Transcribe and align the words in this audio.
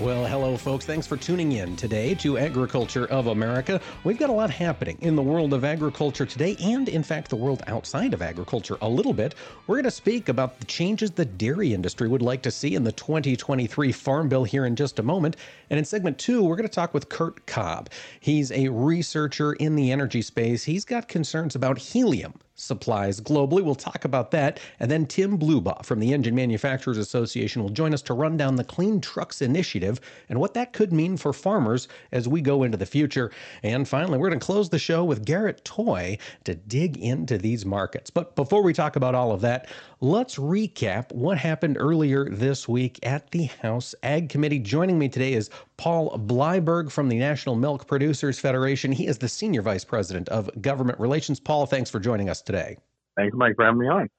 Well, 0.00 0.24
hello, 0.26 0.56
folks. 0.56 0.86
Thanks 0.86 1.08
for 1.08 1.16
tuning 1.16 1.50
in 1.50 1.74
today 1.74 2.14
to 2.16 2.38
Agriculture 2.38 3.06
of 3.06 3.26
America. 3.26 3.80
We've 4.04 4.16
got 4.16 4.30
a 4.30 4.32
lot 4.32 4.48
happening 4.48 4.96
in 5.00 5.16
the 5.16 5.22
world 5.22 5.52
of 5.52 5.64
agriculture 5.64 6.24
today, 6.24 6.56
and 6.60 6.88
in 6.88 7.02
fact, 7.02 7.30
the 7.30 7.36
world 7.36 7.64
outside 7.66 8.14
of 8.14 8.22
agriculture 8.22 8.78
a 8.80 8.88
little 8.88 9.12
bit. 9.12 9.34
We're 9.66 9.74
going 9.74 9.84
to 9.86 9.90
speak 9.90 10.28
about 10.28 10.60
the 10.60 10.66
changes 10.66 11.10
the 11.10 11.24
dairy 11.24 11.74
industry 11.74 12.06
would 12.06 12.22
like 12.22 12.42
to 12.42 12.52
see 12.52 12.76
in 12.76 12.84
the 12.84 12.92
2023 12.92 13.90
Farm 13.90 14.28
Bill 14.28 14.44
here 14.44 14.66
in 14.66 14.76
just 14.76 15.00
a 15.00 15.02
moment. 15.02 15.34
And 15.68 15.80
in 15.80 15.84
segment 15.84 16.16
two, 16.16 16.44
we're 16.44 16.54
going 16.54 16.68
to 16.68 16.72
talk 16.72 16.94
with 16.94 17.08
Kurt 17.08 17.44
Cobb. 17.46 17.90
He's 18.20 18.52
a 18.52 18.68
researcher 18.68 19.54
in 19.54 19.74
the 19.74 19.90
energy 19.90 20.22
space. 20.22 20.62
He's 20.62 20.84
got 20.84 21.08
concerns 21.08 21.56
about 21.56 21.76
helium 21.76 22.34
supplies 22.58 23.20
globally. 23.20 23.62
We'll 23.62 23.74
talk 23.74 24.04
about 24.04 24.30
that. 24.32 24.60
And 24.80 24.90
then 24.90 25.06
Tim 25.06 25.38
Blubaugh 25.38 25.84
from 25.84 26.00
the 26.00 26.12
Engine 26.12 26.34
Manufacturers 26.34 26.98
Association 26.98 27.62
will 27.62 27.70
join 27.70 27.94
us 27.94 28.02
to 28.02 28.14
run 28.14 28.36
down 28.36 28.56
the 28.56 28.64
Clean 28.64 29.00
Trucks 29.00 29.40
Initiative 29.40 30.00
and 30.28 30.38
what 30.40 30.54
that 30.54 30.72
could 30.72 30.92
mean 30.92 31.16
for 31.16 31.32
farmers 31.32 31.88
as 32.12 32.28
we 32.28 32.40
go 32.40 32.64
into 32.64 32.76
the 32.76 32.86
future. 32.86 33.30
And 33.62 33.88
finally, 33.88 34.18
we're 34.18 34.28
going 34.28 34.40
to 34.40 34.44
close 34.44 34.68
the 34.68 34.78
show 34.78 35.04
with 35.04 35.24
Garrett 35.24 35.64
Toay 35.64 36.18
to 36.44 36.54
dig 36.54 36.96
into 36.98 37.38
these 37.38 37.64
markets. 37.64 38.10
But 38.10 38.34
before 38.34 38.62
we 38.62 38.72
talk 38.72 38.96
about 38.96 39.14
all 39.14 39.32
of 39.32 39.40
that, 39.42 39.68
let's 40.00 40.36
recap 40.36 41.12
what 41.12 41.38
happened 41.38 41.76
earlier 41.78 42.28
this 42.28 42.68
week 42.68 42.98
at 43.04 43.30
the 43.30 43.44
House 43.44 43.94
Ag 44.02 44.28
Committee. 44.28 44.58
Joining 44.58 44.98
me 44.98 45.08
today 45.08 45.32
is 45.32 45.50
Paul 45.78 46.10
Bleiberg 46.18 46.90
from 46.90 47.08
the 47.08 47.18
National 47.18 47.54
Milk 47.54 47.86
Producers 47.86 48.38
Federation. 48.38 48.92
He 48.92 49.06
is 49.06 49.18
the 49.18 49.28
Senior 49.28 49.62
Vice 49.62 49.84
President 49.84 50.28
of 50.28 50.50
Government 50.60 50.98
Relations. 50.98 51.40
Paul, 51.40 51.66
thanks 51.66 51.88
for 51.88 52.00
joining 52.00 52.28
us 52.28 52.42
today. 52.42 52.76
Thanks, 53.16 53.34
Mike, 53.36 53.54
for 53.56 53.64
having 53.64 53.80
me 53.80 53.88
on. 53.88 54.10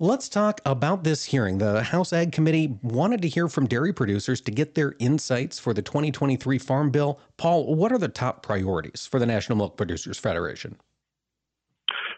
Let's 0.00 0.28
talk 0.28 0.60
about 0.64 1.02
this 1.02 1.24
hearing. 1.24 1.58
The 1.58 1.82
House 1.82 2.12
Ag 2.12 2.30
Committee 2.30 2.78
wanted 2.82 3.20
to 3.22 3.28
hear 3.28 3.48
from 3.48 3.66
dairy 3.66 3.92
producers 3.92 4.40
to 4.42 4.52
get 4.52 4.76
their 4.76 4.94
insights 5.00 5.58
for 5.58 5.74
the 5.74 5.82
2023 5.82 6.58
Farm 6.58 6.90
Bill. 6.90 7.18
Paul, 7.36 7.74
what 7.74 7.90
are 7.90 7.98
the 7.98 8.08
top 8.08 8.42
priorities 8.44 9.06
for 9.06 9.18
the 9.18 9.26
National 9.26 9.58
Milk 9.58 9.76
Producers 9.76 10.18
Federation? 10.18 10.76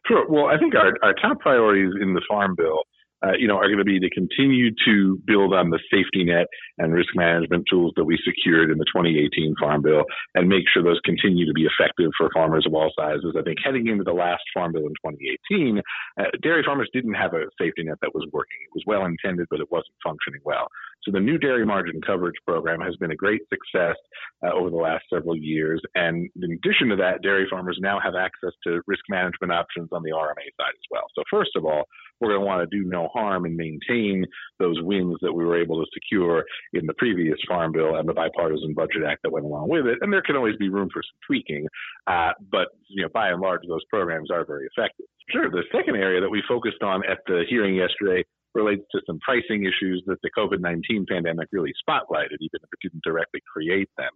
Sure. 0.06 0.28
Well, 0.28 0.46
I 0.46 0.58
think 0.58 0.74
our, 0.74 0.92
our 1.02 1.14
top 1.14 1.38
priorities 1.41 1.92
in 2.02 2.12
the 2.12 2.22
Farm 2.28 2.55
Bill 2.55 2.83
uh, 3.25 3.33
you 3.39 3.47
know, 3.47 3.57
are 3.57 3.67
going 3.67 3.79
to 3.79 3.85
be 3.85 4.01
to 4.01 4.11
continue 4.11 4.71
to 4.85 5.21
build 5.27 5.55
on 5.55 5.71
the 5.71 5.79
safety 5.91 6.25
net 6.25 6.47
and 6.79 6.93
risk 6.93 7.11
management 7.15 7.65
tools 7.71 7.93
that 7.97 8.05
we 8.05 8.19
secured 8.25 8.71
in 8.71 8.79
the 8.79 8.85
2018 8.87 9.55
Farm 9.61 9.83
Bill 9.83 10.05
and 10.35 10.49
make 10.49 10.65
sure 10.73 10.83
those 10.83 11.01
continue 11.05 11.47
to 11.47 11.53
be 11.53 11.67
effective 11.67 12.11
for 12.17 12.31
farmers 12.33 12.65
of 12.67 12.75
all 12.75 12.91
sizes. 12.97 13.35
I 13.39 13.43
think 13.43 13.59
heading 13.63 13.89
into 13.89 14.05
the 14.05 14.13
last 14.13 14.43
Farm 14.55 14.73
Bill 14.73 14.87
in 14.87 14.95
2018, 15.05 15.81
uh, 16.19 16.25
dairy 16.43 16.63
farmers 16.65 16.89
didn't 16.93 17.15
have 17.15 17.35
a 17.35 17.45
safety 17.61 17.85
net 17.85 17.98
that 18.01 18.15
was 18.15 18.27
working. 18.33 18.59
It 18.63 18.75
was 18.75 18.85
well 18.87 19.05
intended, 19.05 19.47
but 19.51 19.61
it 19.61 19.71
wasn't 19.71 19.95
functioning 20.03 20.41
well. 20.45 20.69
So 21.03 21.13
the 21.13 21.21
new 21.21 21.39
dairy 21.39 21.65
margin 21.65 22.01
coverage 22.07 22.37
program 22.47 22.81
has 22.81 22.95
been 22.97 23.11
a 23.11 23.17
great 23.17 23.41
success 23.48 23.97
uh, 24.45 24.53
over 24.53 24.69
the 24.69 24.77
last 24.77 25.05
several 25.13 25.37
years. 25.37 25.81
And 25.95 26.29
in 26.37 26.53
addition 26.53 26.89
to 26.89 26.97
that, 26.97 27.23
dairy 27.23 27.47
farmers 27.51 27.79
now 27.81 27.98
have 28.01 28.15
access 28.15 28.53
to 28.65 28.83
risk 28.87 29.03
management 29.09 29.53
options 29.53 29.89
on 29.93 30.03
the 30.03 30.11
RMA 30.11 30.45
side 30.59 30.77
as 30.77 30.87
well. 30.91 31.05
So 31.15 31.23
first 31.31 31.53
of 31.57 31.65
all, 31.65 31.85
we're 32.21 32.29
going 32.29 32.41
to 32.41 32.47
want 32.47 32.69
to 32.69 32.77
do 32.77 32.86
no 32.86 33.09
harm 33.13 33.45
and 33.45 33.57
maintain 33.57 34.25
those 34.59 34.77
wins 34.83 35.17
that 35.23 35.33
we 35.33 35.45
were 35.45 35.61
able 35.61 35.83
to 35.83 35.91
secure 35.93 36.45
in 36.73 36.87
the 36.87 36.95
previous 36.95 37.39
Farm 37.48 37.73
Bill 37.73 37.97
and 37.97 38.09
the 38.09 38.15
Bipartisan 38.15 38.75
Budget 38.75 39.03
Act 39.07 39.23
that 39.23 39.33
went 39.33 39.47
along 39.47 39.69
with 39.69 39.87
it. 39.87 39.98
And 40.01 40.13
there 40.13 40.23
can 40.23 40.37
always 40.37 40.57
be 40.57 40.69
room 40.69 40.89
for 40.93 41.03
some 41.03 41.19
tweaking, 41.27 41.67
uh, 42.07 42.33
but 42.51 42.69
you 42.89 43.03
know, 43.03 43.09
by 43.13 43.29
and 43.29 43.41
large, 43.41 43.63
those 43.69 43.85
programs 43.91 44.31
are 44.31 44.45
very 44.45 44.67
effective. 44.67 45.07
Sure. 45.31 45.51
The 45.51 45.63
second 45.73 45.97
area 45.97 46.21
that 46.21 46.31
we 46.31 46.43
focused 46.48 46.83
on 46.83 47.03
at 47.09 47.19
the 47.27 47.45
hearing 47.48 47.75
yesterday 47.75 48.25
relates 48.55 48.83
to 48.91 49.01
some 49.07 49.19
pricing 49.21 49.65
issues 49.65 50.03
that 50.07 50.21
the 50.23 50.31
COVID 50.37 50.61
19 50.61 51.07
pandemic 51.09 51.48
really 51.53 51.73
spotlighted, 51.89 52.39
even 52.41 52.59
if 52.63 52.69
it 52.73 52.81
didn't 52.83 53.05
directly 53.05 53.41
create 53.53 53.89
them. 53.97 54.11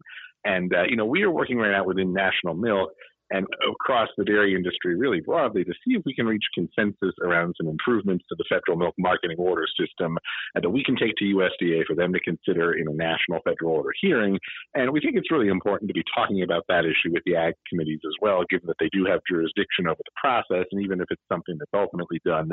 And, 0.44 0.74
uh, 0.74 0.82
you 0.88 0.96
know, 0.96 1.06
we 1.06 1.22
are 1.22 1.30
working 1.30 1.56
right 1.56 1.70
now 1.70 1.84
within 1.84 2.12
National 2.12 2.54
Milk 2.54 2.90
and 3.34 3.46
across 3.68 4.08
the 4.16 4.24
dairy 4.24 4.54
industry 4.54 4.96
really 4.96 5.20
broadly 5.20 5.64
to 5.64 5.72
see 5.84 5.94
if 5.94 6.02
we 6.04 6.14
can 6.14 6.26
reach 6.26 6.44
consensus 6.54 7.14
around 7.20 7.54
some 7.58 7.68
improvements 7.68 8.24
to 8.28 8.36
the 8.38 8.44
federal 8.48 8.78
milk 8.78 8.94
marketing 8.96 9.36
order 9.38 9.66
system 9.78 10.16
that 10.54 10.70
we 10.70 10.84
can 10.84 10.96
take 10.96 11.14
to 11.16 11.24
USDA 11.24 11.84
for 11.84 11.96
them 11.96 12.12
to 12.12 12.20
consider 12.20 12.74
in 12.74 12.86
a 12.86 12.92
national 12.92 13.40
federal 13.44 13.72
order 13.72 13.90
hearing. 14.00 14.38
And 14.74 14.92
we 14.92 15.00
think 15.00 15.16
it's 15.16 15.32
really 15.32 15.48
important 15.48 15.88
to 15.88 15.94
be 15.94 16.04
talking 16.14 16.42
about 16.42 16.64
that 16.68 16.84
issue 16.84 17.12
with 17.12 17.24
the 17.26 17.34
ag 17.34 17.54
committees 17.68 18.00
as 18.06 18.14
well, 18.22 18.44
given 18.48 18.68
that 18.68 18.76
they 18.78 18.88
do 18.92 19.04
have 19.06 19.20
jurisdiction 19.28 19.88
over 19.88 19.98
the 19.98 20.14
process. 20.14 20.66
And 20.70 20.84
even 20.84 21.00
if 21.00 21.06
it's 21.10 21.22
something 21.28 21.56
that's 21.58 21.74
ultimately 21.74 22.20
done 22.24 22.50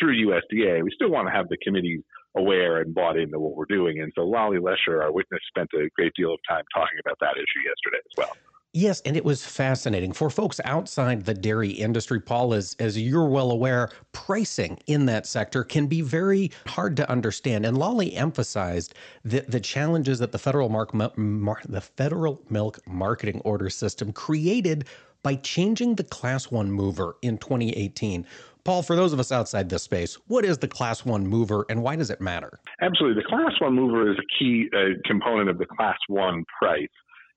through 0.00 0.26
USDA, 0.26 0.82
we 0.82 0.90
still 0.94 1.10
want 1.10 1.28
to 1.28 1.32
have 1.32 1.48
the 1.48 1.58
committees 1.62 2.02
aware 2.36 2.80
and 2.80 2.92
bought 2.92 3.16
into 3.16 3.38
what 3.38 3.54
we're 3.54 3.70
doing. 3.70 4.00
And 4.00 4.10
so 4.16 4.22
Lolly 4.22 4.58
Lesher, 4.58 5.00
our 5.00 5.12
witness, 5.12 5.40
spent 5.46 5.70
a 5.74 5.88
great 5.96 6.12
deal 6.16 6.34
of 6.34 6.40
time 6.48 6.64
talking 6.74 6.98
about 7.04 7.18
that 7.20 7.36
issue 7.36 7.62
yesterday 7.62 8.02
as 8.02 8.16
well. 8.18 8.53
Yes, 8.76 9.00
and 9.02 9.16
it 9.16 9.24
was 9.24 9.46
fascinating. 9.46 10.12
For 10.12 10.28
folks 10.28 10.60
outside 10.64 11.24
the 11.24 11.32
dairy 11.32 11.70
industry, 11.70 12.20
Paul, 12.20 12.54
as, 12.54 12.74
as 12.80 13.00
you're 13.00 13.28
well 13.28 13.52
aware, 13.52 13.90
pricing 14.10 14.80
in 14.88 15.06
that 15.06 15.28
sector 15.28 15.62
can 15.62 15.86
be 15.86 16.00
very 16.00 16.50
hard 16.66 16.96
to 16.96 17.08
understand. 17.08 17.64
And 17.64 17.78
Lolly 17.78 18.16
emphasized 18.16 18.94
the, 19.24 19.44
the 19.46 19.60
challenges 19.60 20.18
that 20.18 20.32
the 20.32 20.40
federal 20.40 20.68
mark, 20.68 20.92
mar, 20.92 21.60
the 21.68 21.80
federal 21.80 22.42
milk 22.50 22.80
marketing 22.84 23.40
order 23.44 23.70
system 23.70 24.12
created 24.12 24.86
by 25.22 25.36
changing 25.36 25.94
the 25.94 26.04
class 26.04 26.50
one 26.50 26.72
mover 26.72 27.16
in 27.22 27.38
2018. 27.38 28.26
Paul, 28.64 28.82
for 28.82 28.96
those 28.96 29.12
of 29.12 29.20
us 29.20 29.30
outside 29.30 29.68
this 29.68 29.84
space, 29.84 30.16
what 30.26 30.44
is 30.44 30.58
the 30.58 30.66
class 30.66 31.04
one 31.04 31.24
mover 31.24 31.64
and 31.68 31.80
why 31.80 31.94
does 31.94 32.10
it 32.10 32.20
matter? 32.20 32.58
Absolutely. 32.80 33.22
The 33.22 33.28
class 33.28 33.52
one 33.60 33.74
mover 33.74 34.10
is 34.10 34.18
a 34.18 34.26
key 34.36 34.68
uh, 34.74 34.98
component 35.04 35.48
of 35.48 35.58
the 35.58 35.66
class 35.66 35.98
one 36.08 36.44
price. 36.58 36.88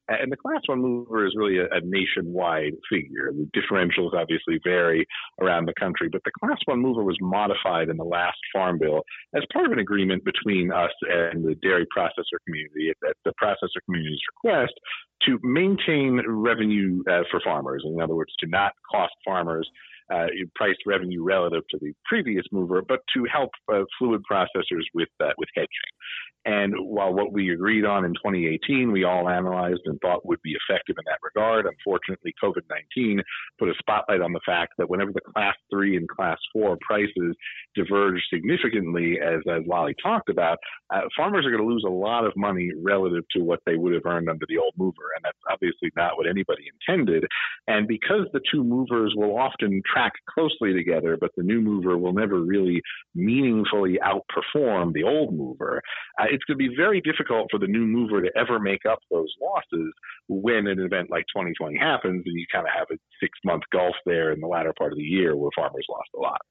And 0.08 0.32
the 0.32 0.38
class 0.38 0.62
one 0.68 0.82
mover 0.82 1.26
is 1.26 1.34
really 1.36 1.58
a, 1.58 1.66
a, 1.66 1.82
nationwide 1.84 2.74
figure. 2.90 3.32
The 3.34 3.50
differentials 3.60 4.14
obviously 4.14 4.60
vary 4.64 5.06
around 5.42 5.66
the 5.66 5.74
country, 5.80 6.08
but 6.10 6.22
the 6.24 6.32
class 6.40 6.58
one 6.66 6.80
mover 6.80 7.04
was 7.04 7.18
modified 7.20 7.90
in 7.90 7.98
the 7.98 8.06
last 8.06 8.38
farm 8.54 8.80
bill 8.80 9.04
as 9.36 9.44
part 9.52 9.66
of 9.66 9.72
an 9.72 9.80
agreement 9.80 10.24
between 10.24 10.72
us 10.72 10.92
and 11.10 11.44
the 11.44 11.56
dairy 11.56 11.86
processor 11.96 12.40
community 12.46 12.90
at 12.90 13.16
the 13.26 13.34
processor 13.42 13.82
community's 13.86 14.20
request 14.34 14.74
to 15.26 15.40
maintain 15.44 16.22
revenue 16.26 17.04
uh, 17.10 17.24
for 17.30 17.42
farmers. 17.44 17.84
In 17.86 18.00
other 18.02 18.16
words, 18.16 18.34
to 18.40 18.48
not 18.48 18.72
cost 18.90 19.14
farmers 19.26 19.70
uh, 20.14 20.28
priced 20.56 20.80
revenue 20.86 21.24
relative 21.24 21.64
to 21.70 21.78
the 21.80 21.94
previous 22.06 22.46
mover, 22.52 22.82
but 22.88 23.02
to 23.14 23.26
help 23.32 23.52
uh, 23.72 23.84
fluid 23.98 24.22
processors 24.30 24.84
with 24.94 25.10
uh, 25.20 25.32
with 25.38 25.50
hedging. 25.56 25.70
And 26.48 26.74
while 26.78 27.14
what 27.14 27.34
we 27.34 27.52
agreed 27.52 27.84
on 27.84 28.06
in 28.06 28.14
2018, 28.14 28.94
we 28.94 29.04
all 29.04 29.28
analyzed 29.28 29.82
and 29.84 30.00
thought 30.00 30.26
would 30.26 30.42
be 30.44 30.56
effective 30.56 30.96
in 30.98 31.04
that 31.06 31.20
regard, 31.22 31.66
unfortunately, 31.66 32.34
COVID 32.42 32.64
19 32.96 33.22
put 33.60 33.68
a 33.68 33.74
spotlight 33.80 34.22
on 34.22 34.32
the 34.32 34.40
fact 34.46 34.74
that 34.78 34.90
whenever 34.90 35.12
the 35.12 35.20
class 35.34 35.56
three 35.70 35.98
and 35.98 36.08
class 36.08 36.38
four 36.54 36.78
prices 36.80 37.36
diverge 37.76 38.22
significantly, 38.34 39.20
as, 39.22 39.42
as 39.50 39.68
Lolly 39.68 39.94
talked 40.02 40.30
about, 40.30 40.58
uh, 40.90 41.02
farmers 41.18 41.46
are 41.46 41.52
going 41.52 41.62
to 41.62 41.68
lose 41.68 41.84
a 41.86 41.92
lot 41.92 42.26
of 42.26 42.32
money 42.38 42.72
relative 42.82 43.26
to 43.32 43.44
what 43.44 43.60
they 43.66 43.76
would 43.76 43.94
have 43.94 44.06
earned 44.06 44.30
under 44.30 44.46
the 44.48 44.58
old 44.58 44.74
mover. 44.78 45.12
And 45.18 45.26
that's 45.26 45.38
obviously 45.52 45.92
not 45.98 46.18
what 46.18 46.30
anybody 46.30 46.64
intended. 46.88 47.26
And 47.68 47.90
because 47.90 48.26
the 48.32 48.42
two 48.50 48.64
movers 48.64 49.14
will 49.18 49.38
often 49.38 49.82
track 49.98 50.14
closely 50.30 50.74
together, 50.74 51.18
but 51.20 51.32
the 51.36 51.44
new 51.44 51.62
mover 51.62 51.98
will 51.98 52.14
never 52.14 52.42
really 52.42 52.82
meaningfully 53.16 54.00
outperform 54.04 54.94
the 54.94 55.04
old 55.04 55.34
mover, 55.34 55.82
uh, 56.20 56.26
it's 56.30 56.44
going 56.46 56.58
to 56.58 56.70
be 56.70 56.76
very 56.76 57.02
difficult 57.02 57.48
for 57.50 57.60
the 57.60 57.68
new 57.68 57.86
mover 57.86 58.22
to 58.22 58.30
ever 58.38 58.60
make 58.60 58.86
up 58.90 59.00
those 59.10 59.34
losses 59.42 59.94
when 60.28 60.68
an 60.68 60.80
event 60.80 61.10
like 61.10 61.26
2020 61.36 61.78
happens 61.78 62.24
and 62.26 62.40
you 62.40 62.46
kind 62.52 62.66
of 62.66 62.74
have 62.78 62.88
a 62.92 62.98
six 63.20 63.38
month 63.44 63.64
gulf 63.72 63.96
there 64.06 64.32
in 64.32 64.40
the 64.40 64.48
latter 64.48 64.74
part 64.78 64.92
of 64.92 64.98
the 64.98 65.04
year 65.04 65.36
where 65.36 65.50
farmers 65.56 65.86
lost 65.90 66.10
a 66.16 66.20
lot. 66.20 66.42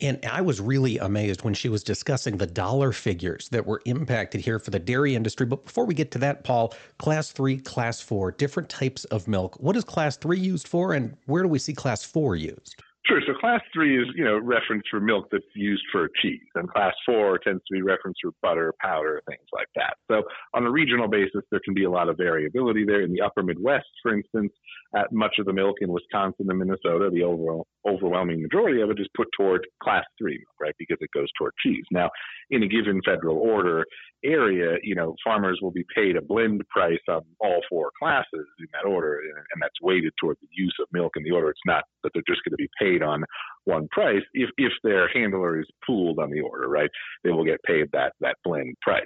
And 0.00 0.24
I 0.24 0.40
was 0.40 0.60
really 0.60 0.98
amazed 0.98 1.42
when 1.42 1.54
she 1.54 1.68
was 1.68 1.82
discussing 1.82 2.36
the 2.36 2.46
dollar 2.46 2.92
figures 2.92 3.48
that 3.48 3.66
were 3.66 3.82
impacted 3.84 4.40
here 4.40 4.58
for 4.58 4.70
the 4.70 4.78
dairy 4.78 5.14
industry. 5.14 5.46
But 5.46 5.64
before 5.64 5.84
we 5.84 5.94
get 5.94 6.12
to 6.12 6.18
that, 6.18 6.44
Paul, 6.44 6.74
class 6.98 7.32
three, 7.32 7.58
class 7.58 8.00
four, 8.00 8.30
different 8.30 8.68
types 8.68 9.04
of 9.06 9.26
milk. 9.26 9.56
What 9.60 9.76
is 9.76 9.84
class 9.84 10.16
three 10.16 10.38
used 10.38 10.68
for, 10.68 10.92
and 10.92 11.16
where 11.26 11.42
do 11.42 11.48
we 11.48 11.58
see 11.58 11.74
class 11.74 12.04
four 12.04 12.36
used? 12.36 12.76
Sure. 13.06 13.20
So 13.26 13.34
class 13.34 13.60
three 13.74 14.00
is, 14.00 14.06
you 14.14 14.24
know, 14.24 14.38
reference 14.38 14.84
for 14.90 14.98
milk 14.98 15.28
that's 15.30 15.44
used 15.54 15.82
for 15.92 16.08
cheese, 16.22 16.40
and 16.54 16.66
class 16.70 16.94
four 17.04 17.38
tends 17.38 17.62
to 17.68 17.74
be 17.74 17.82
reference 17.82 18.16
for 18.22 18.30
butter, 18.40 18.72
powder, 18.80 19.20
things 19.28 19.44
like 19.52 19.68
that. 19.76 19.96
So 20.10 20.22
on 20.54 20.64
a 20.64 20.70
regional 20.70 21.06
basis, 21.06 21.42
there 21.50 21.60
can 21.62 21.74
be 21.74 21.84
a 21.84 21.90
lot 21.90 22.08
of 22.08 22.16
variability 22.16 22.84
there. 22.86 23.02
In 23.02 23.12
the 23.12 23.20
upper 23.20 23.42
Midwest, 23.42 23.84
for 24.02 24.14
instance, 24.14 24.52
at 24.96 25.12
much 25.12 25.34
of 25.38 25.44
the 25.44 25.52
milk 25.52 25.76
in 25.82 25.92
Wisconsin 25.92 26.46
and 26.48 26.58
Minnesota, 26.58 27.10
the 27.12 27.22
overall 27.22 27.66
overwhelming 27.86 28.40
majority 28.40 28.80
of 28.80 28.88
it 28.88 28.98
is 28.98 29.08
put 29.14 29.28
toward 29.36 29.66
class 29.82 30.04
three 30.18 30.38
milk, 30.38 30.56
right? 30.58 30.74
Because 30.78 30.96
it 31.00 31.10
goes 31.14 31.28
toward 31.38 31.52
cheese. 31.62 31.84
Now, 31.90 32.08
in 32.48 32.62
a 32.62 32.68
given 32.68 33.02
federal 33.04 33.36
order 33.36 33.84
area, 34.24 34.78
you 34.82 34.94
know, 34.94 35.14
farmers 35.22 35.58
will 35.60 35.70
be 35.70 35.84
paid 35.94 36.16
a 36.16 36.22
blend 36.22 36.62
price 36.70 37.00
on 37.10 37.20
all 37.40 37.60
four 37.68 37.90
classes 37.98 38.24
in 38.32 38.66
that 38.72 38.88
order, 38.88 39.20
and 39.20 39.62
that's 39.62 39.74
weighted 39.82 40.14
toward 40.18 40.38
the 40.40 40.48
use 40.50 40.74
of 40.80 40.88
milk 40.92 41.12
in 41.16 41.22
the 41.22 41.30
order. 41.30 41.50
It's 41.50 41.60
not 41.66 41.84
that 42.02 42.12
they're 42.14 42.22
just 42.26 42.40
going 42.44 42.52
to 42.52 42.56
be 42.56 42.70
paid 42.80 42.93
on 43.02 43.24
one 43.64 43.88
price. 43.88 44.22
If 44.32 44.50
if 44.58 44.72
their 44.82 45.08
handler 45.08 45.60
is 45.60 45.66
pooled 45.86 46.18
on 46.18 46.30
the 46.30 46.40
order, 46.40 46.68
right, 46.68 46.90
they 47.22 47.30
will 47.30 47.44
get 47.44 47.62
paid 47.62 47.86
that 47.92 48.12
that 48.20 48.36
blend 48.44 48.74
price. 48.82 49.04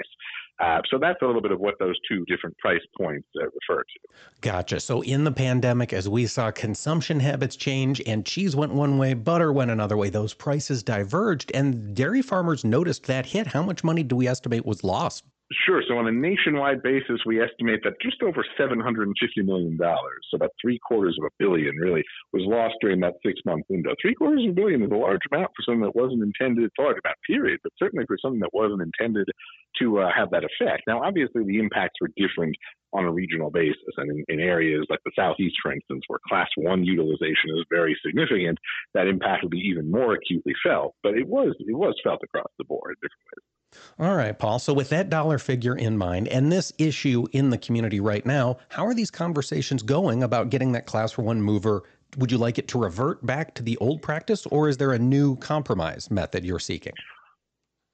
Uh, 0.60 0.80
so 0.90 0.98
that's 0.98 1.22
a 1.22 1.24
little 1.24 1.40
bit 1.40 1.52
of 1.52 1.60
what 1.60 1.74
those 1.78 1.94
two 2.10 2.24
different 2.24 2.56
price 2.58 2.80
points 2.96 3.28
uh, 3.40 3.44
refer 3.44 3.82
to. 3.82 4.14
Gotcha. 4.40 4.80
So 4.80 5.02
in 5.02 5.22
the 5.22 5.30
pandemic, 5.30 5.92
as 5.92 6.08
we 6.08 6.26
saw 6.26 6.50
consumption 6.50 7.20
habits 7.20 7.54
change 7.54 8.02
and 8.06 8.26
cheese 8.26 8.56
went 8.56 8.72
one 8.72 8.98
way, 8.98 9.14
butter 9.14 9.52
went 9.52 9.70
another 9.70 9.96
way, 9.96 10.10
those 10.10 10.34
prices 10.34 10.82
diverged, 10.82 11.52
and 11.54 11.94
dairy 11.94 12.22
farmers 12.22 12.64
noticed 12.64 13.04
that 13.04 13.26
hit. 13.26 13.46
How 13.46 13.62
much 13.62 13.84
money 13.84 14.02
do 14.02 14.16
we 14.16 14.26
estimate 14.26 14.66
was 14.66 14.82
lost? 14.82 15.22
Sure. 15.64 15.82
So 15.88 15.96
on 15.96 16.06
a 16.06 16.12
nationwide 16.12 16.82
basis, 16.82 17.24
we 17.24 17.40
estimate 17.40 17.80
that 17.82 17.94
just 18.02 18.22
over 18.22 18.44
$750 18.60 19.14
million, 19.38 19.78
so 19.80 20.34
about 20.34 20.50
three 20.60 20.78
quarters 20.78 21.16
of 21.18 21.24
a 21.24 21.32
billion 21.38 21.74
really, 21.76 22.04
was 22.34 22.42
lost 22.44 22.74
during 22.82 23.00
that 23.00 23.14
six 23.24 23.40
month 23.46 23.64
window. 23.70 23.94
Three 24.00 24.14
quarters 24.14 24.44
of 24.44 24.50
a 24.50 24.54
billion 24.54 24.82
is 24.82 24.90
a 24.90 24.94
large 24.94 25.22
amount 25.32 25.52
for 25.56 25.62
something 25.64 25.80
that 25.80 25.96
wasn't 25.96 26.22
intended, 26.22 26.70
large 26.78 26.98
amount 27.02 27.16
period, 27.26 27.60
but 27.62 27.72
certainly 27.78 28.04
for 28.06 28.18
something 28.20 28.40
that 28.40 28.52
wasn't 28.52 28.82
intended 28.82 29.26
to 29.80 30.00
uh, 30.00 30.10
have 30.14 30.30
that 30.32 30.44
effect. 30.44 30.82
Now, 30.86 31.02
obviously, 31.02 31.44
the 31.44 31.60
impacts 31.60 31.96
were 32.02 32.10
different 32.14 32.54
on 32.92 33.04
a 33.04 33.10
regional 33.10 33.50
basis. 33.50 33.96
And 33.96 34.10
in, 34.10 34.24
in, 34.28 34.40
areas 34.40 34.86
like 34.90 35.00
the 35.04 35.12
Southeast, 35.16 35.56
for 35.62 35.72
instance, 35.72 36.02
where 36.08 36.20
class 36.28 36.48
one 36.56 36.84
utilization 36.84 37.56
is 37.56 37.64
very 37.70 37.96
significant, 38.04 38.58
that 38.92 39.06
impact 39.06 39.42
will 39.42 39.50
be 39.50 39.64
even 39.64 39.90
more 39.90 40.12
acutely 40.14 40.54
felt. 40.62 40.94
But 41.02 41.14
it 41.14 41.26
was 41.26 41.54
it 41.58 41.76
was 41.76 41.94
felt 42.04 42.20
across 42.22 42.52
the 42.58 42.64
board 42.64 42.96
in 42.96 43.08
different 43.08 43.24
ways. 43.32 43.57
All 43.98 44.14
right, 44.14 44.38
Paul. 44.38 44.58
So, 44.58 44.72
with 44.72 44.88
that 44.90 45.10
dollar 45.10 45.38
figure 45.38 45.76
in 45.76 45.98
mind 45.98 46.28
and 46.28 46.50
this 46.50 46.72
issue 46.78 47.26
in 47.32 47.50
the 47.50 47.58
community 47.58 48.00
right 48.00 48.24
now, 48.24 48.58
how 48.68 48.86
are 48.86 48.94
these 48.94 49.10
conversations 49.10 49.82
going 49.82 50.22
about 50.22 50.50
getting 50.50 50.72
that 50.72 50.86
class 50.86 51.12
for 51.12 51.22
one 51.22 51.42
mover? 51.42 51.82
Would 52.16 52.32
you 52.32 52.38
like 52.38 52.58
it 52.58 52.68
to 52.68 52.78
revert 52.78 53.24
back 53.26 53.54
to 53.54 53.62
the 53.62 53.76
old 53.78 54.00
practice, 54.00 54.46
or 54.46 54.68
is 54.68 54.78
there 54.78 54.92
a 54.92 54.98
new 54.98 55.36
compromise 55.36 56.10
method 56.10 56.44
you're 56.44 56.58
seeking? 56.58 56.94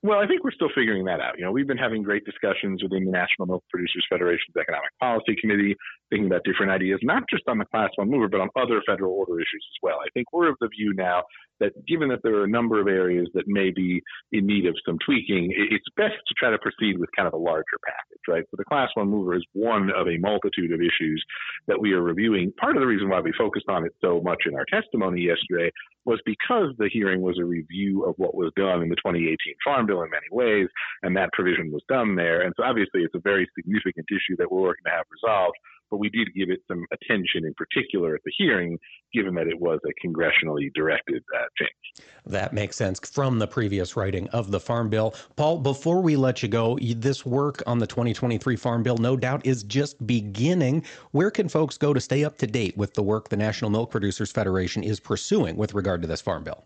Well, 0.05 0.19
I 0.19 0.27
think 0.27 0.45
we're 0.45 0.53
still 0.53 0.69
figuring 0.75 1.07
that 1.07 1.21
out. 1.21 1.39
You 1.39 1.47
know, 1.47 1.51
we've 1.51 1.67
been 1.67 1.79
having 1.79 2.03
great 2.03 2.27
discussions 2.27 2.83
within 2.83 3.07
the 3.07 3.11
National 3.11 3.47
Milk 3.47 3.65
Producers 3.71 4.05
Federation's 4.11 4.55
Economic 4.55 4.91
Policy 5.01 5.35
Committee, 5.41 5.75
thinking 6.11 6.27
about 6.27 6.45
different 6.45 6.71
ideas, 6.71 7.01
not 7.03 7.23
just 7.31 7.43
on 7.49 7.57
the 7.57 7.65
Class 7.65 7.89
1 7.97 8.11
mover, 8.11 8.29
but 8.29 8.43
on 8.43 8.51
other 8.55 8.83
federal 8.87 9.15
order 9.15 9.41
issues 9.41 9.65
as 9.65 9.79
well. 9.83 9.97
I 10.01 10.11
think 10.13 10.27
we're 10.31 10.51
of 10.51 10.57
the 10.61 10.69
view 10.69 10.93
now 10.93 11.23
that 11.61 11.73
given 11.87 12.09
that 12.09 12.21
there 12.23 12.37
are 12.37 12.45
a 12.45 12.49
number 12.49 12.81
of 12.81 12.89
areas 12.89 13.29
that 13.35 13.45
may 13.47 13.71
be 13.71 14.03
in 14.33 14.47
need 14.47 14.67
of 14.67 14.75
some 14.87 14.99
tweaking, 15.05 15.53
it's 15.57 15.87
best 15.97 16.15
to 16.27 16.35
try 16.37 16.51
to 16.51 16.59
proceed 16.59 16.99
with 16.99 17.11
kind 17.17 17.29
of 17.29 17.35
a 17.35 17.39
larger 17.39 17.79
package, 17.87 18.21
right? 18.29 18.45
So 18.51 18.57
the 18.57 18.65
Class 18.65 18.91
1 18.95 19.09
mover 19.09 19.35
is 19.35 19.45
one 19.53 19.91
of 19.95 20.09
a 20.09 20.19
multitude 20.19 20.73
of 20.73 20.81
issues 20.81 21.25
that 21.67 21.81
we 21.81 21.93
are 21.93 22.03
reviewing. 22.03 22.53
Part 22.61 22.77
of 22.77 22.81
the 22.81 22.87
reason 22.87 23.09
why 23.09 23.21
we 23.21 23.33
focused 23.39 23.69
on 23.69 23.85
it 23.85 23.93
so 24.01 24.21
much 24.23 24.43
in 24.47 24.55
our 24.55 24.65
testimony 24.71 25.23
yesterday 25.23 25.71
was 26.05 26.21
because 26.27 26.75
the 26.79 26.91
hearing 26.93 27.23
was 27.23 27.39
a 27.39 27.45
review 27.45 28.05
of 28.05 28.15
what 28.19 28.35
was 28.35 28.53
done 28.57 28.83
in 28.83 28.89
the 28.89 28.97
2018 28.97 29.37
Farm 29.65 29.87
Bill 29.87 30.03
in 30.03 30.11
many 30.11 30.27
ways, 30.31 30.69
and 31.03 31.17
that 31.17 31.33
provision 31.33 31.73
was 31.73 31.83
done 31.89 32.15
there. 32.15 32.43
And 32.43 32.53
so 32.57 32.65
obviously 32.65 33.03
it's 33.03 33.15
a 33.15 33.21
very 33.21 33.49
significant 33.57 34.07
issue 34.11 34.37
that 34.39 34.51
we're 34.51 34.61
working 34.61 34.85
to 34.85 34.91
have 34.91 35.07
resolved 35.11 35.57
but 35.95 36.01
we 36.01 36.09
did 36.09 36.35
give 36.35 36.51
it 36.51 36.59
some 36.67 36.85
attention 36.91 37.45
in 37.45 37.55
particular 37.55 38.17
at 38.17 38.21
the 38.25 38.33
hearing, 38.37 38.77
given 39.13 39.33
that 39.33 39.47
it 39.47 39.61
was 39.61 39.79
a 39.87 40.07
congressionally 40.07 40.75
directed 40.75 41.23
uh, 41.33 41.45
change. 41.57 42.05
That 42.27 42.53
makes 42.53 42.75
sense 42.75 42.99
from 43.09 43.39
the 43.39 43.47
previous 43.47 43.97
writing 43.97 44.27
of 44.31 44.51
the 44.51 44.59
Farm 44.59 44.91
Bill. 44.91 45.15
Paul, 45.37 45.61
before 45.61 46.01
we 46.01 46.17
let 46.17 46.43
you 46.43 46.49
go, 46.49 46.77
this 46.81 47.25
work 47.25 47.63
on 47.69 47.79
the 47.79 47.87
2023 47.87 48.57
Farm 48.57 48.83
Bill, 48.83 48.97
no 48.97 49.17
doubt, 49.17 49.47
is 49.47 49.63
just 49.63 50.05
beginning. 50.05 50.85
Where 51.13 51.31
can 51.31 51.49
folks 51.49 51.79
go 51.79 51.95
to 51.95 52.01
stay 52.01 52.25
up 52.25 52.39
to 52.39 52.49
date 52.49 52.77
with 52.77 52.95
the 52.95 53.03
work 53.05 53.29
the 53.29 53.37
National 53.37 53.71
Milk 53.71 53.93
Producers 53.93 54.33
Federation 54.33 54.83
is 54.83 54.99
pursuing 54.99 55.57
with 55.57 55.75
regard 55.75 56.03
to 56.03 56.09
this 56.09 56.21
Farm 56.21 56.43
Bill? 56.43 56.65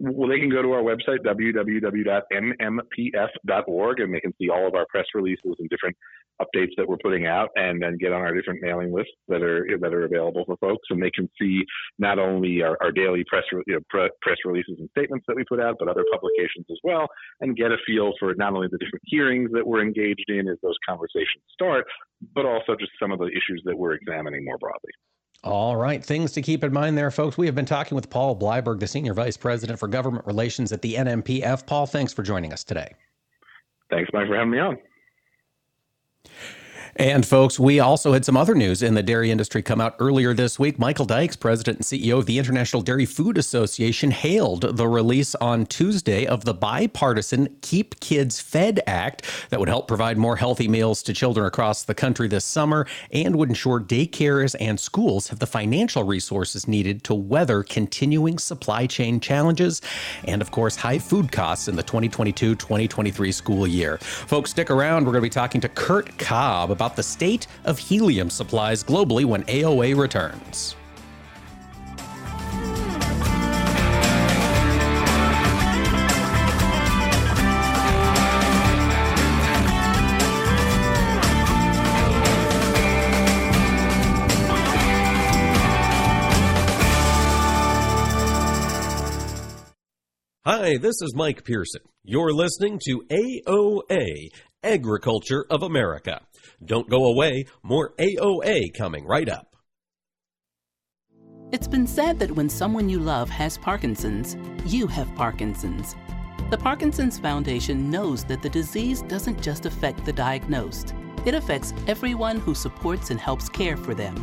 Well, 0.00 0.28
they 0.28 0.40
can 0.40 0.50
go 0.50 0.60
to 0.60 0.72
our 0.72 0.82
website, 0.82 1.20
www.nmpf.org, 1.24 1.60
and 4.00 4.12
they 4.12 4.18
can 4.20 4.34
see 4.40 4.50
all 4.50 4.66
of 4.66 4.74
our 4.74 4.86
press 4.86 5.06
releases 5.14 5.54
and 5.60 5.70
different 5.70 5.96
updates 6.40 6.72
that 6.76 6.88
we're 6.88 6.98
putting 6.98 7.26
out, 7.26 7.50
and 7.56 7.82
then 7.82 7.96
get 7.98 8.12
on 8.12 8.20
our 8.20 8.34
different 8.34 8.60
mailing 8.62 8.92
lists 8.92 9.12
that 9.28 9.42
are 9.42 9.66
that 9.80 9.94
are 9.94 10.04
available 10.04 10.44
for 10.46 10.56
folks. 10.58 10.86
And 10.90 11.02
they 11.02 11.10
can 11.10 11.28
see 11.40 11.62
not 11.98 12.18
only 12.18 12.62
our, 12.62 12.76
our 12.80 12.92
daily 12.92 13.24
press 13.28 13.44
you 13.52 13.62
know, 13.68 13.80
press 13.90 14.38
releases 14.44 14.76
and 14.78 14.88
statements 14.90 15.24
that 15.28 15.36
we 15.36 15.44
put 15.48 15.60
out, 15.60 15.76
but 15.78 15.88
other 15.88 16.04
publications 16.12 16.66
as 16.70 16.78
well, 16.82 17.06
and 17.40 17.56
get 17.56 17.72
a 17.72 17.76
feel 17.86 18.12
for 18.18 18.34
not 18.36 18.52
only 18.54 18.68
the 18.70 18.78
different 18.78 19.02
hearings 19.04 19.50
that 19.52 19.66
we're 19.66 19.82
engaged 19.82 20.28
in 20.28 20.48
as 20.48 20.58
those 20.62 20.76
conversations 20.88 21.42
start, 21.52 21.84
but 22.34 22.44
also 22.44 22.74
just 22.78 22.92
some 23.00 23.12
of 23.12 23.18
the 23.18 23.26
issues 23.26 23.62
that 23.64 23.76
we're 23.76 23.94
examining 23.94 24.44
more 24.44 24.58
broadly. 24.58 24.90
All 25.42 25.76
right, 25.76 26.02
things 26.02 26.32
to 26.32 26.42
keep 26.42 26.64
in 26.64 26.72
mind 26.72 26.96
there, 26.96 27.10
folks. 27.10 27.36
We 27.36 27.44
have 27.46 27.54
been 27.54 27.66
talking 27.66 27.94
with 27.94 28.08
Paul 28.08 28.34
Bleiberg, 28.34 28.80
the 28.80 28.86
Senior 28.86 29.12
Vice 29.12 29.36
President 29.36 29.78
for 29.78 29.88
Government 29.88 30.26
Relations 30.26 30.72
at 30.72 30.80
the 30.80 30.94
NMPF. 30.94 31.66
Paul, 31.66 31.86
thanks 31.86 32.14
for 32.14 32.22
joining 32.22 32.50
us 32.52 32.64
today. 32.64 32.94
Thanks, 33.90 34.08
Mike, 34.14 34.26
for 34.26 34.36
having 34.36 34.50
me 34.50 34.58
on. 34.58 34.78
And 36.96 37.26
folks, 37.26 37.58
we 37.58 37.80
also 37.80 38.12
had 38.12 38.24
some 38.24 38.36
other 38.36 38.54
news 38.54 38.80
in 38.80 38.94
the 38.94 39.02
dairy 39.02 39.32
industry 39.32 39.62
come 39.62 39.80
out 39.80 39.96
earlier 39.98 40.32
this 40.32 40.60
week. 40.60 40.78
Michael 40.78 41.04
Dykes, 41.04 41.34
president 41.34 41.78
and 41.78 41.84
CEO 41.84 42.18
of 42.18 42.26
the 42.26 42.38
International 42.38 42.82
Dairy 42.82 43.04
Food 43.04 43.36
Association, 43.36 44.12
hailed 44.12 44.76
the 44.76 44.86
release 44.86 45.34
on 45.36 45.66
Tuesday 45.66 46.24
of 46.24 46.44
the 46.44 46.54
bipartisan 46.54 47.56
Keep 47.62 47.98
Kids 47.98 48.40
Fed 48.40 48.80
Act 48.86 49.24
that 49.50 49.58
would 49.58 49.68
help 49.68 49.88
provide 49.88 50.16
more 50.16 50.36
healthy 50.36 50.68
meals 50.68 51.02
to 51.02 51.12
children 51.12 51.46
across 51.46 51.82
the 51.82 51.94
country 51.94 52.28
this 52.28 52.44
summer 52.44 52.86
and 53.10 53.34
would 53.34 53.48
ensure 53.48 53.80
daycares 53.80 54.54
and 54.60 54.78
schools 54.78 55.26
have 55.28 55.40
the 55.40 55.46
financial 55.48 56.04
resources 56.04 56.68
needed 56.68 57.02
to 57.02 57.14
weather 57.14 57.64
continuing 57.64 58.38
supply 58.38 58.86
chain 58.86 59.18
challenges 59.18 59.82
and, 60.26 60.40
of 60.40 60.52
course, 60.52 60.76
high 60.76 60.98
food 60.98 61.32
costs 61.32 61.66
in 61.66 61.74
the 61.74 61.82
2022 61.82 62.54
2023 62.54 63.32
school 63.32 63.66
year. 63.66 63.98
Folks, 63.98 64.50
stick 64.50 64.70
around. 64.70 65.04
We're 65.04 65.12
going 65.12 65.22
to 65.22 65.26
be 65.26 65.30
talking 65.30 65.60
to 65.60 65.68
Kurt 65.68 66.16
Cobb 66.18 66.70
about 66.70 66.83
about 66.84 66.96
the 66.96 67.02
state 67.02 67.46
of 67.64 67.78
helium 67.78 68.28
supplies 68.28 68.84
globally 68.84 69.24
when 69.24 69.42
AOA 69.44 69.96
returns. 69.96 70.76
Hi, 90.44 90.76
this 90.76 91.00
is 91.00 91.14
Mike 91.14 91.44
Pearson. 91.44 91.80
You're 92.02 92.34
listening 92.34 92.78
to 92.84 93.02
AOA, 93.10 94.28
Agriculture 94.62 95.46
of 95.48 95.62
America. 95.62 96.20
Don't 96.62 96.90
go 96.90 97.06
away, 97.06 97.46
more 97.62 97.94
AOA 97.98 98.74
coming 98.76 99.06
right 99.06 99.28
up. 99.28 99.56
It's 101.52 101.68
been 101.68 101.86
said 101.86 102.18
that 102.18 102.32
when 102.32 102.48
someone 102.48 102.88
you 102.88 102.98
love 102.98 103.30
has 103.30 103.56
Parkinson's, 103.58 104.36
you 104.66 104.86
have 104.88 105.14
Parkinson's. 105.14 105.94
The 106.50 106.58
Parkinson's 106.58 107.18
Foundation 107.18 107.90
knows 107.90 108.24
that 108.24 108.42
the 108.42 108.50
disease 108.50 109.02
doesn't 109.02 109.40
just 109.40 109.64
affect 109.64 110.04
the 110.04 110.12
diagnosed, 110.12 110.94
it 111.24 111.34
affects 111.34 111.72
everyone 111.86 112.38
who 112.38 112.54
supports 112.54 113.10
and 113.10 113.18
helps 113.18 113.48
care 113.48 113.76
for 113.76 113.94
them. 113.94 114.16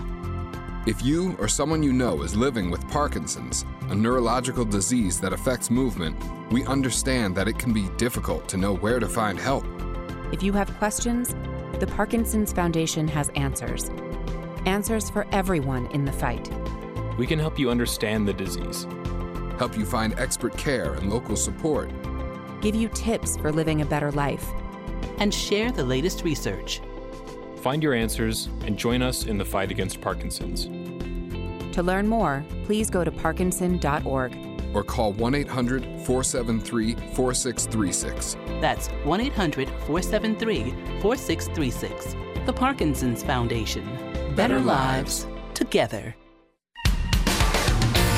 If 0.85 1.03
you 1.03 1.35
or 1.39 1.47
someone 1.47 1.83
you 1.83 1.93
know 1.93 2.21
is 2.21 2.35
living 2.35 2.69
with 2.69 2.89
Parkinson's, 2.89 3.65
a 3.89 3.95
neurological 3.95 4.65
disease 4.65 5.19
that 5.21 5.33
affects 5.33 5.69
movement, 5.69 6.17
we 6.51 6.65
understand 6.65 7.35
that 7.37 7.47
it 7.47 7.57
can 7.57 7.71
be 7.71 7.87
difficult 7.97 8.47
to 8.49 8.57
know 8.57 8.75
where 8.75 8.99
to 8.99 9.07
find 9.07 9.39
help. 9.39 9.63
If 10.31 10.41
you 10.43 10.53
have 10.53 10.75
questions, 10.77 11.35
the 11.81 11.87
Parkinson's 11.87 12.53
Foundation 12.53 13.07
has 13.07 13.29
answers. 13.29 13.89
Answers 14.67 15.09
for 15.09 15.25
everyone 15.31 15.87
in 15.87 16.05
the 16.05 16.11
fight. 16.11 16.47
We 17.17 17.25
can 17.25 17.39
help 17.39 17.57
you 17.57 17.71
understand 17.71 18.27
the 18.27 18.33
disease, 18.33 18.85
help 19.57 19.75
you 19.75 19.83
find 19.83 20.13
expert 20.19 20.55
care 20.55 20.93
and 20.93 21.09
local 21.09 21.35
support, 21.35 21.89
give 22.61 22.75
you 22.75 22.87
tips 22.89 23.35
for 23.35 23.51
living 23.51 23.81
a 23.81 23.85
better 23.85 24.11
life, 24.11 24.45
and 25.17 25.33
share 25.33 25.71
the 25.71 25.83
latest 25.83 26.23
research. 26.23 26.81
Find 27.61 27.81
your 27.81 27.95
answers 27.95 28.47
and 28.63 28.77
join 28.77 29.01
us 29.01 29.25
in 29.25 29.39
the 29.39 29.45
fight 29.45 29.71
against 29.71 30.01
Parkinson's. 30.01 30.65
To 31.73 31.81
learn 31.81 32.07
more, 32.07 32.45
please 32.65 32.91
go 32.91 33.03
to 33.03 33.11
parkinson.org. 33.11 34.50
or 34.73 34.83
call 34.83 35.13
1 35.13 35.35
800 35.35 35.83
473 36.05 36.95
4636. 37.13 38.37
That's 38.59 38.87
1 39.03 39.21
800 39.21 39.69
473 39.69 40.71
4636. 41.01 42.15
The 42.45 42.53
Parkinson's 42.53 43.23
Foundation. 43.23 43.85
Better 44.35 44.59
lives 44.59 45.27
together. 45.53 46.15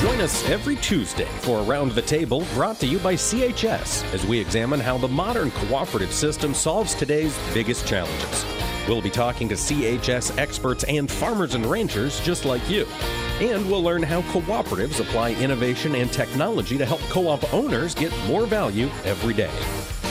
Join 0.04 0.20
us 0.20 0.46
every 0.50 0.76
Tuesday 0.76 1.24
for 1.40 1.62
Around 1.62 1.92
the 1.92 2.02
Table, 2.02 2.46
brought 2.52 2.78
to 2.80 2.86
you 2.86 2.98
by 2.98 3.14
CHS, 3.14 4.04
as 4.12 4.26
we 4.26 4.38
examine 4.38 4.78
how 4.78 4.98
the 4.98 5.08
modern 5.08 5.50
cooperative 5.52 6.12
system 6.12 6.52
solves 6.52 6.94
today's 6.94 7.34
biggest 7.54 7.86
challenges. 7.86 8.44
We'll 8.86 9.00
be 9.00 9.08
talking 9.08 9.48
to 9.48 9.54
CHS 9.54 10.36
experts 10.36 10.84
and 10.84 11.10
farmers 11.10 11.54
and 11.54 11.64
ranchers 11.64 12.20
just 12.20 12.44
like 12.44 12.68
you. 12.68 12.86
And 13.40 13.68
we'll 13.68 13.82
learn 13.82 14.02
how 14.02 14.22
cooperatives 14.22 15.00
apply 15.00 15.32
innovation 15.34 15.94
and 15.96 16.12
technology 16.12 16.78
to 16.78 16.86
help 16.86 17.00
co 17.02 17.28
op 17.28 17.52
owners 17.52 17.94
get 17.94 18.12
more 18.26 18.46
value 18.46 18.88
every 19.04 19.34
day. 19.34 19.50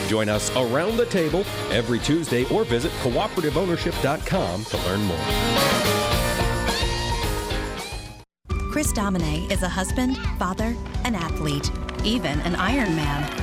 Join 0.08 0.30
us 0.30 0.56
around 0.56 0.98
the 0.98 1.06
table 1.06 1.46
every 1.72 2.00
Tuesday 2.00 2.46
or 2.46 2.64
visit 2.64 2.92
cooperativeownership.com 3.02 4.66
to 4.66 4.78
learn 4.78 5.02
more. 5.04 5.18
Chris 8.72 8.92
Domine 8.92 9.50
is 9.52 9.62
a 9.62 9.70
husband, 9.70 10.18
father, 10.40 10.76
an 11.04 11.16
athlete, 11.16 11.72
even 12.04 12.40
an 12.42 12.54
Ironman. 12.54 13.43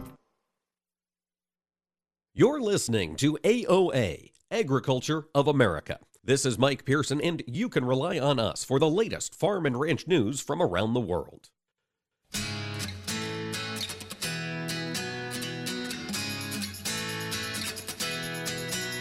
You're 2.33 2.61
listening 2.61 3.17
to 3.17 3.37
AOA, 3.43 4.31
Agriculture 4.49 5.25
of 5.35 5.49
America. 5.49 5.99
This 6.23 6.45
is 6.45 6.57
Mike 6.57 6.85
Pearson, 6.85 7.19
and 7.19 7.43
you 7.45 7.67
can 7.67 7.83
rely 7.83 8.19
on 8.19 8.39
us 8.39 8.63
for 8.63 8.79
the 8.79 8.89
latest 8.89 9.35
farm 9.35 9.65
and 9.65 9.77
ranch 9.77 10.07
news 10.07 10.39
from 10.39 10.61
around 10.61 10.93
the 10.93 11.01
world. 11.01 11.49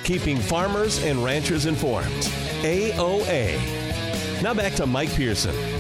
Keeping 0.03 0.41
farmers 0.41 1.01
and 1.05 1.23
ranchers 1.23 1.67
informed. 1.67 2.11
AOA. 2.63 4.43
Now 4.43 4.55
back 4.55 4.75
to 4.75 4.87
Mike 4.87 5.15
Pearson. 5.15 5.80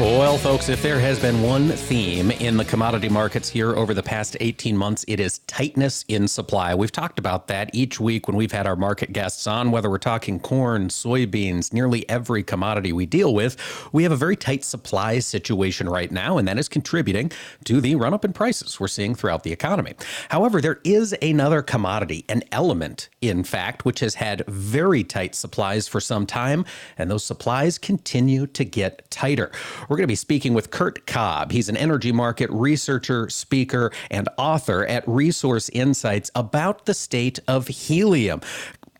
Well, 0.00 0.38
folks, 0.38 0.70
if 0.70 0.80
there 0.80 0.98
has 0.98 1.20
been 1.20 1.42
one 1.42 1.68
theme 1.68 2.30
in 2.30 2.56
the 2.56 2.64
commodity 2.64 3.10
markets 3.10 3.50
here 3.50 3.76
over 3.76 3.92
the 3.92 4.02
past 4.02 4.34
18 4.40 4.74
months, 4.74 5.04
it 5.06 5.20
is 5.20 5.40
tightness 5.40 6.06
in 6.08 6.26
supply. 6.26 6.74
We've 6.74 6.90
talked 6.90 7.18
about 7.18 7.48
that 7.48 7.68
each 7.74 8.00
week 8.00 8.26
when 8.26 8.34
we've 8.34 8.50
had 8.50 8.66
our 8.66 8.76
market 8.76 9.12
guests 9.12 9.46
on, 9.46 9.70
whether 9.70 9.90
we're 9.90 9.98
talking 9.98 10.40
corn, 10.40 10.88
soybeans, 10.88 11.74
nearly 11.74 12.08
every 12.08 12.42
commodity 12.42 12.94
we 12.94 13.04
deal 13.04 13.34
with. 13.34 13.58
We 13.92 14.02
have 14.04 14.12
a 14.12 14.16
very 14.16 14.36
tight 14.36 14.64
supply 14.64 15.18
situation 15.18 15.86
right 15.86 16.10
now, 16.10 16.38
and 16.38 16.48
that 16.48 16.56
is 16.56 16.66
contributing 16.66 17.30
to 17.64 17.82
the 17.82 17.94
run 17.96 18.14
up 18.14 18.24
in 18.24 18.32
prices 18.32 18.80
we're 18.80 18.88
seeing 18.88 19.14
throughout 19.14 19.42
the 19.42 19.52
economy. 19.52 19.92
However, 20.30 20.62
there 20.62 20.80
is 20.82 21.14
another 21.20 21.60
commodity, 21.60 22.24
an 22.30 22.42
element, 22.52 23.10
in 23.20 23.44
fact, 23.44 23.84
which 23.84 24.00
has 24.00 24.14
had 24.14 24.46
very 24.46 25.04
tight 25.04 25.34
supplies 25.34 25.88
for 25.88 26.00
some 26.00 26.24
time, 26.24 26.64
and 26.96 27.10
those 27.10 27.22
supplies 27.22 27.76
continue 27.76 28.46
to 28.46 28.64
get 28.64 29.10
tighter. 29.10 29.52
We're 29.90 29.96
going 29.96 30.04
to 30.04 30.12
be 30.12 30.14
speaking 30.14 30.54
with 30.54 30.70
Kurt 30.70 31.04
Cobb. 31.04 31.50
He's 31.50 31.68
an 31.68 31.76
energy 31.76 32.12
market 32.12 32.48
researcher, 32.50 33.28
speaker, 33.28 33.90
and 34.08 34.28
author 34.38 34.86
at 34.86 35.02
Resource 35.08 35.68
Insights 35.70 36.30
about 36.36 36.86
the 36.86 36.94
state 36.94 37.40
of 37.48 37.66
helium. 37.66 38.40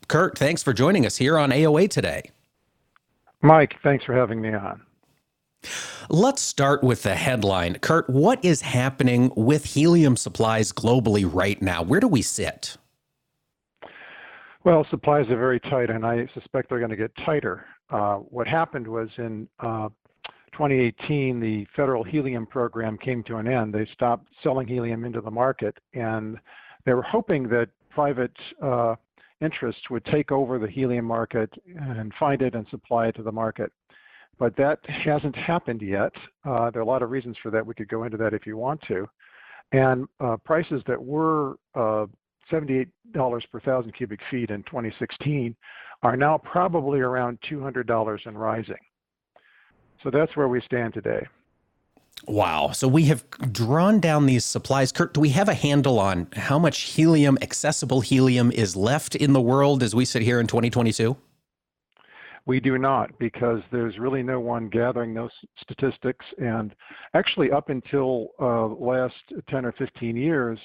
Kurt, 0.09 0.37
thanks 0.37 0.61
for 0.61 0.73
joining 0.73 1.05
us 1.05 1.15
here 1.15 1.37
on 1.37 1.51
AOA 1.51 1.89
today. 1.89 2.29
Mike, 3.41 3.75
thanks 3.81 4.03
for 4.03 4.13
having 4.13 4.41
me 4.41 4.53
on. 4.53 4.81
Let's 6.09 6.41
start 6.41 6.83
with 6.83 7.03
the 7.03 7.15
headline. 7.15 7.75
Kurt, 7.75 8.09
what 8.09 8.43
is 8.43 8.59
happening 8.59 9.31
with 9.37 9.63
helium 9.63 10.17
supplies 10.17 10.73
globally 10.73 11.23
right 11.25 11.61
now? 11.61 11.83
Where 11.83 12.01
do 12.01 12.09
we 12.09 12.21
sit? 12.21 12.75
Well, 14.65 14.85
supplies 14.89 15.29
are 15.29 15.37
very 15.37 15.61
tight, 15.61 15.89
and 15.89 16.05
I 16.05 16.27
suspect 16.33 16.67
they're 16.67 16.79
going 16.79 16.91
to 16.91 16.97
get 16.97 17.15
tighter. 17.25 17.65
Uh, 17.89 18.15
what 18.17 18.45
happened 18.45 18.87
was 18.87 19.07
in 19.17 19.47
uh, 19.61 19.87
2018, 20.53 21.39
the 21.39 21.65
federal 21.75 22.03
helium 22.03 22.45
program 22.45 22.97
came 22.97 23.23
to 23.23 23.37
an 23.37 23.47
end. 23.47 23.73
They 23.73 23.87
stopped 23.93 24.27
selling 24.43 24.67
helium 24.67 25.05
into 25.05 25.21
the 25.21 25.31
market, 25.31 25.77
and 25.93 26.37
they 26.85 26.93
were 26.93 27.01
hoping 27.01 27.47
that 27.49 27.69
private 27.89 28.35
uh, 28.61 28.95
interests 29.41 29.89
would 29.89 30.05
take 30.05 30.31
over 30.31 30.59
the 30.59 30.67
helium 30.67 31.05
market 31.05 31.51
and 31.75 32.13
find 32.19 32.41
it 32.41 32.55
and 32.55 32.67
supply 32.69 33.07
it 33.07 33.15
to 33.15 33.23
the 33.23 33.31
market. 33.31 33.71
But 34.39 34.55
that 34.57 34.79
hasn't 34.87 35.35
happened 35.35 35.81
yet. 35.81 36.11
Uh, 36.45 36.71
there 36.71 36.81
are 36.81 36.83
a 36.83 36.87
lot 36.87 37.03
of 37.03 37.11
reasons 37.11 37.37
for 37.41 37.51
that. 37.51 37.65
We 37.65 37.73
could 37.73 37.89
go 37.89 38.03
into 38.03 38.17
that 38.17 38.33
if 38.33 38.45
you 38.45 38.57
want 38.57 38.81
to. 38.87 39.07
And 39.71 40.07
uh, 40.19 40.37
prices 40.37 40.81
that 40.87 41.01
were 41.01 41.55
uh, 41.75 42.05
$78 42.51 42.87
per 43.51 43.59
thousand 43.61 43.93
cubic 43.93 44.19
feet 44.29 44.49
in 44.49 44.63
2016 44.63 45.55
are 46.03 46.17
now 46.17 46.37
probably 46.37 46.99
around 46.99 47.39
$200 47.49 48.25
and 48.25 48.39
rising. 48.39 48.75
So 50.03 50.09
that's 50.09 50.35
where 50.35 50.47
we 50.47 50.61
stand 50.61 50.93
today. 50.93 51.27
Wow. 52.27 52.71
So 52.71 52.87
we 52.87 53.05
have 53.05 53.23
drawn 53.51 53.99
down 53.99 54.25
these 54.25 54.45
supplies. 54.45 54.91
Kurt, 54.91 55.13
do 55.13 55.19
we 55.19 55.29
have 55.29 55.49
a 55.49 55.53
handle 55.53 55.99
on 55.99 56.27
how 56.33 56.59
much 56.59 56.81
helium, 56.81 57.37
accessible 57.41 58.01
helium, 58.01 58.51
is 58.51 58.75
left 58.75 59.15
in 59.15 59.33
the 59.33 59.41
world 59.41 59.81
as 59.81 59.95
we 59.95 60.05
sit 60.05 60.21
here 60.21 60.39
in 60.39 60.47
2022? 60.47 61.17
We 62.45 62.59
do 62.59 62.77
not, 62.77 63.17
because 63.19 63.61
there's 63.71 63.99
really 63.99 64.23
no 64.23 64.39
one 64.39 64.67
gathering 64.67 65.13
those 65.13 65.31
statistics. 65.61 66.25
And 66.39 66.75
actually, 67.13 67.51
up 67.51 67.69
until 67.69 68.29
uh, 68.39 68.67
last 68.67 69.15
10 69.49 69.65
or 69.65 69.71
15 69.73 70.15
years, 70.15 70.59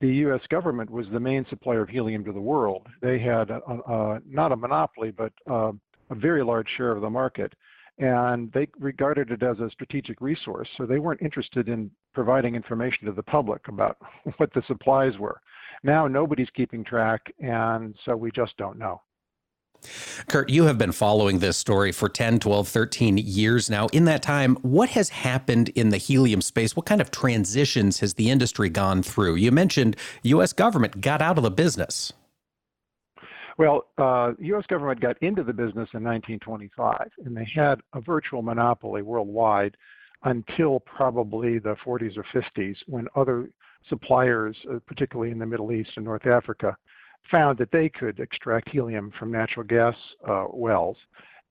the 0.00 0.08
U.S. 0.08 0.40
government 0.48 0.88
was 0.88 1.06
the 1.12 1.20
main 1.20 1.44
supplier 1.50 1.82
of 1.82 1.88
helium 1.88 2.24
to 2.24 2.32
the 2.32 2.40
world. 2.40 2.86
They 3.02 3.18
had 3.18 3.50
a, 3.50 3.60
a, 3.66 4.20
not 4.26 4.52
a 4.52 4.56
monopoly, 4.56 5.10
but 5.10 5.32
uh, 5.50 5.72
a 6.10 6.14
very 6.14 6.44
large 6.44 6.68
share 6.76 6.92
of 6.92 7.00
the 7.00 7.10
market 7.10 7.52
and 8.00 8.50
they 8.52 8.66
regarded 8.78 9.30
it 9.30 9.42
as 9.42 9.60
a 9.60 9.70
strategic 9.70 10.20
resource. 10.20 10.68
So 10.76 10.86
they 10.86 10.98
weren't 10.98 11.20
interested 11.20 11.68
in 11.68 11.90
providing 12.14 12.54
information 12.54 13.06
to 13.06 13.12
the 13.12 13.22
public 13.22 13.68
about 13.68 13.98
what 14.38 14.52
the 14.54 14.62
supplies 14.66 15.18
were. 15.18 15.40
Now 15.84 16.08
nobody's 16.08 16.50
keeping 16.50 16.82
track, 16.82 17.32
and 17.38 17.94
so 18.04 18.16
we 18.16 18.30
just 18.32 18.56
don't 18.56 18.78
know. 18.78 19.00
Kurt, 20.28 20.50
you 20.50 20.64
have 20.64 20.76
been 20.76 20.92
following 20.92 21.38
this 21.38 21.56
story 21.56 21.90
for 21.90 22.08
10, 22.08 22.38
12, 22.40 22.68
13 22.68 23.16
years 23.16 23.70
now. 23.70 23.86
In 23.88 24.04
that 24.04 24.22
time, 24.22 24.56
what 24.56 24.90
has 24.90 25.08
happened 25.08 25.70
in 25.70 25.88
the 25.88 25.96
helium 25.96 26.42
space? 26.42 26.76
What 26.76 26.84
kind 26.84 27.00
of 27.00 27.10
transitions 27.10 28.00
has 28.00 28.14
the 28.14 28.30
industry 28.30 28.68
gone 28.68 29.02
through? 29.02 29.36
You 29.36 29.50
mentioned 29.52 29.96
US 30.22 30.52
government 30.52 31.00
got 31.00 31.22
out 31.22 31.38
of 31.38 31.44
the 31.44 31.50
business. 31.50 32.12
Well, 33.60 33.88
uh, 33.98 34.32
the 34.38 34.46
U.S. 34.46 34.64
government 34.68 35.00
got 35.00 35.22
into 35.22 35.44
the 35.44 35.52
business 35.52 35.90
in 35.92 36.02
1925, 36.02 37.10
and 37.26 37.36
they 37.36 37.46
had 37.54 37.82
a 37.92 38.00
virtual 38.00 38.40
monopoly 38.40 39.02
worldwide 39.02 39.76
until 40.24 40.80
probably 40.80 41.58
the 41.58 41.76
40s 41.84 42.16
or 42.16 42.24
50s, 42.32 42.76
when 42.86 43.06
other 43.16 43.50
suppliers, 43.86 44.56
uh, 44.72 44.78
particularly 44.86 45.30
in 45.30 45.38
the 45.38 45.44
Middle 45.44 45.72
East 45.72 45.90
and 45.96 46.06
North 46.06 46.24
Africa, 46.24 46.74
found 47.30 47.58
that 47.58 47.70
they 47.70 47.90
could 47.90 48.18
extract 48.18 48.70
helium 48.70 49.12
from 49.18 49.30
natural 49.30 49.66
gas 49.66 49.94
uh, 50.26 50.46
wells. 50.50 50.96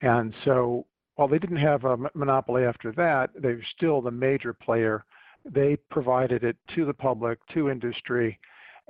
And 0.02 0.34
so, 0.44 0.86
while 1.14 1.28
they 1.28 1.38
didn't 1.38 1.58
have 1.58 1.84
a 1.84 1.96
monopoly 2.14 2.64
after 2.64 2.90
that, 2.90 3.30
they 3.40 3.52
were 3.52 3.66
still 3.76 4.00
the 4.00 4.10
major 4.10 4.52
player. 4.52 5.04
They 5.44 5.76
provided 5.92 6.42
it 6.42 6.56
to 6.74 6.84
the 6.84 6.92
public, 6.92 7.38
to 7.54 7.70
industry, 7.70 8.36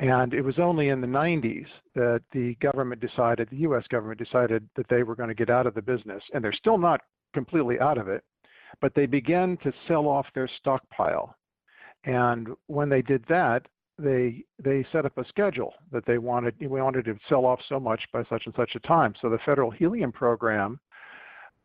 and 0.01 0.33
it 0.33 0.41
was 0.41 0.59
only 0.59 0.89
in 0.89 1.03
the 1.03 1.07
90s 1.07 1.67
that 1.95 2.23
the 2.33 2.55
government 2.57 3.03
decided, 3.03 3.49
the 3.51 3.69
US 3.69 3.85
government 3.89 4.19
decided 4.19 4.67
that 4.75 4.89
they 4.89 5.03
were 5.03 5.15
going 5.15 5.29
to 5.29 5.35
get 5.35 5.51
out 5.51 5.67
of 5.67 5.75
the 5.75 5.83
business. 5.83 6.23
And 6.33 6.43
they're 6.43 6.55
still 6.55 6.79
not 6.79 7.03
completely 7.35 7.79
out 7.81 7.99
of 7.99 8.09
it, 8.09 8.25
but 8.81 8.95
they 8.95 9.05
began 9.05 9.59
to 9.59 9.73
sell 9.87 10.09
off 10.09 10.27
their 10.35 10.49
stockpile. 10.59 11.37
And 12.05 12.49
when 12.67 12.89
they 12.89 13.03
did 13.03 13.25
that, 13.29 13.67
they 13.99 14.43
they 14.59 14.87
set 14.91 15.05
up 15.05 15.19
a 15.19 15.29
schedule 15.29 15.75
that 15.93 16.07
they 16.07 16.17
wanted 16.17 16.55
we 16.59 16.81
wanted 16.81 17.05
to 17.05 17.19
sell 17.29 17.45
off 17.45 17.61
so 17.69 17.79
much 17.79 18.01
by 18.15 18.25
such 18.31 18.47
and 18.47 18.55
such 18.55 18.75
a 18.75 18.81
time. 18.81 19.13
So 19.21 19.29
the 19.29 19.39
federal 19.45 19.71
helium 19.71 20.11
program 20.11 20.81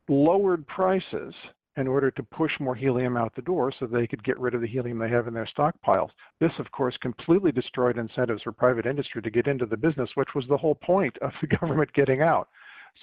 lowered 0.09 0.67
prices 0.67 1.33
in 1.77 1.87
order 1.87 2.09
to 2.11 2.23
push 2.23 2.51
more 2.59 2.75
helium 2.75 3.17
out 3.17 3.35
the 3.35 3.41
door 3.41 3.71
so 3.77 3.85
they 3.85 4.07
could 4.07 4.23
get 4.23 4.39
rid 4.39 4.55
of 4.55 4.61
the 4.61 4.67
helium 4.67 4.97
they 4.97 5.09
have 5.09 5.27
in 5.27 5.33
their 5.33 5.47
stockpiles. 5.57 6.09
This, 6.39 6.51
of 6.59 6.71
course, 6.71 6.95
completely 7.01 7.51
destroyed 7.51 7.97
incentives 7.97 8.43
for 8.43 8.51
private 8.51 8.85
industry 8.85 9.21
to 9.21 9.29
get 9.29 9.47
into 9.47 9.65
the 9.65 9.77
business, 9.77 10.09
which 10.15 10.29
was 10.35 10.45
the 10.47 10.57
whole 10.57 10.75
point 10.75 11.17
of 11.21 11.31
the 11.41 11.47
government 11.59 11.91
getting 11.93 12.21
out. 12.21 12.47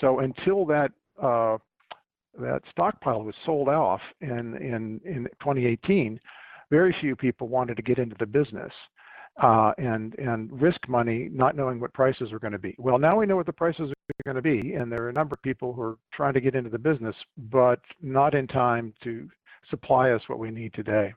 So 0.00 0.20
until 0.20 0.64
that 0.66 0.90
uh, 1.22 1.58
that 2.40 2.62
stockpile 2.70 3.22
was 3.22 3.34
sold 3.44 3.68
off 3.68 4.00
in, 4.22 4.56
in, 4.56 5.00
in 5.04 5.28
2018, 5.40 6.18
very 6.70 6.96
few 6.98 7.14
people 7.14 7.48
wanted 7.48 7.76
to 7.76 7.82
get 7.82 7.98
into 7.98 8.16
the 8.18 8.24
business 8.24 8.72
uh, 9.42 9.72
and 9.78 10.14
and 10.18 10.50
risk 10.60 10.88
money 10.88 11.28
not 11.32 11.56
knowing 11.56 11.80
what 11.80 11.92
prices 11.92 12.32
are 12.32 12.38
going 12.38 12.52
to 12.52 12.58
be. 12.58 12.74
Well, 12.78 12.98
now 12.98 13.18
we 13.18 13.26
know 13.26 13.36
what 13.36 13.46
the 13.46 13.52
prices 13.52 13.90
are 13.90 13.94
going 14.24 14.36
to 14.36 14.42
be, 14.42 14.74
and 14.74 14.90
there 14.90 15.02
are 15.02 15.08
a 15.08 15.12
number 15.12 15.34
of 15.34 15.42
people 15.42 15.72
who 15.72 15.82
are 15.82 15.98
trying 16.12 16.34
to 16.34 16.40
get 16.40 16.54
into 16.54 16.70
the 16.70 16.78
business, 16.78 17.16
but 17.36 17.80
not 18.00 18.34
in 18.34 18.46
time 18.46 18.94
to 19.04 19.28
supply 19.70 20.10
us 20.10 20.22
what 20.28 20.38
we 20.38 20.50
need 20.50 20.72
today. 20.74 21.14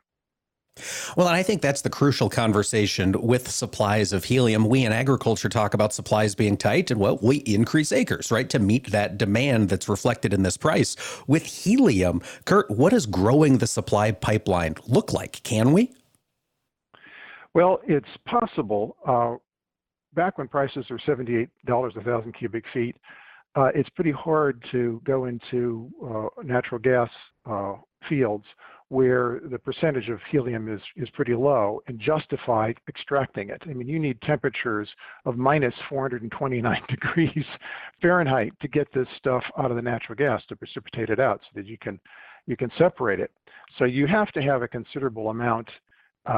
Well, 1.15 1.27
and 1.27 1.35
I 1.35 1.43
think 1.43 1.61
that's 1.61 1.83
the 1.83 1.89
crucial 1.89 2.29
conversation 2.29 3.13
with 3.21 3.49
supplies 3.49 4.11
of 4.11 4.25
helium. 4.25 4.67
We 4.67 4.83
in 4.83 4.91
agriculture 4.91 5.47
talk 5.47 5.73
about 5.73 5.93
supplies 5.93 6.35
being 6.35 6.57
tight, 6.57 6.91
and 6.91 6.99
well, 6.99 7.17
we 7.21 7.37
increase 7.37 7.93
acres, 7.93 8.29
right, 8.29 8.49
to 8.49 8.59
meet 8.59 8.91
that 8.91 9.17
demand 9.17 9.69
that's 9.69 9.87
reflected 9.87 10.33
in 10.33 10.43
this 10.43 10.57
price. 10.57 10.97
With 11.27 11.45
helium, 11.45 12.21
Kurt, 12.43 12.69
what 12.69 12.91
does 12.91 13.05
growing 13.05 13.59
the 13.59 13.67
supply 13.67 14.11
pipeline 14.11 14.75
look 14.85 15.13
like? 15.13 15.41
Can 15.43 15.71
we? 15.71 15.93
Well, 17.53 17.79
it's 17.87 18.09
possible. 18.25 18.97
Uh, 19.07 19.35
back 20.15 20.37
when 20.37 20.47
prices 20.47 20.85
are 20.89 20.97
$78 20.99 21.47
a 21.67 22.03
thousand 22.03 22.33
cubic 22.33 22.63
feet, 22.73 22.95
uh, 23.55 23.69
it's 23.73 23.89
pretty 23.89 24.11
hard 24.11 24.63
to 24.71 25.01
go 25.05 25.25
into 25.25 25.89
uh, 26.03 26.41
natural 26.43 26.79
gas 26.79 27.09
uh, 27.49 27.73
fields 28.09 28.45
where 28.89 29.41
the 29.49 29.57
percentage 29.57 30.09
of 30.09 30.19
helium 30.29 30.71
is, 30.71 30.81
is 30.95 31.09
pretty 31.11 31.33
low 31.33 31.81
and 31.87 31.99
justify 31.99 32.71
extracting 32.87 33.49
it. 33.49 33.61
I 33.65 33.73
mean, 33.73 33.87
you 33.87 33.97
need 33.97 34.21
temperatures 34.21 34.87
of 35.25 35.37
minus 35.37 35.73
429 35.89 36.81
degrees 36.89 37.45
Fahrenheit 38.01 38.53
to 38.61 38.67
get 38.67 38.87
this 38.93 39.07
stuff 39.17 39.43
out 39.57 39.71
of 39.71 39.75
the 39.75 39.81
natural 39.81 40.15
gas 40.15 40.43
to 40.49 40.55
precipitate 40.55 41.09
it 41.09 41.19
out 41.19 41.41
so 41.41 41.59
that 41.59 41.65
you 41.65 41.77
can 41.77 41.99
you 42.47 42.55
can 42.55 42.69
separate 42.77 43.19
it. 43.19 43.31
So 43.79 43.85
you 43.85 44.05
have 44.05 44.31
to 44.33 44.41
have 44.41 44.61
a 44.61 44.67
considerable 44.67 45.31
amount 45.31 45.67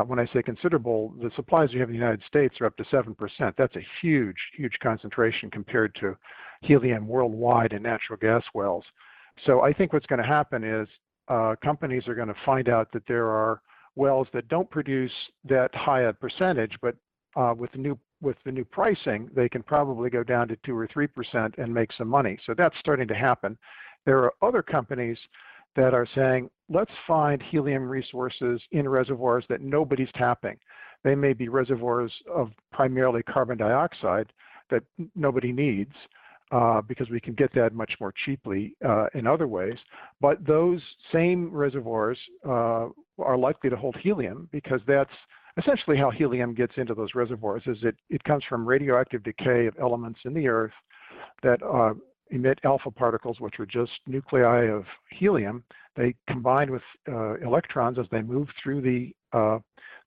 when 0.06 0.20
I 0.20 0.26
say 0.28 0.42
considerable, 0.42 1.14
the 1.22 1.32
supplies 1.36 1.70
we 1.74 1.80
have 1.80 1.90
in 1.90 1.94
the 1.94 2.00
United 2.00 2.24
States 2.28 2.60
are 2.60 2.66
up 2.66 2.76
to 2.78 2.84
7%. 2.86 3.16
That's 3.58 3.76
a 3.76 3.86
huge, 4.02 4.38
huge 4.56 4.78
concentration 4.82 5.50
compared 5.50 5.96
to 5.96 6.18
helium 6.62 7.08
worldwide 7.08 7.74
in 7.74 7.84
natural 7.84 8.18
gas 8.18 8.44
wells. 8.54 8.84
So 9.46 9.62
I 9.62 9.72
think 9.72 9.94
what's 9.94 10.06
going 10.08 10.22
to 10.22 10.28
happen 10.28 10.64
is 10.64 10.88
uh, 11.28 11.56
companies 11.64 12.08
are 12.08 12.16
going 12.16 12.28
to 12.28 12.36
find 12.46 12.70
out 12.70 12.92
that 12.94 13.04
there 13.08 13.28
are 13.28 13.62
wells 13.96 14.28
that 14.34 14.48
don't 14.48 14.70
produce 14.70 15.12
that 15.46 15.74
high 15.76 16.04
a 16.04 16.14
percentage, 16.14 16.78
but 16.82 16.96
uh, 17.36 17.54
with 17.56 17.72
the 17.72 17.78
new 17.78 17.98
with 18.20 18.38
the 18.46 18.52
new 18.52 18.66
pricing, 18.66 19.30
they 19.36 19.48
can 19.48 19.62
probably 19.62 20.10
go 20.10 20.24
down 20.24 20.48
to 20.48 20.58
two 20.66 20.76
or 20.76 20.88
three 20.88 21.06
percent 21.06 21.54
and 21.60 21.72
make 21.72 21.92
some 21.94 22.08
money. 22.08 22.38
So 22.46 22.56
that's 22.58 22.76
starting 22.80 23.08
to 23.10 23.16
happen. 23.16 23.58
There 24.06 24.20
are 24.24 24.34
other 24.42 24.64
companies 24.64 25.18
that 25.78 25.94
are 25.94 26.08
saying, 26.14 26.50
let's 26.70 26.92
find 27.08 27.42
helium 27.42 27.88
resources 27.88 28.62
in 28.72 28.90
reservoirs 28.90 29.46
that 29.48 29.62
nobody's 29.62 30.10
tapping. 30.16 30.58
They 31.04 31.16
may 31.16 31.32
be 31.32 31.48
reservoirs 31.48 32.12
of 32.30 32.52
primarily 32.74 33.24
carbon 33.24 33.58
dioxide 33.58 34.34
that 34.70 34.84
nobody 35.16 35.54
needs 35.54 35.94
uh, 36.52 36.82
because 36.82 37.10
we 37.10 37.22
can 37.22 37.36
get 37.36 37.54
that 37.54 37.74
much 37.74 37.94
more 38.02 38.14
cheaply 38.26 38.74
uh, 38.86 39.06
in 39.14 39.28
other 39.28 39.48
ways. 39.48 39.78
But 40.20 40.46
those 40.46 40.82
same 41.14 41.52
reservoirs 41.52 42.18
uh, 42.46 42.88
are 43.20 43.38
likely 43.38 43.70
to 43.70 43.76
hold 43.76 43.96
helium 43.98 44.50
because 44.52 44.82
that's 44.88 45.12
essentially 45.58 45.98
how 45.98 46.10
helium 46.10 46.54
gets 46.54 46.74
into 46.78 46.94
those 46.94 47.16
reservoirs 47.16 47.64
is 47.66 47.78
it, 47.82 47.96
it 48.10 48.24
comes 48.24 48.44
from 48.48 48.66
radioactive 48.68 49.24
decay 49.24 49.68
of 49.68 49.76
elements 49.80 50.20
in 50.26 50.34
the 50.34 50.48
earth 50.48 50.74
that 51.44 51.62
emit 52.32 52.60
alpha 52.64 52.92
particles, 52.92 53.40
which 53.40 53.60
are 53.60 53.66
just 53.66 53.92
nuclei 54.06 54.66
of 54.66 54.86
helium. 55.12 55.64
They 55.96 56.16
combine 56.28 56.72
with 56.72 56.84
uh, 57.10 57.36
electrons 57.36 57.98
as 57.98 58.06
they 58.12 58.22
move 58.22 58.48
through 58.62 58.82
the 58.82 59.14
uh, 59.34 59.60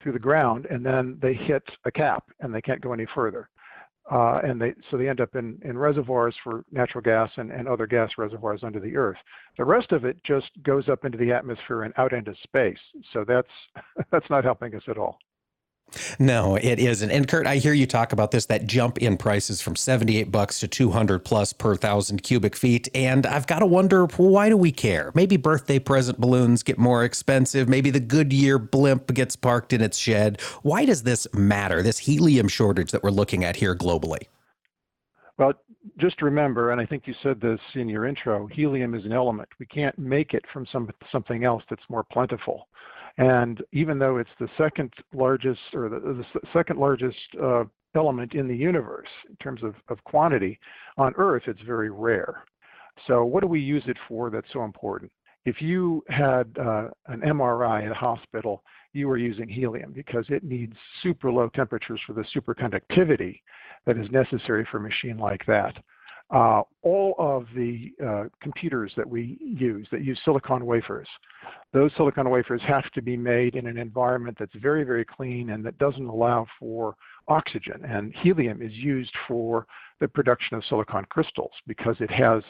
through 0.02 0.12
the 0.12 0.18
ground, 0.18 0.66
and 0.70 0.84
then 0.84 1.18
they 1.20 1.34
hit 1.34 1.62
a 1.84 1.90
cap, 1.90 2.24
and 2.40 2.54
they 2.54 2.62
can't 2.62 2.80
go 2.80 2.92
any 2.92 3.06
further. 3.14 3.48
Uh, 4.10 4.40
and 4.42 4.60
they 4.60 4.74
so 4.90 4.96
they 4.96 5.08
end 5.08 5.20
up 5.20 5.36
in, 5.36 5.58
in 5.64 5.78
reservoirs 5.78 6.34
for 6.42 6.64
natural 6.72 7.02
gas 7.02 7.30
and, 7.36 7.52
and 7.52 7.68
other 7.68 7.86
gas 7.86 8.10
reservoirs 8.18 8.60
under 8.64 8.80
the 8.80 8.96
earth. 8.96 9.18
The 9.56 9.64
rest 9.64 9.92
of 9.92 10.04
it 10.04 10.16
just 10.24 10.50
goes 10.62 10.88
up 10.88 11.04
into 11.04 11.18
the 11.18 11.32
atmosphere 11.32 11.82
and 11.82 11.94
out 11.96 12.12
into 12.12 12.34
space. 12.42 12.78
So 13.12 13.24
that's 13.26 13.48
that's 14.10 14.28
not 14.28 14.42
helping 14.42 14.74
us 14.74 14.82
at 14.88 14.98
all. 14.98 15.18
No, 16.18 16.56
it 16.56 16.78
isn't. 16.78 17.10
And 17.10 17.26
Kurt, 17.26 17.46
I 17.46 17.56
hear 17.56 17.72
you 17.72 17.86
talk 17.86 18.12
about 18.12 18.30
this 18.30 18.46
that 18.46 18.66
jump 18.66 18.98
in 18.98 19.16
prices 19.16 19.60
from 19.60 19.76
78 19.76 20.30
bucks 20.30 20.60
to 20.60 20.68
200 20.68 21.24
plus 21.24 21.52
per 21.52 21.76
thousand 21.76 22.22
cubic 22.22 22.56
feet. 22.56 22.88
And 22.94 23.26
I've 23.26 23.46
got 23.46 23.60
to 23.60 23.66
wonder 23.66 24.06
why 24.06 24.48
do 24.48 24.56
we 24.56 24.72
care? 24.72 25.10
Maybe 25.14 25.36
birthday 25.36 25.78
present 25.78 26.20
balloons 26.20 26.62
get 26.62 26.78
more 26.78 27.04
expensive. 27.04 27.68
Maybe 27.68 27.90
the 27.90 28.00
Goodyear 28.00 28.58
blimp 28.58 29.12
gets 29.14 29.36
parked 29.36 29.72
in 29.72 29.80
its 29.80 29.98
shed. 29.98 30.40
Why 30.62 30.84
does 30.84 31.02
this 31.02 31.26
matter, 31.34 31.82
this 31.82 31.98
helium 31.98 32.48
shortage 32.48 32.90
that 32.92 33.02
we're 33.02 33.10
looking 33.10 33.44
at 33.44 33.56
here 33.56 33.74
globally? 33.74 34.26
Well, 35.38 35.54
just 35.98 36.20
remember, 36.20 36.70
and 36.70 36.80
I 36.80 36.86
think 36.86 37.06
you 37.06 37.14
said 37.22 37.40
this 37.40 37.60
in 37.74 37.88
your 37.88 38.06
intro, 38.06 38.46
helium 38.46 38.94
is 38.94 39.04
an 39.04 39.12
element. 39.12 39.48
We 39.58 39.66
can't 39.66 39.98
make 39.98 40.34
it 40.34 40.44
from 40.52 40.66
some, 40.70 40.90
something 41.10 41.44
else 41.44 41.62
that's 41.70 41.82
more 41.88 42.04
plentiful. 42.04 42.68
And 43.20 43.62
even 43.72 43.98
though 43.98 44.16
it's 44.16 44.30
the 44.40 44.48
second 44.56 44.94
largest 45.12 45.60
or 45.74 45.90
the, 45.90 46.00
the 46.00 46.40
second 46.54 46.80
largest 46.80 47.18
uh, 47.40 47.64
element 47.94 48.32
in 48.32 48.48
the 48.48 48.56
universe 48.56 49.08
in 49.28 49.36
terms 49.36 49.62
of, 49.62 49.74
of 49.88 50.02
quantity, 50.04 50.58
on 50.96 51.12
Earth 51.18 51.42
it's 51.46 51.60
very 51.66 51.90
rare. 51.90 52.44
So 53.06 53.22
what 53.26 53.42
do 53.42 53.46
we 53.46 53.60
use 53.60 53.82
it 53.86 53.98
for 54.08 54.30
that's 54.30 54.50
so 54.54 54.64
important? 54.64 55.12
If 55.44 55.60
you 55.60 56.02
had 56.08 56.46
uh, 56.58 56.88
an 57.08 57.20
MRI 57.20 57.84
at 57.84 57.92
a 57.92 57.94
hospital, 57.94 58.62
you 58.94 59.08
are 59.10 59.18
using 59.18 59.48
helium 59.48 59.92
because 59.92 60.24
it 60.30 60.42
needs 60.42 60.74
super 61.02 61.30
low 61.30 61.50
temperatures 61.50 62.00
for 62.06 62.14
the 62.14 62.24
superconductivity 62.34 63.42
that 63.84 63.98
is 63.98 64.10
necessary 64.10 64.66
for 64.70 64.78
a 64.78 64.80
machine 64.80 65.18
like 65.18 65.44
that. 65.46 65.76
Uh, 66.30 66.62
all 66.82 67.16
of 67.18 67.46
the 67.56 67.92
uh, 68.06 68.24
computers 68.40 68.92
that 68.96 69.08
we 69.08 69.36
use 69.40 69.86
that 69.90 70.04
use 70.04 70.18
silicon 70.24 70.64
wafers, 70.64 71.08
those 71.72 71.90
silicon 71.96 72.30
wafers 72.30 72.62
have 72.64 72.88
to 72.92 73.02
be 73.02 73.16
made 73.16 73.56
in 73.56 73.66
an 73.66 73.76
environment 73.76 74.36
that's 74.38 74.54
very, 74.54 74.84
very 74.84 75.04
clean 75.04 75.50
and 75.50 75.64
that 75.64 75.76
doesn't 75.78 76.06
allow 76.06 76.46
for 76.58 76.94
oxygen. 77.26 77.84
And 77.84 78.14
helium 78.14 78.62
is 78.62 78.72
used 78.72 79.12
for 79.26 79.66
the 79.98 80.06
production 80.06 80.56
of 80.56 80.64
silicon 80.68 81.04
crystals 81.10 81.52
because 81.66 81.96
it 81.98 82.10
has 82.10 82.42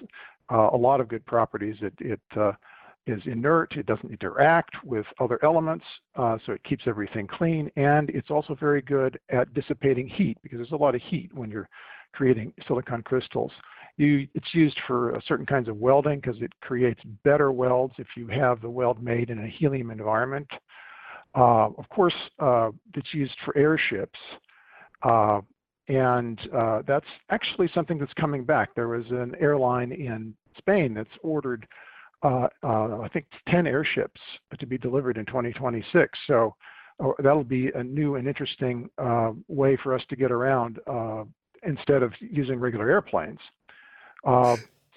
uh, 0.52 0.68
a 0.72 0.76
lot 0.76 1.00
of 1.00 1.08
good 1.08 1.24
properties. 1.24 1.76
It, 1.80 1.94
it 2.00 2.20
uh, 2.38 2.52
is 3.06 3.20
inert, 3.26 3.76
it 3.76 3.86
doesn't 3.86 4.10
interact 4.10 4.74
with 4.84 5.06
other 5.20 5.38
elements, 5.42 5.84
uh, 6.16 6.38
so 6.44 6.52
it 6.52 6.62
keeps 6.64 6.84
everything 6.86 7.26
clean, 7.26 7.70
and 7.76 8.10
it's 8.10 8.30
also 8.30 8.54
very 8.54 8.82
good 8.82 9.18
at 9.30 9.52
dissipating 9.54 10.08
heat 10.08 10.36
because 10.42 10.58
there's 10.58 10.72
a 10.72 10.76
lot 10.76 10.94
of 10.94 11.02
heat 11.02 11.30
when 11.34 11.50
you're 11.50 11.68
creating 12.12 12.52
silicon 12.66 13.02
crystals. 13.02 13.52
You, 13.96 14.26
it's 14.34 14.54
used 14.54 14.78
for 14.86 15.14
uh, 15.14 15.20
certain 15.26 15.46
kinds 15.46 15.68
of 15.68 15.76
welding 15.76 16.20
because 16.20 16.40
it 16.40 16.52
creates 16.60 17.00
better 17.24 17.52
welds 17.52 17.94
if 17.98 18.06
you 18.16 18.26
have 18.28 18.60
the 18.60 18.70
weld 18.70 19.02
made 19.02 19.30
in 19.30 19.44
a 19.44 19.48
helium 19.48 19.90
environment. 19.90 20.48
Uh, 21.34 21.66
of 21.78 21.88
course, 21.90 22.14
uh, 22.38 22.70
it's 22.94 23.12
used 23.12 23.36
for 23.44 23.56
airships. 23.56 24.18
Uh, 25.02 25.40
and 25.88 26.38
that's 26.86 27.06
actually 27.30 27.68
something 27.74 27.98
that's 27.98 28.12
coming 28.14 28.44
back. 28.44 28.74
There 28.74 28.88
was 28.88 29.06
an 29.10 29.34
airline 29.40 29.90
in 29.90 30.34
Spain 30.56 30.94
that's 30.94 31.08
ordered, 31.22 31.66
uh, 32.22 32.48
uh, 32.62 33.00
I 33.00 33.08
think, 33.12 33.26
10 33.48 33.66
airships 33.66 34.20
to 34.58 34.66
be 34.66 34.78
delivered 34.78 35.16
in 35.16 35.26
2026. 35.26 36.18
So 36.26 36.54
uh, 37.02 37.12
that'll 37.22 37.44
be 37.44 37.70
a 37.74 37.82
new 37.82 38.16
and 38.16 38.28
interesting 38.28 38.90
uh, 38.98 39.32
way 39.48 39.78
for 39.82 39.94
us 39.94 40.02
to 40.10 40.16
get 40.16 40.30
around 40.30 40.78
uh, 40.86 41.24
instead 41.62 42.02
of 42.02 42.12
using 42.20 42.58
regular 42.58 42.90
airplanes. 42.90 43.38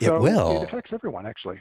so 0.01 0.17
it 0.17 0.21
will. 0.21 0.61
It 0.63 0.69
affects 0.69 0.91
everyone, 0.93 1.25
actually. 1.25 1.59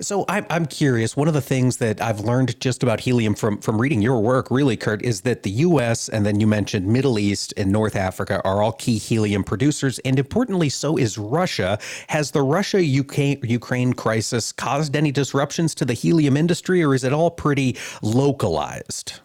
So 0.00 0.24
I'm 0.28 0.46
I'm 0.50 0.66
curious. 0.66 1.16
One 1.16 1.28
of 1.28 1.34
the 1.34 1.40
things 1.40 1.76
that 1.78 2.00
I've 2.00 2.20
learned 2.20 2.58
just 2.60 2.82
about 2.82 3.00
helium 3.00 3.34
from 3.34 3.60
from 3.60 3.80
reading 3.80 4.02
your 4.02 4.20
work, 4.20 4.50
really, 4.50 4.76
Kurt, 4.76 5.02
is 5.02 5.22
that 5.22 5.42
the 5.42 5.50
U.S. 5.50 6.08
and 6.08 6.24
then 6.24 6.40
you 6.40 6.46
mentioned 6.46 6.86
Middle 6.86 7.18
East 7.18 7.54
and 7.56 7.70
North 7.70 7.96
Africa 7.96 8.40
are 8.44 8.62
all 8.62 8.72
key 8.72 8.98
helium 8.98 9.44
producers, 9.44 9.98
and 10.00 10.18
importantly, 10.18 10.68
so 10.68 10.96
is 10.96 11.18
Russia. 11.18 11.78
Has 12.08 12.30
the 12.30 12.42
Russia 12.42 12.82
Ukraine 12.82 13.92
crisis 13.92 14.52
caused 14.52 14.96
any 14.96 15.12
disruptions 15.12 15.74
to 15.76 15.84
the 15.84 15.94
helium 15.94 16.36
industry, 16.36 16.82
or 16.82 16.94
is 16.94 17.04
it 17.04 17.12
all 17.12 17.30
pretty 17.30 17.76
localized? 18.02 19.20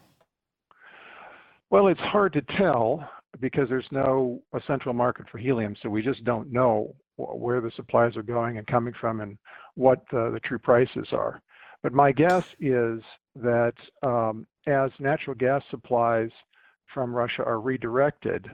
Well, 1.70 1.88
it's 1.88 2.00
hard 2.00 2.34
to 2.34 2.42
tell 2.42 3.08
because 3.40 3.70
there's 3.70 3.88
no 3.92 4.42
central 4.66 4.94
market 4.94 5.28
for 5.30 5.38
helium, 5.38 5.76
so 5.82 5.90
we 5.90 6.02
just 6.02 6.24
don't 6.24 6.52
know 6.52 6.96
where 7.18 7.62
the 7.62 7.72
supplies 7.72 8.16
are 8.16 8.24
going 8.24 8.58
and 8.58 8.68
coming 8.68 8.94
from 9.00 9.22
and 9.22 9.38
what 9.76 10.04
the, 10.12 10.30
the 10.32 10.40
true 10.40 10.60
prices 10.60 11.08
are. 11.12 11.42
But 11.84 11.94
my 11.94 12.12
guess 12.12 12.46
is 12.60 13.02
that 13.36 13.74
um, 14.04 14.48
as 14.66 14.92
natural 15.00 15.36
gas 15.36 15.64
supplies 15.70 16.30
from 16.94 17.14
Russia 17.14 17.44
are 17.44 17.60
redirected 17.60 18.48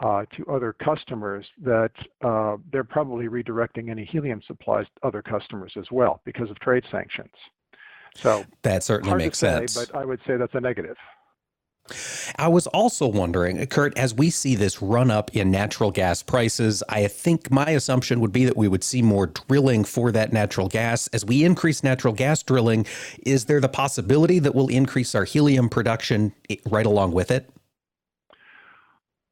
uh, 0.00 0.24
to 0.36 0.46
other 0.46 0.72
customers, 0.72 1.46
that 1.62 1.92
uh, 2.24 2.56
they're 2.72 2.84
probably 2.84 3.28
redirecting 3.28 3.90
any 3.90 4.04
helium 4.04 4.40
supplies 4.46 4.86
to 4.96 5.06
other 5.06 5.22
customers 5.22 5.72
as 5.76 5.86
well 5.90 6.20
because 6.24 6.50
of 6.50 6.58
trade 6.60 6.84
sanctions. 6.90 7.32
So 8.16 8.44
that 8.62 8.82
certainly 8.82 9.16
makes 9.16 9.38
say, 9.38 9.66
sense. 9.66 9.76
But 9.76 9.96
I 9.96 10.04
would 10.04 10.20
say 10.26 10.36
that's 10.36 10.54
a 10.54 10.60
negative. 10.60 10.96
I 12.36 12.48
was 12.48 12.66
also 12.68 13.06
wondering, 13.06 13.64
Kurt, 13.66 13.96
as 13.98 14.14
we 14.14 14.30
see 14.30 14.54
this 14.54 14.80
run 14.82 15.10
up 15.10 15.34
in 15.34 15.50
natural 15.50 15.90
gas 15.90 16.22
prices, 16.22 16.82
I 16.88 17.06
think 17.08 17.50
my 17.50 17.70
assumption 17.70 18.20
would 18.20 18.32
be 18.32 18.44
that 18.44 18.56
we 18.56 18.68
would 18.68 18.84
see 18.84 19.02
more 19.02 19.26
drilling 19.26 19.84
for 19.84 20.12
that 20.12 20.32
natural 20.32 20.68
gas. 20.68 21.06
As 21.08 21.24
we 21.24 21.44
increase 21.44 21.82
natural 21.82 22.14
gas 22.14 22.42
drilling, 22.42 22.86
is 23.24 23.46
there 23.46 23.60
the 23.60 23.68
possibility 23.68 24.38
that 24.38 24.54
we'll 24.54 24.68
increase 24.68 25.14
our 25.14 25.24
helium 25.24 25.68
production 25.68 26.32
right 26.66 26.86
along 26.86 27.12
with 27.12 27.30
it? 27.30 27.50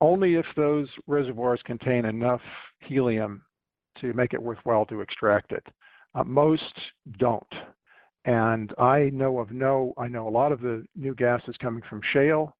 Only 0.01 0.35
if 0.35 0.47
those 0.57 0.89
reservoirs 1.07 1.61
contain 1.65 2.05
enough 2.05 2.43
helium 2.81 3.43
to 4.01 4.13
make 4.13 4.33
it 4.33 4.43
worthwhile 4.43 4.87
to 4.87 5.01
extract 5.01 5.53
it. 5.53 5.67
Uh, 6.15 6.25
most 6.25 6.75
don't. 7.19 7.53
And 8.29 8.75
I 8.77 9.09
know 9.15 9.39
of 9.39 9.53
no, 9.53 9.95
I 9.97 10.07
know 10.07 10.29
a 10.29 10.31
lot 10.31 10.53
of 10.53 10.61
the 10.61 10.85
new 10.95 11.15
gas 11.15 11.41
is 11.49 11.57
coming 11.57 11.83
from 11.89 12.03
shale. 12.13 12.55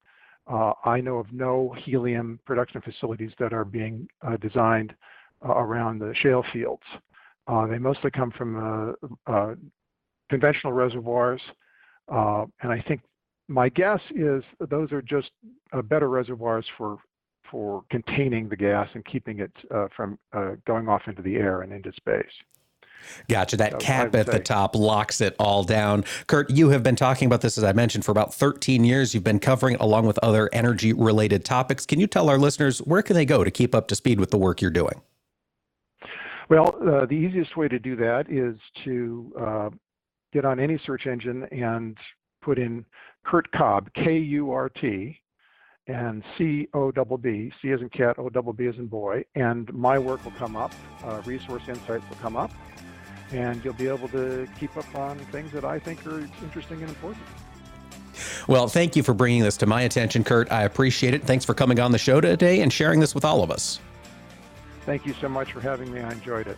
Uh, 0.51 0.73
I 0.83 0.99
know 0.99 1.17
of 1.17 1.31
no 1.31 1.75
helium 1.85 2.39
production 2.43 2.81
facilities 2.81 3.33
that 3.37 3.53
are 3.53 3.65
being 3.65 4.07
uh, 4.25 4.37
designed 4.37 4.95
uh, 5.47 5.53
around 5.53 5.99
the 5.99 6.15
shale 6.15 6.43
fields. 6.51 6.81
Uh, 7.47 7.67
they 7.67 7.77
mostly 7.77 8.09
come 8.09 8.31
from 8.31 8.95
uh, 9.27 9.31
uh, 9.31 9.53
conventional 10.31 10.73
reservoirs. 10.73 11.41
and 12.07 12.49
I 12.63 12.83
think 12.87 13.01
my 13.47 13.69
guess 13.69 14.01
is 14.15 14.43
those 14.71 14.91
are 14.91 15.03
just 15.03 15.29
better 15.83 16.09
reservoirs 16.09 16.65
for 16.79 16.97
for 17.51 17.83
containing 17.91 18.49
the 18.49 18.55
gas 18.55 18.89
and 18.95 19.05
keeping 19.05 19.39
it 19.39 19.51
from 19.95 20.17
going 20.65 20.87
off 20.87 21.03
into 21.05 21.21
the 21.21 21.35
air 21.35 21.61
and 21.61 21.71
into 21.71 21.91
space. 21.93 22.25
Gotcha. 23.27 23.57
That 23.57 23.79
cap 23.79 24.15
at 24.15 24.25
the 24.25 24.39
top 24.39 24.75
locks 24.75 25.21
it 25.21 25.35
all 25.39 25.63
down. 25.63 26.03
Kurt, 26.27 26.49
you 26.49 26.69
have 26.69 26.83
been 26.83 26.95
talking 26.95 27.25
about 27.25 27.41
this, 27.41 27.57
as 27.57 27.63
I 27.63 27.73
mentioned, 27.73 28.05
for 28.05 28.11
about 28.11 28.33
13 28.33 28.83
years. 28.83 29.13
You've 29.13 29.23
been 29.23 29.39
covering 29.39 29.75
it 29.75 29.81
along 29.81 30.05
with 30.05 30.17
other 30.19 30.49
energy 30.53 30.93
related 30.93 31.45
topics. 31.45 31.85
Can 31.85 31.99
you 31.99 32.07
tell 32.07 32.29
our 32.29 32.37
listeners 32.37 32.79
where 32.79 33.01
can 33.01 33.15
they 33.15 33.25
go 33.25 33.43
to 33.43 33.51
keep 33.51 33.75
up 33.75 33.87
to 33.89 33.95
speed 33.95 34.19
with 34.19 34.31
the 34.31 34.37
work 34.37 34.61
you're 34.61 34.71
doing? 34.71 35.01
Well, 36.49 36.75
uh, 36.81 37.05
the 37.05 37.13
easiest 37.13 37.55
way 37.55 37.67
to 37.67 37.77
do 37.77 37.95
that 37.97 38.25
is 38.29 38.57
to 38.83 39.33
uh, 39.39 39.69
get 40.33 40.45
on 40.45 40.59
any 40.59 40.79
search 40.83 41.05
engine 41.05 41.43
and 41.51 41.95
put 42.41 42.57
in 42.57 42.85
Kurt 43.23 43.51
Cobb, 43.51 43.93
K 43.93 44.17
U 44.17 44.51
R 44.51 44.69
T, 44.69 45.19
and 45.85 46.23
C 46.37 46.67
O 46.73 46.91
B 46.91 47.15
B, 47.21 47.51
C 47.61 47.71
as 47.71 47.81
in 47.81 47.89
cat, 47.89 48.17
O 48.17 48.29
B 48.29 48.39
B 48.55 48.65
as 48.67 48.75
in 48.77 48.87
boy, 48.87 49.23
and 49.35 49.71
my 49.71 49.99
work 49.99 50.23
will 50.25 50.31
come 50.31 50.55
up. 50.55 50.73
Uh, 51.03 51.21
resource 51.25 51.63
insights 51.67 52.09
will 52.09 52.17
come 52.17 52.35
up 52.35 52.51
and 53.31 53.63
you'll 53.63 53.73
be 53.73 53.87
able 53.87 54.07
to 54.09 54.47
keep 54.59 54.75
up 54.77 54.95
on 54.95 55.17
things 55.31 55.51
that 55.51 55.65
I 55.65 55.79
think 55.79 56.05
are 56.07 56.19
interesting 56.41 56.79
and 56.81 56.89
important. 56.89 57.23
Well, 58.47 58.67
thank 58.67 58.95
you 58.95 59.03
for 59.03 59.13
bringing 59.13 59.43
this 59.43 59.57
to 59.57 59.65
my 59.65 59.83
attention, 59.83 60.23
Kurt. 60.23 60.51
I 60.51 60.63
appreciate 60.63 61.13
it. 61.13 61.23
Thanks 61.23 61.45
for 61.45 61.53
coming 61.53 61.79
on 61.79 61.91
the 61.91 61.97
show 61.97 62.19
today 62.19 62.61
and 62.61 62.71
sharing 62.71 62.99
this 62.99 63.13
with 63.15 63.23
all 63.23 63.43
of 63.43 63.51
us. 63.51 63.79
Thank 64.85 65.05
you 65.05 65.13
so 65.21 65.29
much 65.29 65.51
for 65.53 65.61
having 65.61 65.91
me. 65.93 66.01
I 66.01 66.11
enjoyed 66.11 66.47
it. 66.47 66.57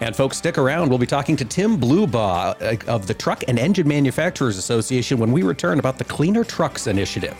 And 0.00 0.16
folks, 0.16 0.38
stick 0.38 0.58
around. 0.58 0.88
We'll 0.88 0.98
be 0.98 1.06
talking 1.06 1.36
to 1.36 1.44
Tim 1.44 1.78
Blubaugh 1.78 2.60
uh, 2.62 2.90
of 2.90 3.06
the 3.06 3.14
Truck 3.14 3.44
and 3.46 3.58
Engine 3.58 3.86
Manufacturers 3.86 4.56
Association 4.56 5.18
when 5.18 5.32
we 5.32 5.42
return 5.42 5.78
about 5.78 5.98
the 5.98 6.04
Cleaner 6.04 6.44
Trucks 6.44 6.86
Initiative. 6.86 7.36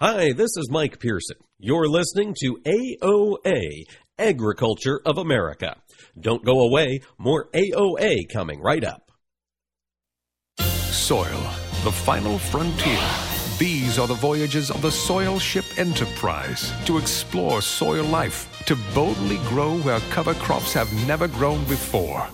Hi, 0.00 0.32
this 0.32 0.56
is 0.56 0.70
Mike 0.70 0.98
Pearson. 0.98 1.36
You're 1.62 1.88
listening 1.88 2.34
to 2.40 2.56
AOA, 2.64 3.84
Agriculture 4.18 4.98
of 5.04 5.18
America. 5.18 5.76
Don't 6.18 6.42
go 6.42 6.60
away, 6.60 7.02
more 7.18 7.50
AOA 7.52 8.30
coming 8.32 8.62
right 8.62 8.82
up. 8.82 9.02
Soil, 10.58 11.42
the 11.84 11.92
final 11.92 12.38
frontier. 12.38 13.06
These 13.58 13.98
are 13.98 14.06
the 14.06 14.14
voyages 14.14 14.70
of 14.70 14.80
the 14.80 14.90
Soil 14.90 15.38
Ship 15.38 15.66
Enterprise 15.76 16.72
to 16.86 16.96
explore 16.96 17.60
soil 17.60 18.06
life, 18.06 18.48
to 18.64 18.74
boldly 18.94 19.36
grow 19.50 19.80
where 19.80 20.00
cover 20.12 20.32
crops 20.32 20.72
have 20.72 20.90
never 21.06 21.28
grown 21.28 21.62
before. 21.64 22.26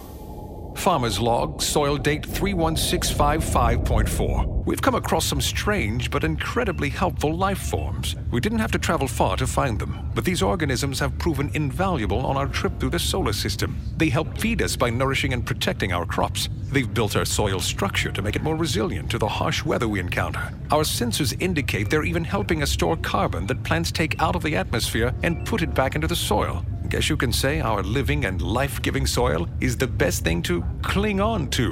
Farmer's 0.77 1.19
Log, 1.19 1.61
soil 1.61 1.97
date 1.97 2.23
31655.4. 2.23 4.56
We've 4.67 4.83
come 4.83 4.97
across 4.97 5.25
some 5.25 5.41
strange 5.41 6.11
but 6.11 6.25
incredibly 6.25 6.89
helpful 6.89 7.33
life 7.33 7.61
forms. 7.71 8.17
We 8.33 8.41
didn't 8.41 8.59
have 8.59 8.73
to 8.73 8.81
travel 8.81 9.07
far 9.07 9.37
to 9.37 9.47
find 9.47 9.79
them, 9.79 10.11
but 10.13 10.25
these 10.25 10.43
organisms 10.43 10.99
have 10.99 11.17
proven 11.19 11.53
invaluable 11.55 12.27
on 12.27 12.37
our 12.37 12.49
trip 12.49 12.81
through 12.81 12.91
the 12.91 12.99
solar 12.99 13.33
system. 13.33 13.77
They 13.97 14.09
help 14.09 14.37
feed 14.39 14.61
us 14.61 14.75
by 14.75 14.91
nourishing 14.91 15.33
and 15.33 15.47
protecting 15.47 15.93
our 15.93 16.05
crops. 16.05 16.49
They've 16.73 16.93
built 16.93 17.15
our 17.15 17.25
soil 17.25 17.61
structure 17.61 18.11
to 18.11 18.23
make 18.23 18.35
it 18.35 18.43
more 18.43 18.57
resilient 18.57 19.09
to 19.13 19.19
the 19.19 19.29
harsh 19.29 19.65
weather 19.65 19.87
we 19.87 20.01
encounter. 20.01 20.53
Our 20.73 20.83
sensors 20.83 21.41
indicate 21.41 21.89
they're 21.89 22.03
even 22.03 22.25
helping 22.25 22.61
us 22.65 22.73
store 22.73 22.97
carbon 22.97 23.47
that 23.47 23.63
plants 23.63 23.93
take 23.93 24.21
out 24.21 24.35
of 24.35 24.43
the 24.43 24.57
atmosphere 24.57 25.15
and 25.23 25.47
put 25.47 25.63
it 25.63 25.75
back 25.75 25.95
into 25.95 26.09
the 26.09 26.17
soil. 26.17 26.67
Guess 26.89 27.09
you 27.09 27.17
can 27.17 27.33
say 27.33 27.61
our 27.61 27.83
living 27.83 28.27
and 28.27 28.41
life 28.41 28.81
giving 28.81 29.07
soil 29.07 29.49
is 29.61 29.77
the 29.77 29.89
best 29.89 30.23
thing 30.23 30.41
to 30.43 30.65
cling 30.83 31.21
on 31.21 31.49
to. 31.51 31.69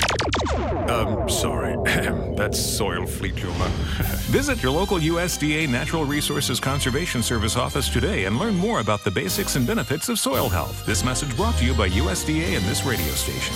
Um, 0.88 1.28
sorry. 1.28 1.76
That's 2.36 2.58
soil. 2.84 3.06
Visit 4.30 4.62
your 4.62 4.72
local 4.72 4.98
USDA 4.98 5.68
Natural 5.68 6.04
Resources 6.04 6.60
Conservation 6.60 7.22
Service 7.22 7.56
office 7.56 7.88
today 7.88 8.24
and 8.24 8.38
learn 8.38 8.56
more 8.56 8.80
about 8.80 9.04
the 9.04 9.10
basics 9.10 9.56
and 9.56 9.66
benefits 9.66 10.08
of 10.08 10.18
soil 10.18 10.48
health. 10.48 10.84
This 10.86 11.04
message 11.04 11.34
brought 11.36 11.56
to 11.56 11.64
you 11.64 11.74
by 11.74 11.88
USDA 11.88 12.56
and 12.56 12.64
this 12.66 12.84
radio 12.84 13.12
station. 13.12 13.54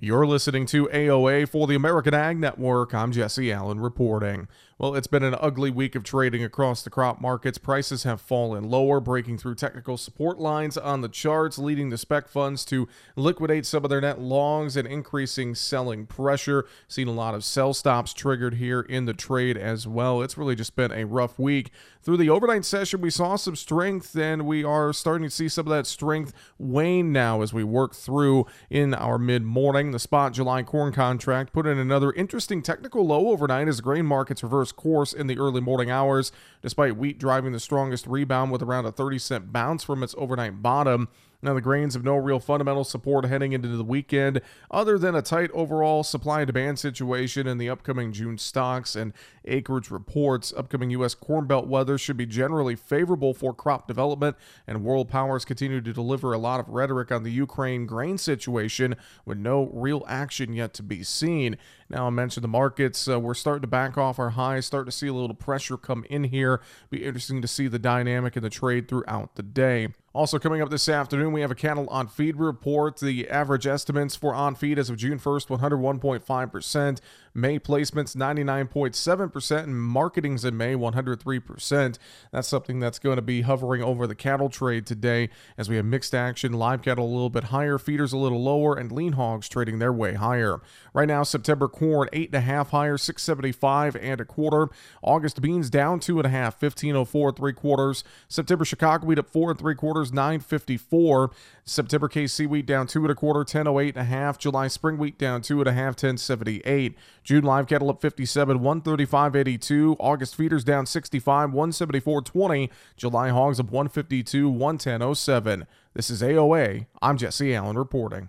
You're 0.00 0.26
listening 0.26 0.66
to 0.66 0.86
AOA 0.88 1.48
for 1.48 1.66
the 1.66 1.76
American 1.76 2.12
Ag 2.12 2.38
Network. 2.38 2.92
I'm 2.92 3.10
Jesse 3.10 3.50
Allen 3.50 3.80
reporting. 3.80 4.48
Well, 4.76 4.96
it's 4.96 5.06
been 5.06 5.22
an 5.22 5.36
ugly 5.38 5.70
week 5.70 5.94
of 5.94 6.02
trading 6.02 6.42
across 6.42 6.82
the 6.82 6.90
crop 6.90 7.20
markets. 7.20 7.58
Prices 7.58 8.02
have 8.02 8.20
fallen 8.20 8.68
lower, 8.68 8.98
breaking 8.98 9.38
through 9.38 9.54
technical 9.54 9.96
support 9.96 10.40
lines 10.40 10.76
on 10.76 11.00
the 11.00 11.08
charts, 11.08 11.58
leading 11.58 11.90
the 11.90 11.98
spec 11.98 12.26
funds 12.26 12.64
to 12.66 12.88
liquidate 13.14 13.66
some 13.66 13.84
of 13.84 13.90
their 13.90 14.00
net 14.00 14.20
longs 14.20 14.76
and 14.76 14.88
increasing 14.88 15.54
selling 15.54 16.06
pressure. 16.06 16.66
Seen 16.88 17.06
a 17.06 17.12
lot 17.12 17.36
of 17.36 17.44
sell 17.44 17.72
stops 17.72 18.12
triggered 18.12 18.54
here 18.54 18.80
in 18.80 19.04
the 19.04 19.14
trade 19.14 19.56
as 19.56 19.86
well. 19.86 20.20
It's 20.22 20.36
really 20.36 20.56
just 20.56 20.74
been 20.74 20.90
a 20.90 21.04
rough 21.04 21.38
week. 21.38 21.70
Through 22.02 22.16
the 22.18 22.28
overnight 22.28 22.64
session, 22.64 23.00
we 23.00 23.10
saw 23.10 23.36
some 23.36 23.56
strength, 23.56 24.14
and 24.16 24.44
we 24.44 24.64
are 24.64 24.92
starting 24.92 25.26
to 25.26 25.34
see 25.34 25.48
some 25.48 25.66
of 25.66 25.70
that 25.70 25.86
strength 25.86 26.32
wane 26.58 27.12
now 27.12 27.42
as 27.42 27.54
we 27.54 27.64
work 27.64 27.94
through 27.94 28.46
in 28.68 28.92
our 28.92 29.18
mid 29.18 29.42
morning. 29.42 29.92
The 29.92 29.98
spot 30.00 30.32
July 30.32 30.64
corn 30.64 30.92
contract 30.92 31.52
put 31.52 31.64
in 31.64 31.78
another 31.78 32.12
interesting 32.12 32.60
technical 32.60 33.06
low 33.06 33.28
overnight 33.28 33.68
as 33.68 33.80
grain 33.80 34.04
markets 34.04 34.42
reverse 34.42 34.63
reverse 34.64 34.72
course 34.72 35.12
in 35.12 35.26
the 35.26 35.38
early 35.38 35.60
morning 35.60 35.90
hours, 35.90 36.32
despite 36.62 36.96
wheat 36.96 37.18
driving 37.18 37.52
the 37.52 37.60
strongest 37.60 38.06
rebound 38.06 38.50
with 38.50 38.62
around 38.62 38.86
a 38.86 38.92
30 38.92 39.18
cent 39.18 39.52
bounce 39.52 39.84
from 39.84 40.02
its 40.02 40.14
overnight 40.16 40.62
bottom. 40.62 41.08
Now, 41.42 41.52
the 41.52 41.60
grains 41.60 41.92
have 41.92 42.04
no 42.04 42.16
real 42.16 42.40
fundamental 42.40 42.84
support 42.84 43.26
heading 43.26 43.52
into 43.52 43.68
the 43.68 43.84
weekend, 43.84 44.40
other 44.70 44.96
than 44.96 45.14
a 45.14 45.20
tight 45.20 45.50
overall 45.50 46.02
supply 46.02 46.40
and 46.40 46.46
demand 46.46 46.78
situation 46.78 47.46
in 47.46 47.58
the 47.58 47.68
upcoming 47.68 48.12
June 48.12 48.38
stocks 48.38 48.96
and 48.96 49.12
acreage 49.44 49.90
reports. 49.90 50.54
Upcoming 50.56 50.88
U.S. 50.90 51.14
Corn 51.14 51.46
Belt 51.46 51.66
weather 51.66 51.98
should 51.98 52.16
be 52.16 52.24
generally 52.24 52.76
favorable 52.76 53.34
for 53.34 53.52
crop 53.52 53.86
development, 53.86 54.36
and 54.66 54.82
world 54.82 55.10
powers 55.10 55.44
continue 55.44 55.82
to 55.82 55.92
deliver 55.92 56.32
a 56.32 56.38
lot 56.38 56.60
of 56.60 56.70
rhetoric 56.70 57.12
on 57.12 57.24
the 57.24 57.32
Ukraine 57.32 57.84
grain 57.84 58.16
situation 58.16 58.96
with 59.26 59.36
no 59.36 59.68
real 59.74 60.02
action 60.08 60.54
yet 60.54 60.72
to 60.72 60.82
be 60.82 61.02
seen. 61.02 61.58
Now, 61.88 62.06
I 62.06 62.10
mentioned 62.10 62.44
the 62.44 62.48
markets. 62.48 63.08
Uh, 63.08 63.20
we're 63.20 63.34
starting 63.34 63.62
to 63.62 63.68
back 63.68 63.98
off 63.98 64.18
our 64.18 64.30
highs, 64.30 64.66
start 64.66 64.86
to 64.86 64.92
see 64.92 65.06
a 65.06 65.12
little 65.12 65.34
pressure 65.34 65.76
come 65.76 66.04
in 66.08 66.24
here. 66.24 66.60
Be 66.90 67.04
interesting 67.04 67.42
to 67.42 67.48
see 67.48 67.68
the 67.68 67.78
dynamic 67.78 68.36
in 68.36 68.42
the 68.42 68.50
trade 68.50 68.88
throughout 68.88 69.36
the 69.36 69.42
day. 69.42 69.88
Also, 70.14 70.38
coming 70.38 70.62
up 70.62 70.70
this 70.70 70.88
afternoon, 70.88 71.32
we 71.32 71.40
have 71.40 71.50
a 71.50 71.56
cattle 71.56 71.88
on 71.88 72.06
feed 72.06 72.36
report. 72.36 73.00
The 73.00 73.28
average 73.28 73.66
estimates 73.66 74.14
for 74.14 74.32
on 74.32 74.54
feed 74.54 74.78
as 74.78 74.88
of 74.88 74.96
June 74.96 75.18
1st 75.18 75.48
101.5%. 75.48 77.00
May 77.34 77.58
placements 77.58 78.14
99.7%, 78.14 79.62
and 79.64 79.76
marketings 79.76 80.44
in 80.44 80.56
May 80.56 80.74
103%. 80.74 81.98
That's 82.30 82.48
something 82.48 82.78
that's 82.78 82.98
going 82.98 83.16
to 83.16 83.22
be 83.22 83.42
hovering 83.42 83.82
over 83.82 84.06
the 84.06 84.14
cattle 84.14 84.48
trade 84.48 84.86
today 84.86 85.30
as 85.58 85.68
we 85.68 85.76
have 85.76 85.84
mixed 85.84 86.14
action. 86.14 86.52
Live 86.52 86.82
cattle 86.82 87.06
a 87.06 87.10
little 87.10 87.30
bit 87.30 87.44
higher, 87.44 87.76
feeders 87.78 88.12
a 88.12 88.18
little 88.18 88.42
lower, 88.42 88.76
and 88.76 88.92
lean 88.92 89.14
hogs 89.14 89.48
trading 89.48 89.80
their 89.80 89.92
way 89.92 90.14
higher. 90.14 90.60
Right 90.92 91.08
now, 91.08 91.24
September 91.24 91.66
corn 91.66 92.08
8.5 92.12 92.68
higher, 92.68 92.96
675 92.96 93.96
and 93.96 94.20
a 94.20 94.24
quarter. 94.24 94.68
August 95.02 95.40
beans 95.40 95.70
down 95.70 95.98
2.5, 95.98 96.24
1504 96.32 97.32
three 97.32 97.52
quarters. 97.52 98.04
September 98.28 98.64
Chicago 98.64 99.06
wheat 99.06 99.18
up 99.18 99.28
4 99.28 99.50
and 99.50 99.58
3 99.58 99.74
quarters, 99.74 100.12
954. 100.12 101.30
September 101.66 102.08
KC 102.08 102.46
wheat 102.46 102.66
down 102.66 102.86
2 102.86 103.02
and 103.02 103.10
a 103.10 103.14
quarter, 103.14 103.38
1008 103.38 103.96
and 103.96 104.02
a 104.02 104.04
half. 104.04 104.38
July 104.38 104.68
spring 104.68 104.98
wheat 104.98 105.16
down 105.16 105.40
2 105.40 105.60
and 105.60 105.68
a 105.68 105.72
1078. 105.72 106.94
June 107.22 107.42
live 107.44 107.66
cattle 107.66 107.88
up 107.88 108.02
57, 108.02 108.58
135.82. 108.58 109.96
August 109.98 110.36
feeders 110.36 110.62
down 110.62 110.84
65, 110.84 111.50
174.20. 111.50 112.68
July 112.96 113.30
hogs 113.30 113.58
up 113.58 113.70
152, 113.70 114.52
110.07. 114.52 115.66
This 115.94 116.10
is 116.10 116.20
AOA. 116.20 116.86
I'm 117.00 117.16
Jesse 117.16 117.54
Allen 117.54 117.78
reporting. 117.78 118.28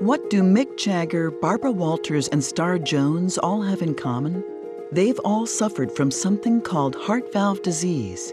What 0.00 0.30
do 0.30 0.42
Mick 0.42 0.78
Jagger, 0.78 1.30
Barbara 1.30 1.72
Walters, 1.72 2.28
and 2.28 2.42
Star 2.42 2.78
Jones 2.78 3.36
all 3.36 3.60
have 3.60 3.82
in 3.82 3.94
common? 3.94 4.42
They've 4.90 5.18
all 5.18 5.44
suffered 5.44 5.92
from 5.92 6.10
something 6.10 6.62
called 6.62 6.96
heart 6.96 7.30
valve 7.32 7.62
disease. 7.62 8.32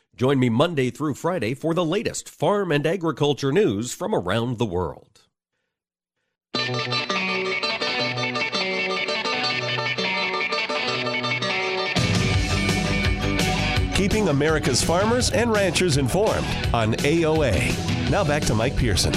Join 0.21 0.37
me 0.37 0.49
Monday 0.49 0.91
through 0.91 1.15
Friday 1.15 1.55
for 1.55 1.73
the 1.73 1.83
latest 1.83 2.29
farm 2.29 2.71
and 2.71 2.85
agriculture 2.85 3.51
news 3.51 3.91
from 3.91 4.13
around 4.13 4.59
the 4.59 4.67
world. 4.67 5.21
Keeping 13.95 14.29
America's 14.29 14.83
farmers 14.83 15.31
and 15.31 15.51
ranchers 15.51 15.97
informed 15.97 16.45
on 16.71 16.93
AOA. 16.97 18.11
Now 18.11 18.23
back 18.23 18.43
to 18.43 18.53
Mike 18.53 18.75
Pearson. 18.75 19.13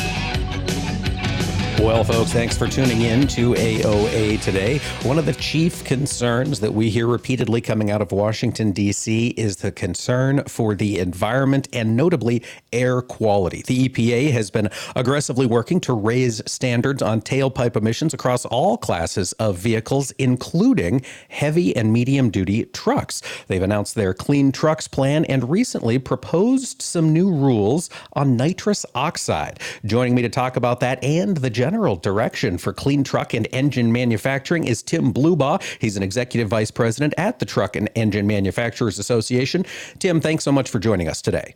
Well, 1.81 2.05
folks, 2.05 2.33
thanks 2.33 2.57
for 2.57 2.69
tuning 2.69 3.03
in 3.03 3.27
to 3.29 3.53
AOA 3.53 4.41
today. 4.41 4.79
One 5.03 5.19
of 5.19 5.27
the 5.27 5.33
chief 5.35 5.85
concerns 5.85 6.61
that 6.61 6.73
we 6.73 6.89
hear 6.89 7.07
repeatedly 7.07 7.61
coming 7.61 7.91
out 7.91 8.01
of 8.01 8.13
Washington, 8.13 8.71
D.C., 8.71 9.29
is 9.37 9.57
the 9.57 9.73
concern 9.73 10.45
for 10.45 10.77
the 10.77 11.01
environment 11.01 11.69
and 11.73 11.97
notably 11.97 12.45
air 12.73 13.03
quality. 13.03 13.65
The 13.67 13.89
EPA 13.89 14.31
has 14.31 14.53
been 14.53 14.71
aggressively 14.95 15.47
working 15.47 15.81
to 15.81 15.93
raise 15.93 16.41
standards 16.47 17.03
on 17.03 17.21
tailpipe 17.21 17.77
emissions 17.77 18.15
across 18.15 18.45
all 18.47 18.79
classes 18.79 19.33
of 19.35 19.59
vehicles, 19.59 20.13
including 20.13 21.03
heavy 21.29 21.75
and 21.77 21.93
medium 21.93 22.31
duty 22.31 22.67
trucks. 22.67 23.21
They've 23.49 23.61
announced 23.61 23.97
their 23.97 24.15
Clean 24.15 24.53
Trucks 24.53 24.87
plan 24.87 25.25
and 25.25 25.51
recently 25.51 25.99
proposed 25.99 26.81
some 26.81 27.13
new 27.13 27.31
rules 27.31 27.91
on 28.13 28.37
nitrous 28.37 28.87
oxide. 28.95 29.59
Joining 29.85 30.15
me 30.15 30.23
to 30.23 30.29
talk 30.29 30.57
about 30.57 30.81
that 30.81 31.03
and 31.03 31.37
the 31.37 31.51
general 31.65 31.97
direction 31.97 32.59
for 32.59 32.75
clean 32.75 33.03
truck 33.03 33.33
and 33.33 33.49
engine 33.51 33.91
manufacturing 33.91 34.65
is 34.65 34.83
Tim 34.83 35.15
Blubaugh. 35.15 35.63
He's 35.81 35.97
an 35.97 36.03
executive 36.03 36.47
vice 36.47 36.71
president 36.71 37.15
at 37.17 37.39
the 37.39 37.47
Truck 37.47 37.75
and 37.75 37.89
Engine 37.95 38.27
Manufacturers 38.27 38.99
Association. 38.99 39.65
Tim, 39.99 40.21
thanks 40.21 40.45
so 40.45 40.53
much 40.53 40.69
for 40.69 40.79
joining 40.79 41.09
us 41.09 41.23
today. 41.23 41.55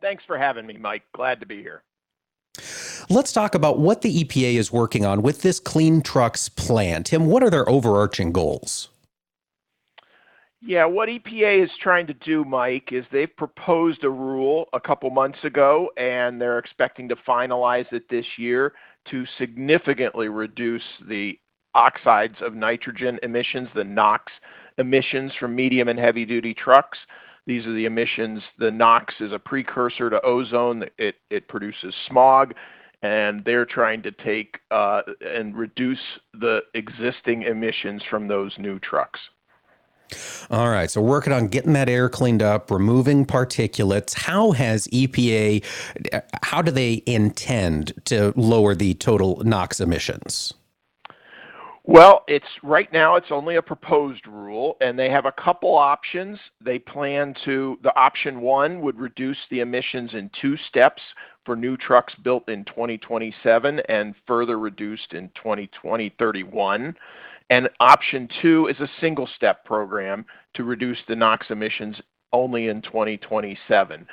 Thanks 0.00 0.24
for 0.24 0.36
having 0.36 0.66
me, 0.66 0.78
Mike. 0.78 1.04
Glad 1.14 1.38
to 1.38 1.46
be 1.46 1.62
here. 1.62 1.84
Let's 3.08 3.32
talk 3.32 3.54
about 3.54 3.78
what 3.78 4.02
the 4.02 4.24
EPA 4.24 4.54
is 4.54 4.72
working 4.72 5.06
on 5.06 5.22
with 5.22 5.42
this 5.42 5.60
Clean 5.60 6.02
Trucks 6.02 6.48
plan. 6.48 7.04
Tim, 7.04 7.26
what 7.26 7.44
are 7.44 7.50
their 7.50 7.68
overarching 7.68 8.32
goals? 8.32 8.88
Yeah, 10.64 10.84
what 10.84 11.08
EPA 11.08 11.64
is 11.64 11.70
trying 11.80 12.06
to 12.06 12.14
do, 12.14 12.44
Mike, 12.44 12.90
is 12.92 13.04
they've 13.10 13.36
proposed 13.36 14.04
a 14.04 14.10
rule 14.10 14.68
a 14.72 14.78
couple 14.78 15.10
months 15.10 15.40
ago, 15.42 15.90
and 15.96 16.40
they're 16.40 16.60
expecting 16.60 17.08
to 17.08 17.16
finalize 17.16 17.92
it 17.92 18.08
this 18.08 18.26
year 18.38 18.72
to 19.10 19.26
significantly 19.38 20.28
reduce 20.28 20.84
the 21.08 21.36
oxides 21.74 22.36
of 22.40 22.54
nitrogen 22.54 23.18
emissions, 23.24 23.68
the 23.74 23.82
NOx 23.82 24.30
emissions 24.78 25.32
from 25.40 25.56
medium 25.56 25.88
and 25.88 25.98
heavy 25.98 26.24
duty 26.24 26.54
trucks. 26.54 26.98
These 27.44 27.66
are 27.66 27.74
the 27.74 27.86
emissions. 27.86 28.40
The 28.58 28.70
NOx 28.70 29.14
is 29.18 29.32
a 29.32 29.40
precursor 29.40 30.10
to 30.10 30.24
ozone. 30.24 30.84
It, 30.96 31.16
it 31.28 31.48
produces 31.48 31.92
smog, 32.08 32.54
and 33.02 33.44
they're 33.44 33.66
trying 33.66 34.00
to 34.02 34.12
take 34.12 34.60
uh, 34.70 35.02
and 35.22 35.56
reduce 35.56 35.98
the 36.34 36.60
existing 36.74 37.42
emissions 37.42 38.00
from 38.08 38.28
those 38.28 38.54
new 38.58 38.78
trucks. 38.78 39.18
All 40.50 40.68
right, 40.68 40.90
so 40.90 41.00
working 41.00 41.32
on 41.32 41.48
getting 41.48 41.72
that 41.74 41.88
air 41.88 42.08
cleaned 42.08 42.42
up, 42.42 42.70
removing 42.70 43.24
particulates. 43.26 44.14
How 44.14 44.52
has 44.52 44.86
EPA, 44.88 45.64
how 46.42 46.62
do 46.62 46.70
they 46.70 47.02
intend 47.06 47.94
to 48.06 48.32
lower 48.36 48.74
the 48.74 48.94
total 48.94 49.42
NOx 49.44 49.80
emissions? 49.80 50.54
Well, 51.84 52.22
it's 52.28 52.46
right 52.62 52.92
now 52.92 53.16
it's 53.16 53.32
only 53.32 53.56
a 53.56 53.62
proposed 53.62 54.28
rule 54.28 54.76
and 54.80 54.96
they 54.96 55.10
have 55.10 55.26
a 55.26 55.32
couple 55.32 55.74
options. 55.74 56.38
They 56.64 56.78
plan 56.78 57.34
to 57.44 57.76
the 57.82 57.94
option 57.96 58.40
1 58.40 58.80
would 58.82 59.00
reduce 59.00 59.38
the 59.50 59.60
emissions 59.60 60.14
in 60.14 60.30
two 60.40 60.56
steps 60.68 61.02
for 61.44 61.56
new 61.56 61.76
trucks 61.76 62.14
built 62.22 62.48
in 62.48 62.64
2027 62.66 63.80
and 63.88 64.14
further 64.28 64.60
reduced 64.60 65.12
in 65.12 65.28
2031. 65.34 66.94
And 67.52 67.68
option 67.80 68.30
two 68.40 68.66
is 68.68 68.80
a 68.80 68.88
single 68.98 69.28
step 69.36 69.62
program 69.66 70.24
to 70.54 70.64
reduce 70.64 70.96
the 71.06 71.14
NOx 71.14 71.48
emissions 71.50 72.00
only 72.32 72.68
in 72.68 72.80
2027. 72.80 74.06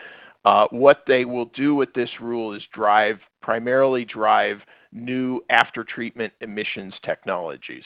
Uh, 0.44 0.68
what 0.72 1.04
they 1.08 1.24
will 1.24 1.46
do 1.46 1.74
with 1.74 1.94
this 1.94 2.10
rule 2.20 2.54
is 2.54 2.62
drive, 2.74 3.18
primarily 3.42 4.04
drive 4.04 4.58
new 4.92 5.40
after 5.50 5.86
treatment 5.86 6.34
emissions 6.42 6.94
technologies. 7.02 7.86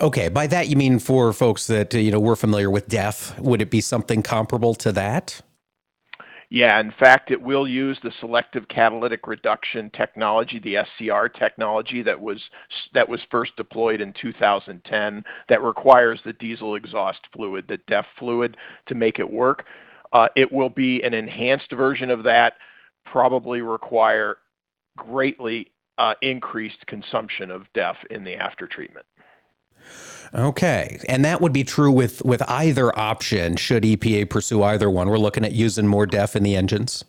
Okay, 0.00 0.28
by 0.28 0.48
that 0.48 0.66
you 0.66 0.74
mean 0.74 0.98
for 0.98 1.32
folks 1.32 1.68
that 1.68 1.94
you 1.94 2.10
know 2.10 2.18
we're 2.18 2.34
familiar 2.34 2.72
with 2.72 2.88
DEF, 2.88 3.38
would 3.38 3.62
it 3.62 3.70
be 3.70 3.80
something 3.80 4.24
comparable 4.24 4.74
to 4.74 4.90
that? 4.90 5.40
Yeah, 6.54 6.78
in 6.78 6.92
fact, 6.92 7.32
it 7.32 7.42
will 7.42 7.66
use 7.66 7.98
the 8.00 8.12
selective 8.20 8.68
catalytic 8.68 9.26
reduction 9.26 9.90
technology, 9.90 10.60
the 10.60 10.76
SCR 10.84 11.26
technology 11.26 12.00
that 12.02 12.20
was 12.20 12.40
that 12.92 13.08
was 13.08 13.18
first 13.28 13.56
deployed 13.56 14.00
in 14.00 14.12
2010 14.12 15.24
that 15.48 15.62
requires 15.64 16.20
the 16.24 16.32
diesel 16.34 16.76
exhaust 16.76 17.22
fluid, 17.34 17.64
the 17.66 17.78
DEF 17.88 18.06
fluid, 18.20 18.56
to 18.86 18.94
make 18.94 19.18
it 19.18 19.28
work. 19.28 19.64
Uh, 20.12 20.28
it 20.36 20.52
will 20.52 20.70
be 20.70 21.02
an 21.02 21.12
enhanced 21.12 21.72
version 21.72 22.08
of 22.08 22.22
that, 22.22 22.52
probably 23.04 23.60
require 23.60 24.36
greatly 24.96 25.72
uh, 25.98 26.14
increased 26.22 26.86
consumption 26.86 27.50
of 27.50 27.66
DEF 27.74 27.96
in 28.10 28.22
the 28.22 28.36
aftertreatment. 28.36 29.02
Okay, 30.34 30.98
and 31.08 31.24
that 31.24 31.40
would 31.40 31.52
be 31.52 31.62
true 31.64 31.92
with 31.92 32.24
with 32.24 32.42
either 32.48 32.96
option. 32.98 33.56
Should 33.56 33.84
EPA 33.84 34.28
pursue 34.28 34.62
either 34.62 34.90
one, 34.90 35.08
we're 35.08 35.18
looking 35.18 35.44
at 35.44 35.52
using 35.52 35.86
more 35.86 36.06
DEF 36.06 36.34
in 36.34 36.42
the 36.42 36.56
engines. 36.56 37.04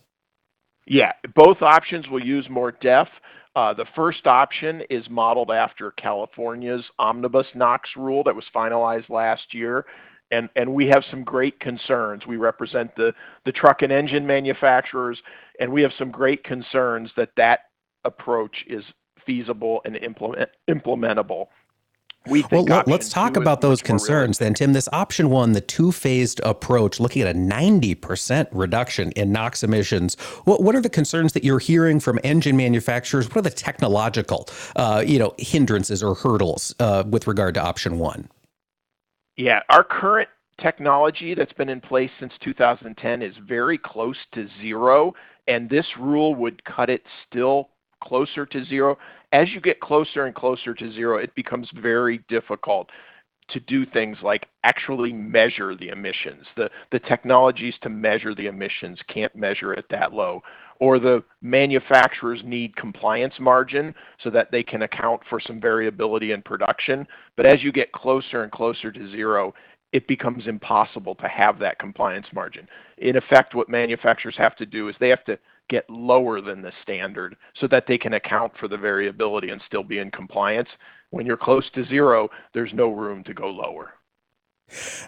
Yeah, 0.86 1.12
both 1.34 1.62
options 1.62 2.08
will 2.08 2.24
use 2.24 2.48
more 2.48 2.70
DEF. 2.70 3.08
Uh, 3.56 3.72
the 3.72 3.86
first 3.96 4.26
option 4.26 4.82
is 4.90 5.08
modeled 5.08 5.50
after 5.50 5.90
California's 5.92 6.84
omnibus 6.98 7.46
NOx 7.54 7.88
rule 7.96 8.22
that 8.24 8.36
was 8.36 8.44
finalized 8.54 9.08
last 9.08 9.54
year. 9.54 9.86
And, 10.30 10.48
and 10.56 10.74
we 10.74 10.86
have 10.88 11.04
some 11.10 11.24
great 11.24 11.58
concerns. 11.60 12.26
We 12.26 12.36
represent 12.36 12.94
the, 12.96 13.14
the 13.44 13.52
truck 13.52 13.82
and 13.82 13.92
engine 13.92 14.26
manufacturers, 14.26 15.22
and 15.60 15.72
we 15.72 15.82
have 15.82 15.92
some 15.96 16.10
great 16.10 16.44
concerns 16.44 17.10
that 17.16 17.30
that 17.36 17.60
approach 18.04 18.64
is 18.66 18.84
feasible 19.24 19.80
and 19.84 19.96
implement, 19.96 20.50
implementable 20.68 21.46
well, 22.26 22.82
let's 22.86 23.08
talk 23.08 23.36
about 23.36 23.60
those 23.60 23.82
concerns 23.82 24.38
then, 24.38 24.54
Tim. 24.54 24.72
This 24.72 24.88
option 24.92 25.30
one, 25.30 25.52
the 25.52 25.60
two 25.60 25.92
phased 25.92 26.40
approach, 26.40 27.00
looking 27.00 27.22
at 27.22 27.34
a 27.34 27.38
90% 27.38 28.48
reduction 28.52 29.12
in 29.12 29.32
NOx 29.32 29.62
emissions. 29.62 30.14
What, 30.44 30.62
what 30.62 30.74
are 30.74 30.80
the 30.80 30.90
concerns 30.90 31.32
that 31.34 31.44
you're 31.44 31.58
hearing 31.58 32.00
from 32.00 32.18
engine 32.24 32.56
manufacturers? 32.56 33.28
What 33.28 33.38
are 33.38 33.42
the 33.42 33.50
technological, 33.50 34.48
uh, 34.76 35.04
you 35.06 35.18
know, 35.18 35.34
hindrances 35.38 36.02
or 36.02 36.14
hurdles 36.14 36.74
uh, 36.80 37.04
with 37.08 37.26
regard 37.26 37.54
to 37.54 37.62
option 37.62 37.98
one? 37.98 38.28
Yeah, 39.36 39.60
our 39.68 39.84
current 39.84 40.28
technology 40.60 41.34
that's 41.34 41.52
been 41.52 41.68
in 41.68 41.80
place 41.80 42.10
since 42.18 42.32
2010 42.42 43.22
is 43.22 43.34
very 43.46 43.78
close 43.78 44.16
to 44.32 44.48
zero, 44.60 45.14
and 45.46 45.68
this 45.68 45.86
rule 45.98 46.34
would 46.34 46.64
cut 46.64 46.88
it 46.88 47.02
still 47.28 47.68
closer 48.02 48.46
to 48.46 48.64
zero 48.64 48.98
as 49.36 49.52
you 49.52 49.60
get 49.60 49.80
closer 49.80 50.24
and 50.24 50.34
closer 50.34 50.72
to 50.72 50.92
zero, 50.92 51.18
it 51.18 51.34
becomes 51.34 51.68
very 51.74 52.24
difficult 52.26 52.88
to 53.48 53.60
do 53.60 53.84
things 53.84 54.16
like 54.22 54.46
actually 54.64 55.12
measure 55.12 55.76
the 55.76 55.88
emissions. 55.88 56.46
The, 56.56 56.70
the 56.90 56.98
technologies 56.98 57.74
to 57.82 57.90
measure 57.90 58.34
the 58.34 58.46
emissions 58.46 58.98
can't 59.08 59.36
measure 59.36 59.74
it 59.74 59.84
that 59.90 60.14
low. 60.14 60.42
Or 60.80 60.98
the 60.98 61.22
manufacturers 61.42 62.40
need 62.44 62.76
compliance 62.76 63.34
margin 63.38 63.94
so 64.22 64.30
that 64.30 64.50
they 64.50 64.62
can 64.62 64.82
account 64.82 65.20
for 65.28 65.38
some 65.38 65.60
variability 65.60 66.32
in 66.32 66.40
production. 66.40 67.06
But 67.36 67.44
as 67.44 67.62
you 67.62 67.72
get 67.72 67.92
closer 67.92 68.42
and 68.42 68.50
closer 68.50 68.90
to 68.90 69.10
zero, 69.10 69.54
it 69.92 70.06
becomes 70.08 70.46
impossible 70.46 71.14
to 71.16 71.28
have 71.28 71.58
that 71.58 71.78
compliance 71.78 72.26
margin. 72.32 72.68
In 72.98 73.16
effect, 73.16 73.54
what 73.54 73.68
manufacturers 73.68 74.36
have 74.36 74.56
to 74.56 74.66
do 74.66 74.88
is 74.88 74.96
they 74.98 75.08
have 75.08 75.24
to 75.24 75.38
get 75.68 75.88
lower 75.90 76.40
than 76.40 76.62
the 76.62 76.72
standard 76.82 77.36
so 77.58 77.66
that 77.68 77.86
they 77.86 77.98
can 77.98 78.14
account 78.14 78.52
for 78.58 78.68
the 78.68 78.76
variability 78.76 79.50
and 79.50 79.60
still 79.66 79.82
be 79.82 79.98
in 79.98 80.10
compliance. 80.10 80.68
When 81.10 81.26
you're 81.26 81.36
close 81.36 81.68
to 81.74 81.84
zero, 81.86 82.28
there's 82.54 82.72
no 82.72 82.90
room 82.90 83.24
to 83.24 83.34
go 83.34 83.48
lower. 83.48 83.94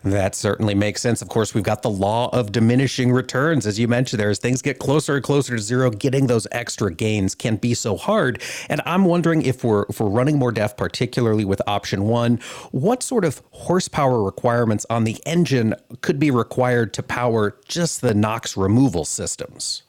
That 0.05 0.35
certainly 0.35 0.75
makes 0.75 1.03
sense. 1.03 1.23
Of 1.23 1.29
course, 1.29 1.55
we've 1.55 1.65
got 1.65 1.83
the 1.83 1.91
law 1.91 2.31
of 2.33 2.53
diminishing 2.53 3.13
returns. 3.13 3.67
As 3.67 3.79
you 3.79 3.89
mentioned, 3.89 4.21
there, 4.21 4.31
as 4.31 4.39
things 4.39 4.63
get 4.63 4.79
closer 4.79 5.17
and 5.17 5.25
closer 5.25 5.57
to 5.57 5.63
zero, 5.63 5.91
getting 5.91 6.27
those 6.29 6.47
extra 6.53 6.93
gains 6.93 7.35
can 7.35 7.57
be 7.57 7.75
so 7.75 7.97
hard. 7.97 8.43
And 8.69 8.81
I'm 8.87 9.05
wondering 9.05 9.43
if 9.43 9.65
we're 9.65 9.85
if 9.89 10.01
we're 10.01 10.09
running 10.11 10.39
more 10.39 10.53
DEF, 10.53 10.77
particularly 10.77 11.45
with 11.45 11.63
option 11.67 12.05
one, 12.05 12.39
what 12.73 13.03
sort 13.03 13.25
of 13.25 13.43
horsepower 13.53 14.23
requirements 14.23 14.87
on 14.91 15.05
the 15.05 15.19
engine 15.27 15.75
could 16.03 16.19
be 16.19 16.31
required 16.31 16.95
to 16.95 17.03
power 17.03 17.59
just 17.69 18.01
the 18.01 18.15
NOx 18.15 18.57
removal 18.57 19.05
systems? 19.05 19.83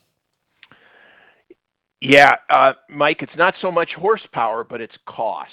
Yeah, 2.02 2.36
uh, 2.50 2.74
Mike, 2.90 3.22
it's 3.22 3.36
not 3.38 3.56
so 3.62 3.72
much 3.72 3.92
horsepower, 3.98 4.64
but 4.64 4.82
it's 4.82 4.96
cost. 5.08 5.52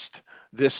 This 0.53 0.73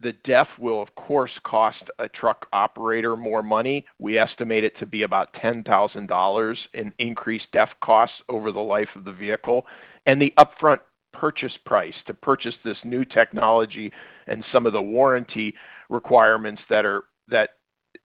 the 0.00 0.14
DEF 0.24 0.48
will 0.58 0.80
of 0.80 0.94
course 0.94 1.32
cost 1.44 1.82
a 1.98 2.08
truck 2.08 2.46
operator 2.52 3.16
more 3.16 3.42
money. 3.42 3.84
We 3.98 4.18
estimate 4.18 4.64
it 4.64 4.78
to 4.78 4.86
be 4.86 5.02
about 5.02 5.32
$10,000 5.34 6.56
in 6.74 6.92
increased 6.98 7.46
DEF 7.52 7.70
costs 7.82 8.16
over 8.28 8.50
the 8.52 8.60
life 8.60 8.88
of 8.96 9.04
the 9.04 9.12
vehicle. 9.12 9.66
And 10.06 10.20
the 10.20 10.32
upfront 10.38 10.80
purchase 11.12 11.56
price 11.66 11.94
to 12.06 12.14
purchase 12.14 12.54
this 12.64 12.78
new 12.84 13.04
technology 13.04 13.92
and 14.26 14.44
some 14.52 14.66
of 14.66 14.72
the 14.72 14.82
warranty 14.82 15.54
requirements 15.88 16.62
that 16.70 16.86
are 16.86 17.04
that 17.28 17.50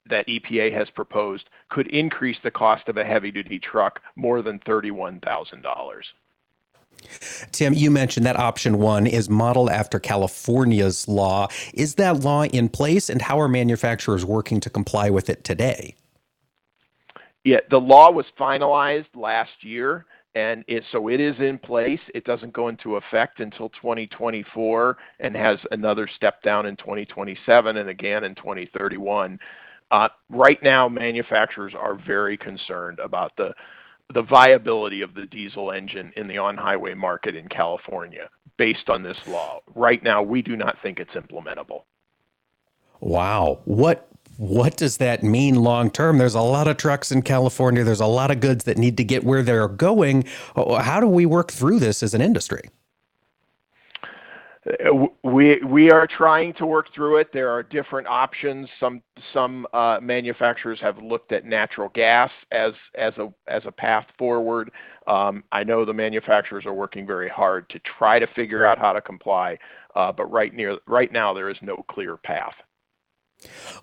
that 0.08 0.28
EPA 0.28 0.74
has 0.74 0.90
proposed 0.90 1.50
could 1.70 1.88
increase 1.88 2.38
the 2.44 2.52
cost 2.52 2.88
of 2.90 2.98
a 2.98 3.04
heavy 3.04 3.32
duty 3.32 3.60
truck 3.60 4.02
more 4.16 4.42
than 4.42 4.60
$31,000. 4.60 5.64
Tim, 7.52 7.74
you 7.74 7.92
mentioned 7.92 8.26
that 8.26 8.38
option 8.38 8.80
one 8.80 9.08
is 9.08 9.30
modeled 9.30 9.70
after 9.70 10.00
California's 10.00 11.08
law. 11.08 11.48
Is 11.74 11.96
that 11.96 12.22
law 12.22 12.44
in 12.44 12.70
place, 12.70 13.10
and 13.10 13.22
how 13.22 13.40
are 13.40 13.48
manufacturers 13.48 14.26
working 14.26 14.60
to 14.62 14.70
comply 14.70 15.10
with 15.10 15.30
it 15.30 15.44
today? 15.44 15.96
Yeah, 17.44 17.60
the 17.70 17.80
law 17.80 18.12
was 18.12 18.26
finalized 18.40 19.16
last 19.16 19.52
year, 19.64 20.06
and 20.34 20.66
it, 20.68 20.84
so 20.92 21.08
it 21.08 21.20
is 21.20 21.36
in 21.40 21.60
place. 21.60 22.00
It 22.14 22.26
doesn't 22.26 22.54
go 22.54 22.68
into 22.68 22.96
effect 22.96 23.40
until 23.40 23.70
2024 23.70 24.98
and 25.20 25.36
has 25.36 25.60
another 25.72 26.10
step 26.14 26.42
down 26.42 26.66
in 26.66 26.76
2027 26.76 27.78
and 27.78 27.90
again 27.90 28.24
in 28.24 28.36
2031. 28.36 29.40
Uh, 29.92 30.08
right 30.30 30.62
now, 30.64 30.90
manufacturers 30.90 31.74
are 31.78 31.96
very 31.96 32.36
concerned 32.36 33.00
about 33.00 33.32
the 33.38 33.54
the 34.14 34.22
viability 34.22 35.02
of 35.02 35.14
the 35.14 35.26
diesel 35.26 35.72
engine 35.72 36.14
in 36.16 36.28
the 36.28 36.38
on-highway 36.38 36.94
market 36.94 37.36
in 37.36 37.48
California 37.48 38.30
based 38.58 38.90
on 38.90 39.04
this 39.04 39.18
law. 39.28 39.60
Right 39.74 40.02
now, 40.04 40.22
we 40.22 40.42
do 40.42 40.56
not 40.56 40.78
think 40.82 41.00
it's 41.00 41.14
implementable. 41.14 41.84
Wow. 43.00 43.60
What 43.66 44.08
what 44.38 44.76
does 44.76 44.98
that 44.98 45.24
mean 45.24 45.56
long 45.56 45.90
term? 45.90 46.18
There's 46.18 46.36
a 46.36 46.42
lot 46.42 46.68
of 46.68 46.78
trucks 46.78 47.12
in 47.12 47.22
California. 47.22 47.84
There's 47.84 48.02
a 48.02 48.06
lot 48.06 48.32
of 48.32 48.40
goods 48.40 48.66
that 48.66 48.78
need 48.78 48.98
to 48.98 49.04
get 49.04 49.24
where 49.24 49.44
they're 49.44 49.68
going. 49.68 50.26
How 50.56 51.00
do 51.00 51.08
we 51.08 51.26
work 51.26 51.52
through 51.52 51.80
this 51.80 52.04
as 52.04 52.14
an 52.14 52.22
industry? 52.22 52.70
We 55.24 55.62
we 55.64 55.92
are 55.92 56.08
trying 56.08 56.54
to 56.56 56.66
work 56.66 56.92
through 56.94 57.18
it. 57.18 57.32
There 57.32 57.52
are 57.52 57.62
different 57.62 58.08
options. 58.08 58.68
Some 58.80 59.04
some 59.32 59.68
uh, 59.74 60.00
manufacturers 60.02 60.80
have 60.82 60.98
looked 60.98 61.32
at 61.32 61.46
natural 61.46 61.90
gas 61.90 62.32
as 62.52 62.74
as 62.96 63.14
a 63.18 63.32
as 63.48 63.62
a 63.66 63.72
path 63.72 64.08
forward. 64.18 64.72
Um, 65.06 65.44
I 65.52 65.64
know 65.64 65.86
the 65.86 65.94
manufacturers 65.94 66.66
are 66.66 66.74
working 66.74 67.06
very 67.06 67.30
hard 67.30 67.70
to 67.70 67.80
try 67.80 68.18
to 68.18 68.26
figure 68.28 68.66
out 68.66 68.80
how 68.80 68.94
to 68.94 69.02
comply, 69.02 69.60
uh, 69.96 70.12
but 70.12 70.32
right 70.32 70.52
near 70.52 70.80
right 70.88 71.12
now 71.12 71.32
there 71.32 71.52
is 71.52 71.58
no 71.62 71.86
clear 71.88 72.18
path. 72.18 72.56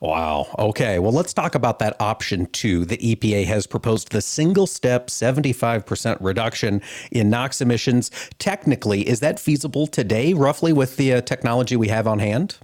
Wow. 0.01 0.55
Okay. 0.59 0.99
Well, 0.99 1.13
let's 1.13 1.33
talk 1.33 1.55
about 1.55 1.79
that 1.79 1.97
option 2.01 2.47
two. 2.47 2.85
The 2.85 2.99
EPA 2.99 3.45
has 3.47 3.67
proposed 3.67 4.11
the 4.11 4.21
single 4.21 4.67
step 4.67 5.09
75% 5.09 6.19
reduction 6.21 6.83
in 7.11 7.31
NOx 7.31 7.61
emissions. 7.61 8.11
Technically, 8.39 9.09
is 9.09 9.21
that 9.21 9.39
feasible 9.39 9.87
today, 9.87 10.33
roughly, 10.35 10.73
with 10.73 10.97
the 10.97 11.15
uh, 11.15 11.21
technology 11.21 11.77
we 11.77 11.89
have 11.89 12.07
on 12.07 12.19
hand? 12.19 12.59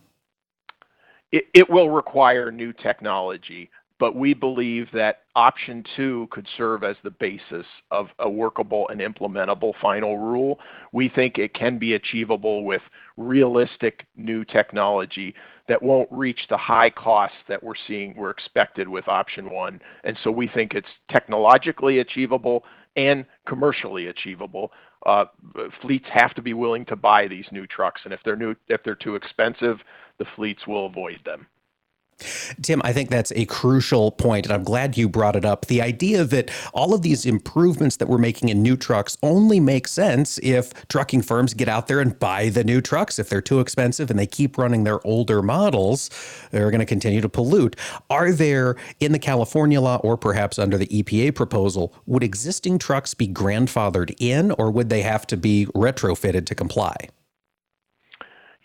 It, 1.31 1.45
it 1.55 1.71
will 1.71 1.91
require 1.91 2.51
new 2.51 2.73
technology, 2.73 3.71
but 4.01 4.17
we 4.17 4.33
believe 4.33 4.89
that 4.93 5.21
option 5.37 5.85
two 5.95 6.27
could 6.31 6.49
serve 6.57 6.83
as 6.83 6.97
the 7.05 7.11
basis 7.11 7.67
of 7.91 8.09
a 8.19 8.29
workable 8.29 8.89
and 8.89 9.01
implementable 9.01 9.75
final 9.81 10.19
rule. 10.19 10.59
We 10.93 11.09
think 11.09 11.39
it 11.39 11.53
can 11.55 11.79
be 11.79 11.95
achievable 11.95 12.65
with 12.65 12.83
realistic 13.17 14.07
new 14.17 14.45
technology 14.45 15.35
that 15.69 15.83
won't 15.83 16.09
reach 16.11 16.41
the 16.49 16.57
high 16.57 16.91
costs 16.91 17.37
that 17.49 17.63
we're 17.63 17.75
seeing 17.87 18.15
we're 18.17 18.31
expected 18.31 18.89
with 18.89 19.07
option 19.07 19.51
one. 19.51 19.81
And 20.05 20.17
so 20.25 20.31
we 20.31 20.49
think 20.49 20.75
it's 20.75 20.89
technologically 21.11 21.99
achievable 22.01 22.65
and 22.97 23.25
commercially 23.47 24.09
achievable. 24.09 24.73
Uh, 25.07 25.27
fleets 25.81 26.07
have 26.13 26.35
to 26.35 26.43
be 26.43 26.55
willing 26.55 26.85
to 26.87 26.97
buy 26.97 27.29
these 27.29 27.47
new 27.53 27.67
trucks, 27.67 28.01
and 28.05 28.13
if 28.13 28.21
they're 28.25 28.37
new, 28.37 28.55
if 28.69 28.83
they're 28.83 28.97
too 28.97 29.15
expensive, 29.15 29.79
the 30.19 30.27
fleets 30.35 30.67
will 30.67 30.87
avoid 30.87 31.21
them. 31.25 31.47
Tim, 32.63 32.81
I 32.85 32.93
think 32.93 33.11
that's 33.11 33.33
a 33.33 33.45
crucial 33.47 34.11
point, 34.11 34.47
and 34.47 34.53
I'm 34.53 34.65
glad 34.65 34.97
you 34.97 35.09
brought 35.09 35.37
it 35.37 35.45
up. 35.45 35.67
The 35.67 35.81
idea 35.83 36.25
that 36.25 36.51
all 36.75 36.95
of 36.95 37.03
these 37.03 37.25
improvements 37.25 37.97
that 37.97 38.09
we're 38.09 38.19
making 38.19 38.49
in 38.49 38.63
new 38.63 38.77
trucks 38.77 39.17
only 39.23 39.61
make 39.61 39.87
sense 39.87 40.39
if 40.43 40.73
trucking 40.89 41.23
firms 41.23 41.55
get 41.55 41.69
out 41.69 41.87
there 41.87 42.01
and 42.01 42.19
buy 42.19 42.49
the 42.49 42.65
new 42.65 42.81
trucks. 42.81 43.19
If 43.19 43.29
they're 43.29 43.41
too 43.41 43.61
expensive 43.61 44.11
and 44.11 44.19
they 44.19 44.27
keep 44.27 44.59
running 44.59 44.85
their 44.85 45.05
older 45.07 45.43
models, 45.43 46.11
they're 46.51 46.71
going 46.71 46.81
to 46.81 46.87
continue 46.87 47.21
to 47.21 47.29
pollute. 47.29 47.77
Are 48.11 48.33
there, 48.33 48.77
in 49.01 49.13
the 49.13 49.19
California 49.19 49.81
law 49.81 49.97
or 50.03 50.17
perhaps 50.17 50.59
under 50.59 50.77
the 50.77 50.87
EPA 50.87 51.35
proposal, 51.35 51.95
would 52.07 52.23
existing 52.23 52.79
trucks 52.79 53.15
be 53.15 53.29
grandfathered 53.29 54.15
in 54.19 54.51
or 54.53 54.71
would 54.71 54.89
they 54.89 55.03
have 55.03 55.27
to 55.29 55.37
be 55.37 55.67
retrofitted 55.75 56.47
to 56.47 56.55
comply? 56.55 56.95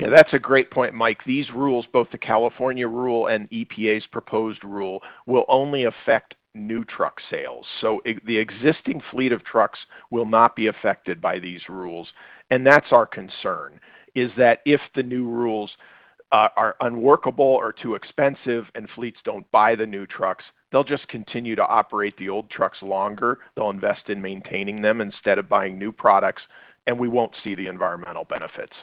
Yeah, 0.04 0.10
that's 0.10 0.34
a 0.34 0.40
great 0.40 0.70
point, 0.70 0.94
Mike. 0.94 1.20
These 1.26 1.50
rules, 1.52 1.86
both 1.94 2.12
the 2.12 2.18
California 2.18 2.90
rule 2.90 3.28
and 3.28 3.50
EPA's 3.52 4.06
proposed 4.08 4.62
rule, 4.66 5.02
will 5.28 5.46
only 5.48 5.86
affect 5.86 6.36
new 6.54 6.84
truck 6.84 7.22
sales. 7.30 7.66
So 7.80 8.02
the 8.26 8.38
existing 8.38 9.02
fleet 9.10 9.32
of 9.32 9.46
trucks 9.46 9.80
will 10.12 10.26
not 10.26 10.58
be 10.58 10.68
affected 10.68 11.22
by 11.22 11.40
these 11.40 11.70
rules. 11.70 12.10
And 12.50 12.68
that's 12.68 12.92
our 12.92 13.06
concern, 13.06 13.80
is 14.14 14.30
that 14.38 14.60
if 14.66 14.82
the 14.94 15.04
new 15.04 15.26
rules 15.26 15.72
uh, 16.34 16.50
are 16.58 16.76
unworkable 16.82 17.46
or 17.46 17.72
too 17.72 17.96
expensive 17.96 18.66
and 18.76 18.90
fleets 18.90 19.22
don't 19.24 19.50
buy 19.54 19.74
the 19.74 19.88
new 19.88 20.06
trucks, 20.06 20.44
they'll 20.74 20.84
just 20.84 21.08
continue 21.08 21.56
to 21.56 21.66
operate 21.66 22.18
the 22.18 22.28
old 22.28 22.50
trucks 22.50 22.80
longer. 22.82 23.40
They'll 23.56 23.70
invest 23.70 24.10
in 24.10 24.22
maintaining 24.22 24.82
them 24.82 25.00
instead 25.00 25.38
of 25.38 25.48
buying 25.48 25.80
new 25.80 25.94
products, 25.94 26.42
and 26.88 27.00
we 27.00 27.08
won't 27.08 27.34
see 27.42 27.56
the 27.56 27.68
environmental 27.68 28.26
benefits. 28.26 28.74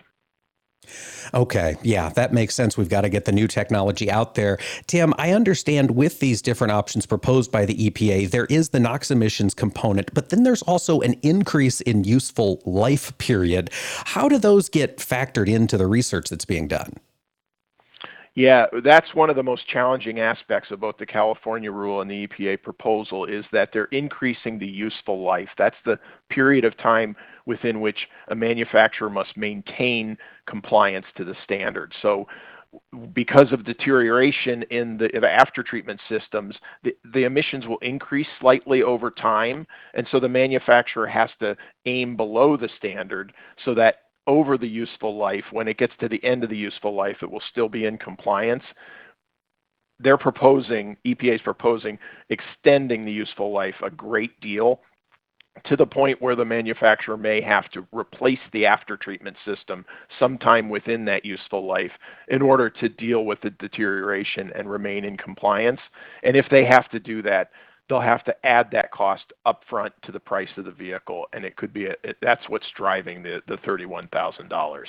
Okay, 1.34 1.76
yeah, 1.82 2.08
that 2.10 2.32
makes 2.32 2.54
sense. 2.54 2.76
We've 2.76 2.88
got 2.88 3.02
to 3.02 3.08
get 3.08 3.24
the 3.24 3.32
new 3.32 3.46
technology 3.46 4.10
out 4.10 4.34
there. 4.34 4.58
Tim, 4.86 5.14
I 5.18 5.32
understand 5.32 5.92
with 5.92 6.18
these 6.20 6.42
different 6.42 6.72
options 6.72 7.06
proposed 7.06 7.52
by 7.52 7.66
the 7.66 7.90
EPA, 7.90 8.30
there 8.30 8.46
is 8.46 8.70
the 8.70 8.80
NOx 8.80 9.10
emissions 9.10 9.54
component, 9.54 10.12
but 10.14 10.30
then 10.30 10.42
there's 10.42 10.62
also 10.62 11.00
an 11.00 11.14
increase 11.22 11.80
in 11.82 12.04
useful 12.04 12.60
life 12.64 13.16
period. 13.18 13.70
How 14.06 14.28
do 14.28 14.38
those 14.38 14.68
get 14.68 14.98
factored 14.98 15.48
into 15.48 15.76
the 15.76 15.86
research 15.86 16.28
that's 16.28 16.44
being 16.44 16.66
done? 16.66 16.94
Yeah, 18.41 18.64
that's 18.82 19.14
one 19.14 19.28
of 19.28 19.36
the 19.36 19.43
most 19.43 19.68
challenging 19.68 20.18
aspects 20.18 20.70
of 20.70 20.80
both 20.80 20.97
the 20.97 21.05
California 21.05 21.70
rule 21.70 22.01
and 22.01 22.11
the 22.11 22.26
EPA 22.26 22.62
proposal 22.62 23.26
is 23.26 23.45
that 23.53 23.68
they're 23.70 23.84
increasing 23.93 24.59
the 24.59 24.66
useful 24.66 25.22
life. 25.22 25.51
That's 25.59 25.76
the 25.84 25.99
period 26.30 26.64
of 26.64 26.74
time 26.78 27.16
within 27.45 27.82
which 27.82 28.09
a 28.28 28.34
manufacturer 28.34 29.11
must 29.11 29.36
maintain 29.36 30.16
compliance 30.47 31.05
to 31.18 31.24
the 31.24 31.34
standard. 31.45 31.93
So 32.01 32.26
because 33.12 33.53
of 33.53 33.66
deterioration 33.66 34.62
in 34.70 34.97
the, 34.97 35.11
the 35.20 35.30
after 35.30 35.62
treatment 35.62 36.01
systems, 36.09 36.57
the, 36.82 36.97
the, 37.12 37.24
emissions 37.24 37.66
will 37.66 37.76
increase 37.82 38.28
slightly 38.41 38.82
over 38.82 39.11
time. 39.11 39.66
And 39.93 40.09
so 40.11 40.18
the 40.18 40.30
manufacturer 40.30 41.07
has 41.09 41.28
to 41.41 41.59
aim 41.84 42.16
below 42.16 42.57
the 42.57 42.70
standard 42.78 43.34
so 43.66 43.74
that 43.74 43.97
over 44.26 44.58
the 44.58 44.68
useful 44.68 45.16
life, 45.16 45.44
when 45.50 45.68
it 45.68 45.78
gets 45.78 45.94
to 46.00 46.08
the 46.08 46.22
end 46.24 46.44
of 46.44 46.50
the 46.50 46.56
useful 46.56 46.94
life, 46.94 47.18
it 47.22 47.30
will 47.30 47.42
still 47.50 47.68
be 47.68 47.86
in 47.86 47.98
compliance. 47.98 48.64
They're 49.98 50.18
proposing, 50.18 50.96
EPA 51.04 51.36
is 51.36 51.40
proposing, 51.42 51.98
extending 52.30 53.04
the 53.04 53.12
useful 53.12 53.52
life 53.52 53.74
a 53.82 53.90
great 53.90 54.40
deal 54.40 54.80
to 55.64 55.76
the 55.76 55.86
point 55.86 56.22
where 56.22 56.36
the 56.36 56.44
manufacturer 56.44 57.16
may 57.16 57.40
have 57.40 57.68
to 57.70 57.86
replace 57.92 58.38
the 58.52 58.64
after 58.64 58.96
treatment 58.96 59.36
system 59.44 59.84
sometime 60.18 60.68
within 60.68 61.04
that 61.04 61.24
useful 61.24 61.66
life 61.66 61.90
in 62.28 62.40
order 62.40 62.70
to 62.70 62.88
deal 62.88 63.24
with 63.24 63.40
the 63.42 63.50
deterioration 63.50 64.52
and 64.54 64.70
remain 64.70 65.04
in 65.04 65.16
compliance. 65.16 65.80
And 66.22 66.36
if 66.36 66.46
they 66.50 66.64
have 66.64 66.88
to 66.90 67.00
do 67.00 67.20
that, 67.22 67.50
they'll 67.91 68.01
have 68.01 68.24
to 68.24 68.47
add 68.47 68.70
that 68.70 68.91
cost 68.93 69.32
upfront 69.47 69.91
to 70.03 70.12
the 70.12 70.20
price 70.20 70.49
of 70.57 70.64
the 70.64 70.70
vehicle, 70.70 71.26
and 71.34 71.45
it 71.45 71.57
could 71.57 71.74
be 71.74 71.86
a, 71.86 71.97
it, 72.03 72.16
that's 72.22 72.49
what's 72.49 72.70
driving 72.74 73.22
the 73.22 73.43
the 73.49 73.59
thirty 73.59 73.84
one 73.84 74.09
thousand 74.09 74.49
dollars. 74.49 74.88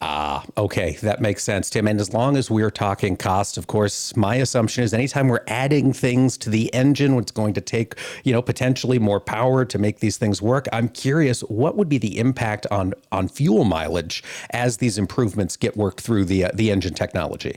Ah, 0.00 0.44
okay, 0.56 0.96
that 1.02 1.20
makes 1.20 1.44
sense, 1.44 1.70
Tim. 1.70 1.86
And 1.86 2.00
as 2.00 2.12
long 2.12 2.36
as 2.36 2.50
we're 2.50 2.70
talking 2.72 3.16
cost, 3.16 3.56
of 3.56 3.66
course, 3.66 4.16
my 4.16 4.36
assumption 4.36 4.82
is 4.82 4.92
anytime 4.92 5.28
we're 5.28 5.44
adding 5.46 5.92
things 5.92 6.36
to 6.38 6.50
the 6.50 6.72
engine, 6.74 7.16
it's 7.18 7.30
going 7.30 7.54
to 7.54 7.60
take, 7.60 7.94
you 8.24 8.32
know, 8.32 8.42
potentially 8.42 8.98
more 8.98 9.20
power 9.20 9.64
to 9.64 9.78
make 9.78 10.00
these 10.00 10.16
things 10.16 10.42
work. 10.42 10.66
I'm 10.72 10.88
curious, 10.88 11.42
what 11.42 11.76
would 11.76 11.88
be 11.88 11.98
the 11.98 12.18
impact 12.18 12.66
on 12.70 12.94
on 13.12 13.28
fuel 13.28 13.64
mileage 13.64 14.24
as 14.50 14.78
these 14.78 14.98
improvements 14.98 15.56
get 15.56 15.76
worked 15.76 16.00
through 16.00 16.24
the 16.24 16.46
uh, 16.46 16.50
the 16.54 16.70
engine 16.70 16.94
technology? 16.94 17.56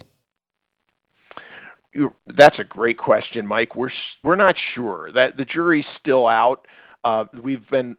That's 2.28 2.60
a 2.60 2.64
great 2.64 2.98
question, 2.98 3.46
Mike. 3.46 3.76
We're 3.76 3.92
we're 4.24 4.36
not 4.36 4.56
sure. 4.74 5.12
That 5.14 5.38
the 5.38 5.46
jury's 5.46 5.86
still 6.00 6.28
out. 6.28 6.68
Uh, 7.04 7.26
we've 7.42 7.68
been 7.70 7.98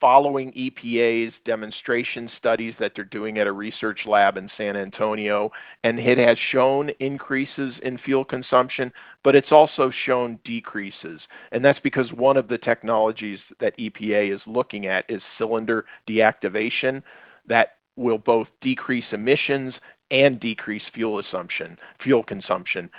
following 0.00 0.52
EPA's 0.52 1.34
demonstration 1.44 2.30
studies 2.38 2.74
that 2.80 2.92
they're 2.94 3.04
doing 3.04 3.38
at 3.38 3.46
a 3.46 3.52
research 3.52 4.00
lab 4.06 4.36
in 4.36 4.50
San 4.56 4.76
Antonio, 4.76 5.50
and 5.84 5.98
it 5.98 6.18
has 6.18 6.38
shown 6.50 6.90
increases 7.00 7.74
in 7.82 7.98
fuel 7.98 8.24
consumption, 8.24 8.92
but 9.22 9.36
it's 9.36 9.52
also 9.52 9.92
shown 10.06 10.38
decreases. 10.44 11.20
And 11.52 11.64
that's 11.64 11.80
because 11.80 12.10
one 12.12 12.36
of 12.36 12.48
the 12.48 12.58
technologies 12.58 13.38
that 13.60 13.76
EPA 13.78 14.34
is 14.34 14.40
looking 14.46 14.86
at 14.86 15.04
is 15.08 15.22
cylinder 15.36 15.84
deactivation 16.08 17.02
that 17.46 17.76
will 17.96 18.18
both 18.18 18.48
decrease 18.60 19.04
emissions 19.12 19.74
and 20.10 20.40
decrease 20.40 20.82
fuel 20.94 21.18
assumption, 21.18 21.76
fuel 22.02 22.22
consumption. 22.22 22.90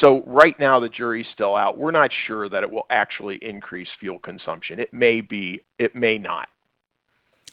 So 0.00 0.22
right 0.26 0.58
now 0.58 0.80
the 0.80 0.88
jury's 0.88 1.26
still 1.32 1.56
out. 1.56 1.76
We're 1.76 1.90
not 1.90 2.10
sure 2.26 2.48
that 2.48 2.62
it 2.62 2.70
will 2.70 2.86
actually 2.90 3.38
increase 3.42 3.88
fuel 3.98 4.18
consumption. 4.18 4.78
It 4.78 4.92
may 4.92 5.20
be, 5.20 5.64
it 5.78 5.94
may 5.94 6.18
not. 6.18 6.48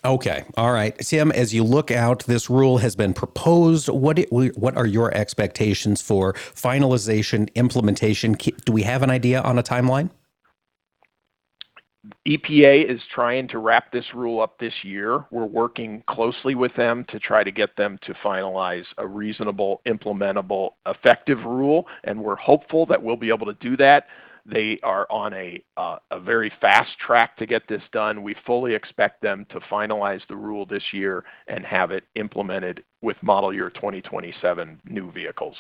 Okay. 0.06 0.46
All 0.56 0.72
right. 0.72 0.98
Tim, 1.00 1.32
as 1.32 1.54
you 1.54 1.64
look 1.64 1.92
out, 1.92 2.24
this 2.26 2.50
rule 2.50 2.78
has 2.78 2.96
been 2.96 3.14
proposed. 3.14 3.90
What 3.90 4.18
it, 4.18 4.32
what 4.32 4.78
are 4.78 4.86
your 4.86 5.14
expectations 5.14 6.02
for 6.02 6.34
finalization, 6.34 7.54
implementation? 7.56 8.34
Do 8.34 8.72
we 8.72 8.84
have 8.84 9.04
an 9.04 9.10
idea 9.10 9.42
on 9.42 9.60
a 9.60 9.64
timeline? 9.64 10.10
EPA 12.28 12.90
is 12.90 13.02
trying 13.14 13.48
to 13.50 13.60
wrap 13.60 13.92
this 13.92 14.14
rule 14.14 14.42
up 14.42 14.58
this 14.60 14.74
year. 14.84 15.26
We're 15.32 15.46
working 15.46 16.04
closely 16.08 16.56
with 16.56 16.74
them 16.76 17.06
to 17.10 17.20
try 17.20 17.44
to 17.44 17.52
get 17.52 17.76
them 17.76 18.00
to 18.04 18.14
finalize 18.16 18.86
a 18.98 19.08
reasonable, 19.08 19.82
implementable, 19.86 20.72
effective 20.86 21.44
rule, 21.46 21.88
and 22.04 22.22
we're 22.22 22.36
hopeful 22.36 22.86
that 22.88 23.02
we'll 23.02 23.16
be 23.16 23.30
able 23.30 23.46
to 23.48 23.58
do 23.60 23.78
that. 23.78 24.08
They 24.46 24.80
are 24.84 25.06
on 25.12 25.34
a, 25.34 25.64
uh, 25.78 25.98
a 26.12 26.20
very 26.20 26.52
fast 26.62 26.98
track 26.98 27.38
to 27.38 27.46
get 27.46 27.68
this 27.68 27.84
done. 27.92 28.24
We 28.24 28.36
fully 28.46 28.74
expect 28.74 29.22
them 29.22 29.46
to 29.50 29.60
finalize 29.60 30.26
the 30.28 30.36
rule 30.36 30.66
this 30.66 30.84
year 30.92 31.24
and 31.48 31.66
have 31.66 31.92
it 31.92 32.06
implemented 32.16 32.84
with 33.02 33.22
model 33.22 33.54
year 33.54 33.70
2027 33.70 34.82
new 34.86 35.12
vehicles. 35.12 35.56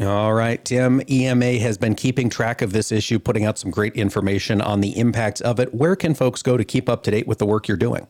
All 0.00 0.32
right, 0.32 0.64
Tim. 0.64 1.02
EMA 1.10 1.58
has 1.58 1.76
been 1.76 1.94
keeping 1.94 2.30
track 2.30 2.62
of 2.62 2.72
this 2.72 2.90
issue, 2.90 3.18
putting 3.18 3.44
out 3.44 3.58
some 3.58 3.70
great 3.70 3.92
information 3.94 4.62
on 4.62 4.80
the 4.80 4.98
impacts 4.98 5.42
of 5.42 5.60
it. 5.60 5.74
Where 5.74 5.94
can 5.94 6.14
folks 6.14 6.42
go 6.42 6.56
to 6.56 6.64
keep 6.64 6.88
up 6.88 7.02
to 7.02 7.10
date 7.10 7.26
with 7.26 7.36
the 7.36 7.44
work 7.44 7.68
you're 7.68 7.76
doing? 7.76 8.06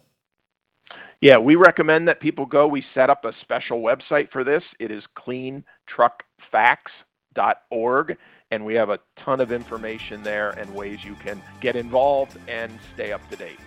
Yeah, 1.20 1.38
we 1.38 1.56
recommend 1.56 2.06
that 2.06 2.20
people 2.20 2.46
go. 2.46 2.68
We 2.68 2.84
set 2.94 3.10
up 3.10 3.24
a 3.24 3.32
special 3.40 3.82
website 3.82 4.30
for 4.30 4.44
this. 4.44 4.62
It 4.78 4.92
is 4.92 5.02
cleantruckfacts.org, 5.18 8.16
and 8.52 8.64
we 8.64 8.74
have 8.74 8.90
a 8.90 9.00
ton 9.18 9.40
of 9.40 9.50
information 9.50 10.22
there 10.22 10.50
and 10.50 10.72
ways 10.74 11.04
you 11.04 11.16
can 11.16 11.42
get 11.60 11.74
involved 11.74 12.38
and 12.46 12.78
stay 12.94 13.10
up 13.12 13.28
to 13.30 13.36
date. 13.36 13.58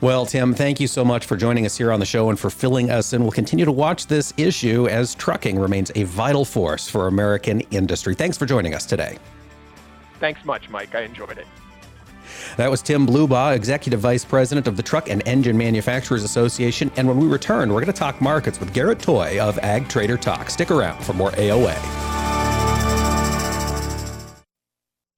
Well, 0.00 0.26
Tim, 0.26 0.54
thank 0.54 0.80
you 0.80 0.86
so 0.86 1.04
much 1.04 1.26
for 1.26 1.36
joining 1.36 1.66
us 1.66 1.76
here 1.76 1.92
on 1.92 2.00
the 2.00 2.06
show 2.06 2.30
and 2.30 2.38
for 2.38 2.50
filling 2.50 2.90
us 2.90 3.12
in. 3.12 3.22
We'll 3.22 3.32
continue 3.32 3.64
to 3.64 3.72
watch 3.72 4.06
this 4.06 4.32
issue 4.36 4.88
as 4.88 5.14
trucking 5.14 5.58
remains 5.58 5.90
a 5.94 6.04
vital 6.04 6.44
force 6.44 6.88
for 6.88 7.06
American 7.06 7.60
industry. 7.70 8.14
Thanks 8.14 8.36
for 8.36 8.46
joining 8.46 8.74
us 8.74 8.86
today. 8.86 9.18
Thanks 10.20 10.44
much, 10.44 10.68
Mike. 10.68 10.94
I 10.94 11.00
enjoyed 11.02 11.38
it. 11.38 11.46
That 12.56 12.70
was 12.70 12.82
Tim 12.82 13.06
Blubaugh, 13.06 13.54
Executive 13.54 14.00
Vice 14.00 14.24
President 14.24 14.66
of 14.66 14.76
the 14.76 14.82
Truck 14.82 15.10
and 15.10 15.22
Engine 15.26 15.56
Manufacturers 15.56 16.24
Association. 16.24 16.90
And 16.96 17.06
when 17.06 17.18
we 17.18 17.26
return, 17.26 17.68
we're 17.70 17.80
going 17.80 17.92
to 17.92 17.98
talk 17.98 18.20
markets 18.20 18.60
with 18.60 18.72
Garrett 18.72 18.98
Toay 18.98 19.38
of 19.38 19.58
Ag 19.58 19.88
Trader 19.88 20.16
Talk. 20.16 20.50
Stick 20.50 20.70
around 20.70 21.04
for 21.04 21.12
more 21.12 21.30
AOA. 21.32 21.74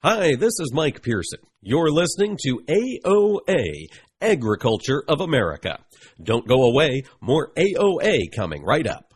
Hi, 0.03 0.37
this 0.37 0.61
is 0.61 0.73
Mike 0.73 1.03
Pearson. 1.03 1.41
You're 1.61 1.91
listening 1.91 2.39
to 2.45 2.61
AOA 2.69 3.87
Agriculture 4.21 5.05
of 5.07 5.21
America. 5.21 5.79
Don't 6.21 6.49
go 6.49 6.65
away, 6.65 7.05
more 7.21 7.53
AOA 7.57 8.33
coming 8.33 8.65
right 8.65 8.87
up. 8.87 9.15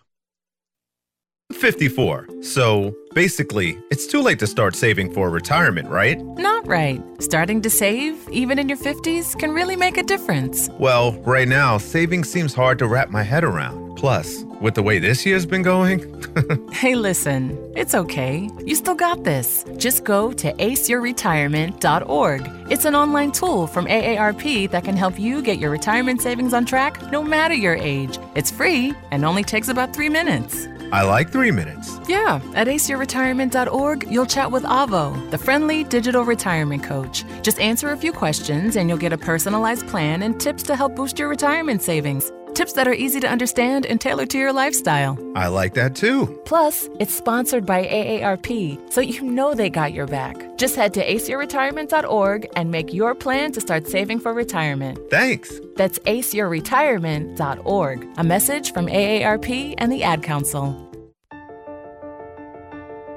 54. 1.52 2.28
So 2.40 2.94
basically, 3.12 3.76
it's 3.90 4.06
too 4.06 4.22
late 4.22 4.38
to 4.38 4.46
start 4.46 4.76
saving 4.76 5.12
for 5.12 5.28
retirement, 5.28 5.88
right? 5.88 6.18
Not 6.20 6.66
right. 6.68 7.02
Starting 7.20 7.60
to 7.62 7.68
save, 7.70 8.28
even 8.30 8.58
in 8.58 8.68
your 8.68 8.78
50s, 8.78 9.36
can 9.38 9.50
really 9.50 9.76
make 9.76 9.96
a 9.96 10.02
difference. 10.04 10.70
Well, 10.78 11.12
right 11.22 11.48
now, 11.48 11.78
saving 11.78 12.24
seems 12.24 12.54
hard 12.54 12.78
to 12.78 12.86
wrap 12.86 13.10
my 13.10 13.24
head 13.24 13.42
around. 13.44 13.81
Plus, 13.96 14.44
with 14.60 14.74
the 14.74 14.82
way 14.82 14.98
this 14.98 15.24
year's 15.24 15.46
been 15.46 15.62
going, 15.62 16.00
hey, 16.72 16.94
listen, 16.94 17.58
it's 17.76 17.94
okay. 17.94 18.48
You 18.64 18.74
still 18.74 18.94
got 18.94 19.24
this. 19.24 19.64
Just 19.76 20.04
go 20.04 20.32
to 20.32 20.52
aceyourretirement.org. 20.54 22.50
It's 22.70 22.84
an 22.84 22.94
online 22.94 23.32
tool 23.32 23.66
from 23.66 23.86
AARP 23.86 24.70
that 24.70 24.84
can 24.84 24.96
help 24.96 25.18
you 25.18 25.42
get 25.42 25.58
your 25.58 25.70
retirement 25.70 26.20
savings 26.20 26.54
on 26.54 26.64
track 26.64 27.10
no 27.12 27.22
matter 27.22 27.54
your 27.54 27.76
age. 27.76 28.18
It's 28.34 28.50
free 28.50 28.94
and 29.10 29.24
only 29.24 29.44
takes 29.44 29.68
about 29.68 29.94
three 29.94 30.08
minutes. 30.08 30.66
I 30.92 31.04
like 31.04 31.30
three 31.30 31.50
minutes. 31.50 31.98
Yeah, 32.06 32.40
at 32.54 32.66
aceyourretirement.org, 32.66 34.10
you'll 34.10 34.26
chat 34.26 34.50
with 34.50 34.62
Avo, 34.64 35.30
the 35.30 35.38
friendly 35.38 35.84
digital 35.84 36.22
retirement 36.22 36.82
coach. 36.82 37.24
Just 37.40 37.58
answer 37.60 37.92
a 37.92 37.96
few 37.96 38.12
questions 38.12 38.76
and 38.76 38.90
you'll 38.90 38.98
get 38.98 39.12
a 39.12 39.18
personalized 39.18 39.88
plan 39.88 40.22
and 40.22 40.38
tips 40.38 40.62
to 40.64 40.76
help 40.76 40.94
boost 40.94 41.18
your 41.18 41.28
retirement 41.28 41.80
savings. 41.80 42.30
Tips 42.54 42.74
that 42.74 42.86
are 42.86 42.92
easy 42.92 43.18
to 43.20 43.28
understand 43.28 43.86
and 43.86 43.98
tailored 43.98 44.28
to 44.30 44.38
your 44.38 44.52
lifestyle. 44.52 45.18
I 45.34 45.48
like 45.48 45.72
that 45.74 45.96
too. 45.96 46.26
Plus, 46.44 46.88
it's 47.00 47.14
sponsored 47.14 47.64
by 47.64 47.86
AARP, 47.86 48.92
so 48.92 49.00
you 49.00 49.22
know 49.22 49.54
they 49.54 49.70
got 49.70 49.94
your 49.94 50.06
back. 50.06 50.36
Just 50.58 50.76
head 50.76 50.92
to 50.94 51.06
aceyourretirement.org 51.06 52.50
and 52.54 52.70
make 52.70 52.92
your 52.92 53.14
plan 53.14 53.52
to 53.52 53.60
start 53.60 53.86
saving 53.86 54.20
for 54.20 54.34
retirement. 54.34 54.98
Thanks. 55.10 55.60
That's 55.76 55.98
aceyourretirement.org. 56.00 58.08
A 58.18 58.24
message 58.24 58.72
from 58.74 58.86
AARP 58.86 59.74
and 59.78 59.90
the 59.90 60.02
Ad 60.02 60.22
Council. 60.22 60.76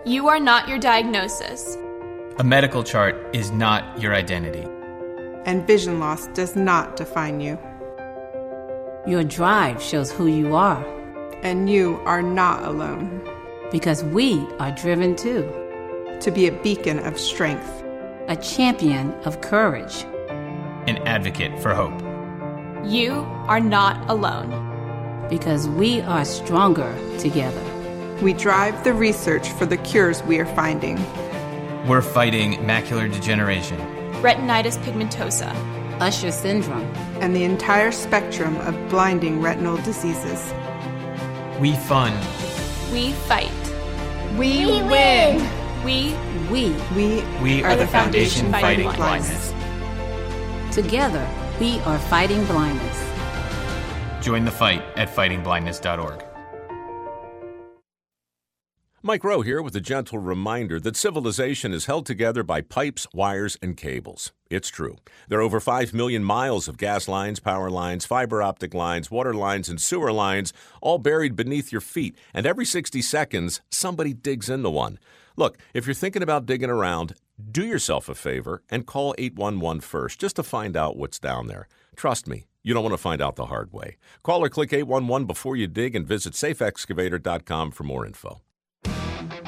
You 0.06 0.30
are 0.30 0.40
not 0.40 0.70
your 0.70 0.80
diagnosis. 0.80 1.78
A 2.38 2.44
medical 2.44 2.84
chart 2.84 3.16
is 3.34 3.52
not 3.52 4.02
your 4.02 4.14
identity. 4.14 4.66
And 5.46 5.68
vision 5.68 6.00
loss 6.00 6.28
does 6.28 6.56
not 6.56 6.96
define 6.96 7.42
you. 7.42 7.60
Your 9.08 9.24
drive 9.24 9.84
shows 9.84 10.12
who 10.12 10.26
you 10.26 10.56
are. 10.56 10.84
And 11.44 11.70
you 11.70 12.00
are 12.06 12.24
not 12.24 12.64
alone. 12.64 13.22
Because 13.72 14.04
we 14.04 14.44
are 14.58 14.72
driven 14.72 15.16
too. 15.16 15.48
To 16.22 16.32
be 16.32 16.48
a 16.48 16.52
beacon 16.52 16.98
of 16.98 17.20
strength, 17.20 17.84
a 18.28 18.36
champion 18.36 19.14
of 19.26 19.42
courage, 19.42 20.06
an 20.88 20.98
advocate 21.06 21.62
for 21.62 21.76
hope. 21.76 21.94
You 22.84 23.14
are 23.48 23.60
not 23.60 24.10
alone. 24.10 24.50
Because 25.30 25.68
we 25.68 26.02
are 26.02 26.26
stronger 26.26 26.92
together. 27.20 27.62
We 28.24 28.34
drive 28.34 28.84
the 28.84 28.94
research 28.94 29.50
for 29.50 29.68
the 29.68 29.78
cures 29.78 30.24
we 30.24 30.40
are 30.40 30.48
finding. 30.56 30.98
We're 31.88 32.02
fighting 32.02 32.54
macular 32.66 33.12
degeneration, 33.12 33.78
retinitis 34.24 34.80
pigmentosa, 34.80 35.54
Usher 36.00 36.32
syndrome, 36.32 36.84
and 37.22 37.36
the 37.36 37.44
entire 37.44 37.92
spectrum 37.92 38.58
of 38.58 38.90
blinding 38.90 39.42
retinal 39.42 39.78
diseases. 39.78 40.54
We 41.60 41.76
fund. 41.76 42.16
We 42.92 43.14
fight. 43.14 43.52
We, 44.38 44.66
we 44.66 44.84
win. 44.84 45.50
We 45.86 46.16
we 46.52 46.76
we, 46.94 47.24
we 47.42 47.64
are, 47.64 47.70
are 47.72 47.76
the 47.76 47.88
foundation, 47.88 48.52
foundation 48.52 48.52
fighting, 48.52 48.86
fighting 48.86 49.02
blindness. 49.02 49.52
blindness. 49.52 50.76
Together, 50.76 51.30
we 51.60 51.80
are 51.82 52.00
fighting 52.00 52.44
blindness. 52.46 53.12
Join 54.22 54.44
the 54.44 54.52
fight 54.52 54.84
at 54.98 55.08
fightingblindness.org. 55.08 56.25
Mike 59.08 59.24
Rowe 59.24 59.42
here 59.42 59.62
with 59.62 59.76
a 59.76 59.80
gentle 59.80 60.18
reminder 60.18 60.80
that 60.80 60.96
civilization 60.96 61.74
is 61.74 61.86
held 61.86 62.08
together 62.08 62.42
by 62.42 62.60
pipes, 62.60 63.06
wires, 63.14 63.56
and 63.62 63.78
cables. 63.78 64.34
It's 64.50 64.70
true. 64.70 64.98
There 65.30 65.38
are 65.38 65.44
over 65.44 65.60
5 65.60 65.94
million 65.94 66.24
miles 66.24 66.68
of 66.68 66.80
gas 66.80 67.08
lines, 67.08 67.40
power 67.40 67.70
lines, 67.70 68.08
fiber 68.08 68.42
optic 68.42 68.74
lines, 68.74 69.12
water 69.12 69.36
lines, 69.36 69.70
and 69.70 69.80
sewer 69.80 70.12
lines, 70.12 70.54
all 70.82 70.98
buried 70.98 71.36
beneath 71.36 71.72
your 71.72 71.82
feet. 71.82 72.18
And 72.34 72.48
every 72.48 72.66
60 72.66 73.00
seconds, 73.04 73.62
somebody 73.70 74.12
digs 74.16 74.50
into 74.50 74.72
one. 74.72 74.98
Look, 75.36 75.60
if 75.76 75.86
you're 75.86 75.94
thinking 75.94 76.24
about 76.24 76.48
digging 76.48 76.72
around, 76.72 77.14
do 77.52 77.64
yourself 77.64 78.10
a 78.10 78.16
favor 78.16 78.64
and 78.72 78.88
call 78.88 79.14
811 79.20 79.82
first 79.82 80.20
just 80.20 80.38
to 80.38 80.42
find 80.42 80.76
out 80.76 80.98
what's 80.98 81.20
down 81.20 81.46
there. 81.46 81.68
Trust 81.96 82.28
me, 82.28 82.48
you 82.64 82.74
don't 82.74 82.82
want 82.82 82.94
to 82.94 82.98
find 82.98 83.22
out 83.22 83.36
the 83.36 83.46
hard 83.46 83.72
way. 83.72 83.98
Call 84.24 84.44
or 84.44 84.50
click 84.50 84.74
811 84.74 85.28
before 85.28 85.56
you 85.56 85.68
dig 85.68 85.96
and 85.96 86.08
visit 86.08 86.34
safeexcavator.com 86.34 87.70
for 87.70 87.84
more 87.84 88.04
info. 88.04 88.42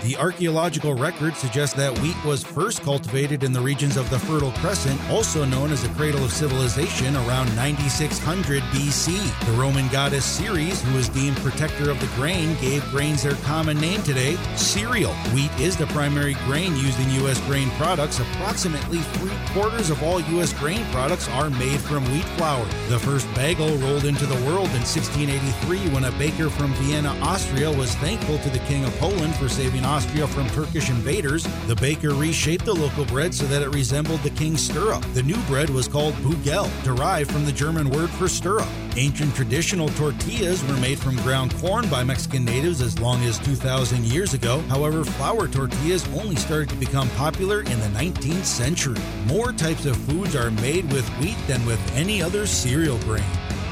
The 0.07 0.15
archaeological 0.15 0.93
record 0.93 1.35
suggests 1.35 1.75
that 1.75 1.99
wheat 1.99 2.15
was 2.23 2.41
first 2.41 2.81
cultivated 2.81 3.43
in 3.43 3.51
the 3.51 3.59
regions 3.59 3.97
of 3.97 4.09
the 4.09 4.17
Fertile 4.17 4.53
Crescent, 4.53 4.97
also 5.09 5.43
known 5.43 5.73
as 5.73 5.83
the 5.83 5.93
cradle 5.95 6.23
of 6.23 6.31
civilization, 6.31 7.13
around 7.17 7.53
9600 7.57 8.63
BC. 8.71 9.45
The 9.45 9.51
Roman 9.51 9.89
goddess 9.89 10.23
Ceres, 10.23 10.81
who 10.81 10.95
was 10.95 11.09
deemed 11.09 11.35
protector 11.35 11.91
of 11.91 11.99
the 11.99 12.07
grain, 12.15 12.55
gave 12.61 12.89
grains 12.89 13.21
their 13.21 13.35
common 13.43 13.81
name 13.81 14.01
today 14.03 14.37
cereal. 14.55 15.11
Wheat 15.35 15.51
is 15.59 15.75
the 15.75 15.87
primary 15.87 16.35
grain 16.45 16.77
used 16.77 17.01
in 17.01 17.11
U.S. 17.23 17.41
grain 17.41 17.69
products. 17.71 18.21
Approximately 18.21 18.99
three 18.99 19.37
quarters 19.47 19.89
of 19.89 20.01
all 20.03 20.21
U.S. 20.21 20.53
grain 20.53 20.85
products 20.85 21.27
are 21.31 21.49
made 21.49 21.81
from 21.81 22.05
wheat 22.13 22.23
flour. 22.37 22.65
The 22.87 22.99
first 22.99 23.27
bagel 23.35 23.75
rolled 23.79 24.05
into 24.05 24.25
the 24.25 24.41
world 24.45 24.71
in 24.71 24.87
1683 24.87 25.89
when 25.89 26.05
a 26.05 26.11
baker 26.11 26.49
from 26.49 26.73
Vienna, 26.75 27.09
Austria, 27.21 27.69
was 27.69 27.93
thankful 27.95 28.37
to 28.37 28.49
the 28.49 28.59
King 28.59 28.85
of 28.85 28.95
Poland 28.99 29.35
for 29.35 29.49
saving 29.49 29.83
Austria 29.97 30.27
from 30.27 30.47
Turkish 30.49 30.91
invaders, 30.91 31.47
the 31.65 31.75
baker 31.75 32.09
reshaped 32.11 32.65
the 32.65 32.73
local 32.73 33.03
bread 33.05 33.33
so 33.33 33.47
that 33.47 33.63
it 33.63 33.69
resembled 33.69 34.21
the 34.21 34.29
king's 34.29 34.61
stirrup. 34.61 35.01
The 35.15 35.23
new 35.23 35.37
bread 35.47 35.71
was 35.71 35.87
called 35.87 36.13
bugel, 36.21 36.69
derived 36.83 37.31
from 37.31 37.45
the 37.45 37.51
German 37.51 37.89
word 37.89 38.11
for 38.11 38.27
stirrup. 38.27 38.67
Ancient 38.95 39.33
traditional 39.33 39.89
tortillas 39.89 40.63
were 40.65 40.77
made 40.77 40.99
from 40.99 41.15
ground 41.23 41.51
corn 41.55 41.89
by 41.89 42.03
Mexican 42.03 42.45
natives 42.45 42.79
as 42.79 42.99
long 42.99 43.23
as 43.23 43.39
2,000 43.39 44.05
years 44.05 44.35
ago. 44.35 44.59
However, 44.69 45.03
flour 45.03 45.47
tortillas 45.47 46.07
only 46.09 46.35
started 46.35 46.69
to 46.69 46.75
become 46.75 47.09
popular 47.17 47.61
in 47.61 47.79
the 47.79 47.89
19th 47.97 48.45
century. 48.45 49.01
More 49.25 49.51
types 49.51 49.87
of 49.87 49.97
foods 49.97 50.35
are 50.35 50.51
made 50.51 50.93
with 50.93 51.09
wheat 51.17 51.37
than 51.47 51.65
with 51.65 51.81
any 51.95 52.21
other 52.21 52.45
cereal 52.45 52.99
grain. 52.99 53.25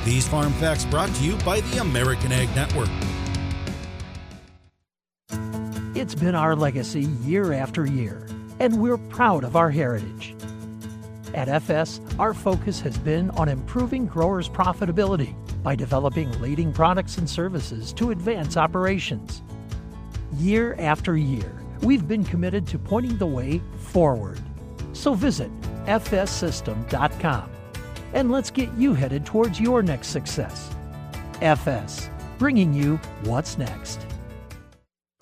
These 0.06 0.28
farm 0.28 0.54
facts 0.54 0.86
brought 0.86 1.14
to 1.14 1.24
you 1.24 1.36
by 1.46 1.62
the 1.62 1.82
American 1.82 2.32
Ag 2.32 2.50
Network. 2.56 2.90
It's 5.96 6.14
been 6.14 6.36
our 6.36 6.58
legacy 6.58 7.04
year 7.24 7.54
after 7.54 7.86
year, 7.86 8.28
and 8.60 8.82
we're 8.82 8.98
proud 8.98 9.46
of 9.46 9.56
our 9.56 9.72
heritage. 9.72 10.36
At 11.34 11.48
FS, 11.48 12.02
our 12.20 12.34
focus 12.34 12.82
has 12.82 12.98
been 12.98 13.30
on 13.32 13.48
improving 13.48 14.06
growers' 14.06 14.50
profitability 14.50 15.34
by 15.64 15.74
developing 15.74 16.30
leading 16.42 16.74
products 16.74 17.18
and 17.18 17.30
services 17.30 17.94
to 17.94 18.12
advance 18.12 18.58
operations. 18.58 19.42
Year 20.34 20.76
after 20.80 21.16
year, 21.16 21.56
we've 21.82 22.06
been 22.06 22.26
committed 22.26 22.68
to 22.68 22.78
pointing 22.78 23.18
the 23.18 23.26
way 23.26 23.62
forward. 23.78 24.42
So 24.92 25.14
visit 25.14 25.50
fssystem.com 25.86 27.50
and 28.14 28.32
let's 28.32 28.52
get 28.52 28.70
you 28.74 28.94
headed 28.96 29.26
towards 29.26 29.62
your 29.62 29.82
next 29.82 30.10
success. 30.10 30.76
FS, 31.42 32.10
bringing 32.38 32.74
you 32.74 32.98
what's 33.24 33.58
next. 33.58 34.06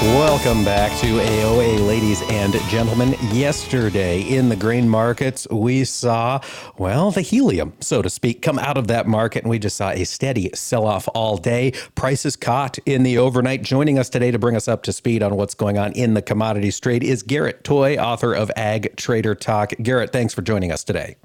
Welcome 0.00 0.64
back 0.64 0.96
to 1.00 1.06
AOA, 1.06 1.84
ladies 1.84 2.22
and 2.30 2.54
gentlemen. 2.68 3.16
Yesterday 3.32 4.20
in 4.20 4.48
the 4.48 4.54
grain 4.54 4.88
markets, 4.88 5.44
we 5.50 5.82
saw, 5.82 6.40
well, 6.76 7.10
the 7.10 7.20
helium, 7.20 7.72
so 7.80 8.00
to 8.00 8.08
speak, 8.08 8.40
come 8.40 8.60
out 8.60 8.78
of 8.78 8.86
that 8.86 9.08
market, 9.08 9.42
and 9.42 9.50
we 9.50 9.58
just 9.58 9.76
saw 9.76 9.90
a 9.90 10.04
steady 10.04 10.50
sell 10.54 10.86
off 10.86 11.08
all 11.16 11.36
day. 11.36 11.72
Prices 11.96 12.36
caught 12.36 12.78
in 12.86 13.02
the 13.02 13.18
overnight. 13.18 13.62
Joining 13.62 13.98
us 13.98 14.08
today 14.08 14.30
to 14.30 14.38
bring 14.38 14.54
us 14.54 14.68
up 14.68 14.84
to 14.84 14.92
speed 14.92 15.20
on 15.20 15.34
what's 15.34 15.54
going 15.54 15.78
on 15.78 15.90
in 15.94 16.14
the 16.14 16.22
commodities 16.22 16.78
trade 16.78 17.02
is 17.02 17.24
Garrett 17.24 17.64
Toay, 17.64 17.98
author 17.98 18.32
of 18.32 18.52
Ag 18.54 18.94
Trader 18.96 19.34
Talk. 19.34 19.72
Garrett, 19.82 20.12
thanks 20.12 20.32
for 20.32 20.42
joining 20.42 20.70
us 20.70 20.84
today. 20.84 21.16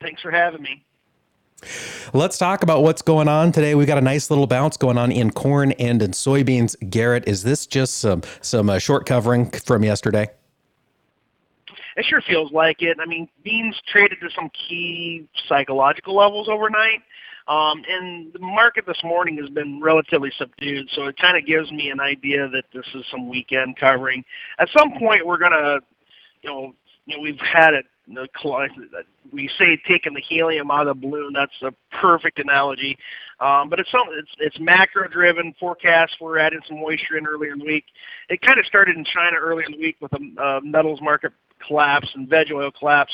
Thanks 0.00 0.22
for 0.22 0.30
having 0.30 0.62
me. 0.62 0.85
Let's 2.12 2.38
talk 2.38 2.62
about 2.62 2.82
what's 2.82 3.02
going 3.02 3.28
on 3.28 3.52
today. 3.52 3.74
We've 3.74 3.86
got 3.86 3.98
a 3.98 4.02
nice 4.02 4.30
little 4.30 4.46
bounce 4.46 4.76
going 4.76 4.98
on 4.98 5.10
in 5.10 5.30
corn 5.30 5.72
and 5.72 6.02
in 6.02 6.10
soybeans. 6.10 6.76
Garrett, 6.90 7.26
is 7.26 7.42
this 7.42 7.66
just 7.66 7.98
some 7.98 8.22
some 8.40 8.68
uh, 8.68 8.78
short 8.78 9.06
covering 9.06 9.50
from 9.50 9.82
yesterday? 9.82 10.28
It 11.96 12.04
sure 12.04 12.20
feels 12.20 12.52
like 12.52 12.82
it. 12.82 12.98
I 13.00 13.06
mean, 13.06 13.28
beans 13.42 13.80
traded 13.90 14.20
to 14.20 14.28
some 14.30 14.50
key 14.50 15.26
psychological 15.48 16.14
levels 16.14 16.48
overnight. 16.48 17.02
Um, 17.48 17.82
and 17.88 18.32
the 18.32 18.40
market 18.40 18.86
this 18.86 19.02
morning 19.04 19.38
has 19.38 19.48
been 19.48 19.80
relatively 19.80 20.32
subdued, 20.36 20.88
so 20.92 21.06
it 21.06 21.16
kind 21.16 21.38
of 21.38 21.46
gives 21.46 21.70
me 21.70 21.90
an 21.90 22.00
idea 22.00 22.48
that 22.48 22.64
this 22.74 22.84
is 22.92 23.04
some 23.10 23.28
weekend 23.28 23.76
covering. 23.76 24.24
At 24.58 24.68
some 24.76 24.98
point, 24.98 25.24
we're 25.24 25.38
gonna, 25.38 25.78
you 26.42 26.50
know, 26.50 26.74
you 27.06 27.16
know, 27.16 27.22
we've 27.22 27.38
had 27.38 27.72
it 27.72 27.86
the 28.08 28.28
we 29.32 29.50
say 29.58 29.80
taking 29.88 30.14
the 30.14 30.20
helium 30.20 30.70
out 30.70 30.86
of 30.86 31.00
the 31.00 31.06
balloon. 31.06 31.32
That's 31.32 31.52
a 31.62 31.72
perfect 32.00 32.38
analogy. 32.38 32.96
Um, 33.40 33.68
but 33.68 33.80
it's 33.80 33.90
some 33.90 34.06
it's 34.12 34.30
it's 34.38 34.58
macro 34.60 35.08
driven 35.08 35.54
forecasts. 35.58 36.16
We're 36.20 36.38
adding 36.38 36.60
some 36.68 36.80
moisture 36.80 37.18
in 37.18 37.26
earlier 37.26 37.52
in 37.52 37.58
the 37.58 37.64
week. 37.64 37.84
It 38.28 38.40
kind 38.40 38.58
of 38.58 38.66
started 38.66 38.96
in 38.96 39.04
China 39.04 39.36
earlier 39.38 39.66
in 39.66 39.72
the 39.72 39.78
week 39.78 39.96
with 40.00 40.12
a 40.12 40.42
uh, 40.42 40.60
metals 40.62 41.00
market 41.02 41.32
collapse 41.66 42.08
and 42.14 42.28
veg 42.28 42.52
oil 42.52 42.70
collapse. 42.70 43.12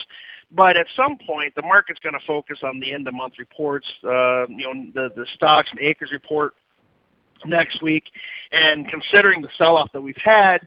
But 0.55 0.76
at 0.76 0.86
some 0.95 1.16
point, 1.26 1.55
the 1.55 1.62
market's 1.62 2.01
going 2.01 2.12
to 2.12 2.26
focus 2.26 2.59
on 2.62 2.78
the 2.78 2.93
end 2.93 3.09
of 3.09 3.14
month 3.14 3.34
reports. 3.38 3.86
Uh, 4.05 4.47
you 4.49 4.64
know, 4.72 4.90
the 4.95 5.09
the 5.16 5.26
stocks 5.34 5.68
and 5.70 5.80
acres 5.80 6.11
report 6.12 6.55
next 7.45 7.82
week, 7.82 8.05
and 8.53 8.86
considering 8.88 9.43
the 9.43 9.49
sell-off 9.59 9.90
that 9.93 10.01
we've 10.01 10.14
had, 10.22 10.59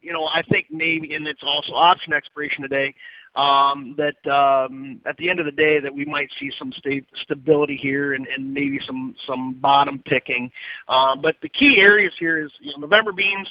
you 0.00 0.12
know, 0.12 0.26
I 0.26 0.42
think 0.42 0.66
maybe, 0.70 1.14
and 1.14 1.26
it's 1.26 1.42
also 1.42 1.72
option 1.72 2.12
expiration 2.12 2.62
today 2.62 2.94
um, 3.36 3.96
that 3.96 4.30
um, 4.30 5.00
at 5.06 5.16
the 5.16 5.30
end 5.30 5.38
of 5.38 5.46
the 5.46 5.52
day 5.52 5.78
that 5.80 5.94
we 5.94 6.04
might 6.04 6.30
see 6.38 6.50
some 6.58 6.72
sta- 6.72 7.06
stability 7.22 7.76
here 7.76 8.14
and, 8.14 8.26
and 8.26 8.52
maybe 8.52 8.80
some 8.86 9.14
some 9.26 9.54
bottom 9.54 10.02
picking. 10.04 10.50
Uh, 10.88 11.14
but 11.16 11.36
the 11.42 11.48
key 11.48 11.76
areas 11.78 12.12
here 12.18 12.44
is 12.44 12.50
you 12.60 12.72
know, 12.72 12.78
November 12.78 13.12
beans. 13.12 13.48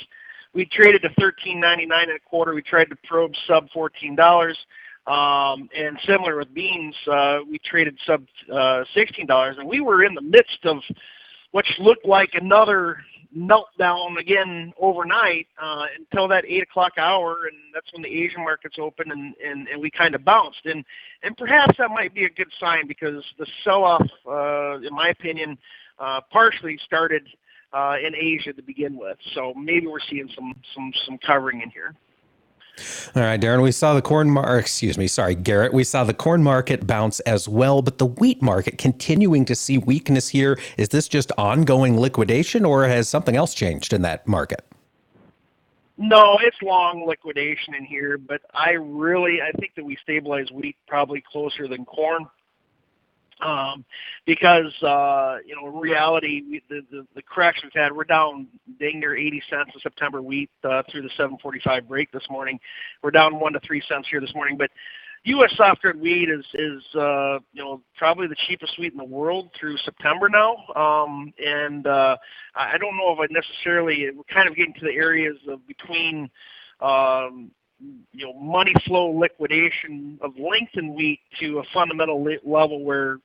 We 0.54 0.66
traded 0.66 1.04
to 1.04 1.10
13.99 1.10 2.16
a 2.16 2.20
quarter. 2.28 2.54
We 2.54 2.64
tried 2.64 2.90
to 2.90 2.96
probe 3.08 3.34
sub 3.48 3.68
$14. 3.70 4.56
Um, 5.08 5.70
and 5.76 5.98
similar 6.06 6.38
with 6.38 6.54
beans, 6.54 6.96
uh, 7.12 7.40
we 7.50 7.60
traded 7.60 7.98
sub 8.06 8.26
uh, 8.52 8.84
$16, 8.96 9.60
and 9.60 9.68
we 9.68 9.80
were 9.80 10.04
in 10.04 10.14
the 10.14 10.22
midst 10.22 10.66
of 10.66 10.78
what 11.52 11.66
looked 11.80 12.06
like 12.06 12.32
another 12.34 12.98
meltdown 13.36 14.20
again 14.20 14.74
overnight 14.80 15.48
uh, 15.62 15.86
until 15.98 16.28
that 16.28 16.46
eight 16.46 16.64
o'clock 16.64 16.94
hour, 16.98 17.46
and 17.46 17.58
that's 17.74 17.92
when 17.94 18.02
the 18.02 18.10
Asian 18.10 18.44
markets 18.44 18.78
open, 18.80 19.12
and, 19.12 19.36
and, 19.46 19.68
and 19.68 19.82
we 19.82 19.92
kind 19.92 20.16
of 20.16 20.26
bounced. 20.26 20.66
And 20.66 20.84
and 21.24 21.38
perhaps 21.38 21.78
that 21.78 21.90
might 21.90 22.14
be 22.14 22.26
a 22.26 22.30
good 22.30 22.52
sign 22.60 22.88
because 22.88 23.24
the 23.38 23.46
sell-off, 23.64 24.08
uh, 24.28 24.80
in 24.80 24.94
my 24.94 25.10
opinion, 25.10 25.58
uh, 26.00 26.22
partially 26.32 26.80
started 26.86 27.28
uh, 27.74 27.96
in 28.04 28.16
Asia 28.16 28.54
to 28.54 28.62
begin 28.62 28.98
with. 28.98 29.18
So 29.34 29.54
maybe 29.56 29.88
we're 29.88 30.00
seeing 30.10 30.30
some 30.36 30.56
some 30.74 30.92
some 31.06 31.18
covering 31.20 31.62
in 31.62 31.70
here. 31.70 31.96
All 33.16 33.24
right, 33.24 33.40
Darren, 33.40 33.62
we 33.62 33.72
saw 33.72 33.94
the 33.94 34.02
corn 34.02 34.38
excuse 34.38 34.98
me, 34.98 35.08
sorry, 35.08 35.36
Garrett, 35.36 35.74
we 35.74 35.84
saw 35.84 36.04
the 36.04 36.14
corn 36.14 36.44
market 36.44 36.86
bounce 36.86 37.20
as 37.22 37.48
well, 37.48 37.82
but 37.82 37.98
the 37.98 38.06
wheat 38.06 38.42
market 38.42 38.78
continuing 38.78 39.46
to 39.46 39.56
see 39.56 39.78
weakness 39.78 40.30
here. 40.30 40.60
Is 40.78 40.90
this 40.90 41.08
just 41.08 41.32
ongoing 41.38 42.00
liquidation 42.00 42.66
or 42.66 42.88
has 42.88 43.10
something 43.10 43.36
else 43.36 43.54
changed 43.54 43.94
in 43.94 44.02
that 44.04 44.28
market? 44.28 44.66
No, 46.02 46.38
it's 46.42 46.56
long 46.62 47.06
liquidation 47.06 47.76
in 47.76 47.84
here, 47.84 48.18
but 48.18 48.42
I 48.54 48.72
really 48.72 49.42
I 49.42 49.52
think 49.60 49.76
that 49.76 49.84
we 49.84 49.98
stabilize 50.02 50.50
wheat 50.50 50.78
probably 50.88 51.22
closer 51.30 51.68
than 51.68 51.84
corn 51.84 52.26
um, 53.42 53.86
because 54.26 54.74
uh, 54.84 55.38
you 55.46 55.56
know, 55.56 55.68
in 55.70 55.80
reality, 55.80 56.44
we, 56.50 56.62
the, 56.70 56.82
the 56.92 57.08
the 57.16 57.22
cracks 57.22 57.60
we've 57.64 57.72
had, 57.74 57.92
we're 57.92 58.04
down 58.04 58.48
dang 58.80 59.00
near 59.00 59.16
80 59.16 59.42
cents 59.50 59.72
in 59.74 59.82
September 59.82 60.22
wheat 60.22 60.50
uh, 60.64 60.84
through 60.92 61.04
the 61.04 61.10
7:45 61.18 61.88
break 61.88 62.12
this 62.12 62.24
morning. 62.30 62.60
We're 63.02 63.12
down 63.12 63.40
one 63.40 63.54
to 63.54 63.60
three 63.62 63.82
cents 63.88 64.08
here 64.10 64.22
this 64.22 64.34
morning, 64.36 64.58
but 64.58 64.70
U.S. 65.24 65.52
soft 65.58 65.84
red 65.84 66.00
wheat 66.00 66.30
is 66.30 66.46
is 66.54 66.84
uh, 66.96 67.40
you 67.54 67.64
know 67.64 67.82
probably 67.98 68.28
the 68.28 68.38
cheapest 68.48 68.78
wheat 68.80 68.94
in 68.94 68.98
the 68.98 69.04
world 69.04 69.50
through 69.60 69.78
September 69.78 70.30
now, 70.30 70.56
um, 70.76 71.34
and 71.44 71.86
uh, 71.88 72.16
I 72.56 72.78
don't 72.78 72.96
know 72.98 73.14
if 73.14 73.20
I 73.20 73.34
necessarily 73.34 74.08
we're 74.16 74.24
kind 74.34 74.48
of 74.48 74.56
getting 74.56 74.74
to 74.76 74.86
the 74.86 74.94
areas 74.94 75.38
of 75.48 75.66
between 75.68 76.30
um, 76.82 77.52
you 78.14 78.26
know 78.26 78.34
money 78.34 78.74
flow 78.86 79.10
liquidation 79.10 80.18
of 80.22 80.32
lengthened 80.38 80.94
wheat 80.96 81.20
to 81.40 81.60
a 81.60 81.64
fundamental 81.74 82.26
level 82.46 82.84
where 82.84 83.18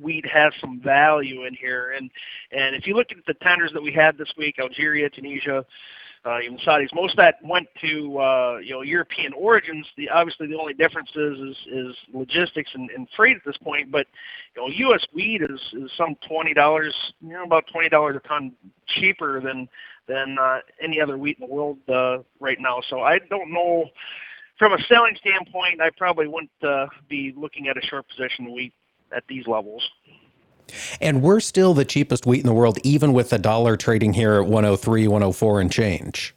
wheat 0.00 0.26
has 0.26 0.52
some 0.60 0.80
value 0.80 1.44
in 1.46 1.54
here. 1.54 1.92
And 1.96 2.10
and 2.52 2.74
if 2.74 2.86
you 2.86 2.94
look 2.94 3.08
at 3.10 3.18
the 3.26 3.34
tenders 3.34 3.72
that 3.72 3.82
we 3.82 3.92
had 3.92 4.18
this 4.18 4.32
week, 4.36 4.58
Algeria, 4.58 5.08
Tunisia, 5.10 5.64
uh, 6.24 6.38
even 6.44 6.58
Saudis, 6.58 6.94
most 6.94 7.12
of 7.12 7.16
that 7.16 7.36
went 7.42 7.66
to 7.80 8.18
uh, 8.18 8.58
you 8.62 8.74
know 8.74 8.82
European 8.82 9.32
origins. 9.32 9.86
The 9.96 10.10
obviously 10.10 10.48
the 10.48 10.58
only 10.58 10.74
difference 10.74 11.08
is 11.14 11.38
is, 11.38 11.56
is 11.72 11.96
logistics 12.12 12.70
and, 12.74 12.90
and 12.90 13.08
freight 13.16 13.36
at 13.36 13.42
this 13.46 13.56
point. 13.56 13.90
But 13.90 14.06
you 14.54 14.62
know 14.62 14.68
U.S. 14.68 15.04
wheat 15.14 15.42
is 15.42 15.60
is 15.72 15.90
some 15.96 16.16
twenty 16.28 16.52
dollars, 16.52 16.94
you 17.20 17.32
know 17.32 17.44
about 17.44 17.64
twenty 17.72 17.88
dollars 17.88 18.16
a 18.22 18.28
ton 18.28 18.52
cheaper 18.86 19.40
than 19.40 19.66
than 20.08 20.36
uh, 20.38 20.58
any 20.82 21.00
other 21.00 21.16
wheat 21.16 21.38
in 21.40 21.48
the 21.48 21.54
world 21.54 21.78
uh, 21.88 22.18
right 22.38 22.58
now. 22.60 22.82
So 22.90 23.00
I 23.00 23.18
don't 23.30 23.52
know. 23.52 23.86
From 24.58 24.74
a 24.74 24.78
selling 24.88 25.16
standpoint, 25.18 25.80
I 25.80 25.88
probably 25.96 26.28
wouldn't 26.28 26.50
uh, 26.62 26.84
be 27.08 27.32
looking 27.34 27.68
at 27.68 27.78
a 27.78 27.80
short 27.80 28.06
position 28.10 28.52
wheat 28.52 28.74
at 29.14 29.24
these 29.28 29.46
levels. 29.46 29.88
And 31.00 31.22
we're 31.22 31.40
still 31.40 31.74
the 31.74 31.84
cheapest 31.84 32.26
wheat 32.26 32.40
in 32.40 32.46
the 32.46 32.54
world, 32.54 32.78
even 32.84 33.12
with 33.12 33.30
the 33.30 33.38
dollar 33.38 33.76
trading 33.76 34.12
here 34.12 34.34
at 34.34 34.46
103, 34.46 35.08
104 35.08 35.60
and 35.60 35.72
change. 35.72 36.34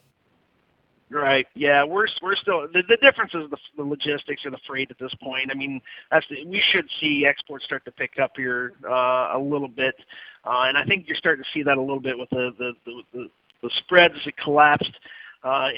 Right. 1.14 1.46
Yeah, 1.54 1.84
we're 1.84 2.08
we're 2.24 2.36
still 2.36 2.68
the, 2.74 2.82
the 2.90 2.98
difference 2.98 3.36
is 3.36 3.48
the, 3.52 3.58
the 3.78 3.84
logistics 3.84 4.44
or 4.48 4.50
the 4.50 4.58
freight 4.66 4.90
at 4.90 4.98
this 4.98 5.14
point. 5.22 5.52
I 5.52 5.54
mean, 5.54 5.80
that's 6.10 6.26
the, 6.28 6.44
we 6.44 6.60
should 6.72 6.90
see 7.00 7.24
exports 7.24 7.66
start 7.66 7.86
to 7.86 7.92
pick 7.92 8.18
up 8.20 8.32
here 8.36 8.74
uh, 8.84 9.30
a 9.34 9.40
little 9.40 9.68
bit, 9.68 9.94
uh, 10.44 10.66
and 10.68 10.76
I 10.76 10.84
think 10.86 11.08
you're 11.08 11.16
starting 11.16 11.44
to 11.44 11.50
see 11.52 11.62
that 11.62 11.78
a 11.78 11.82
little 11.82 12.00
bit 12.00 12.18
with 12.18 12.32
the 12.32 12.52
the 12.58 12.74
the, 12.86 13.02
the, 13.14 13.30
the 13.62 13.70
spreads 13.78 14.16
that 14.26 14.38
collapsed 14.38 14.92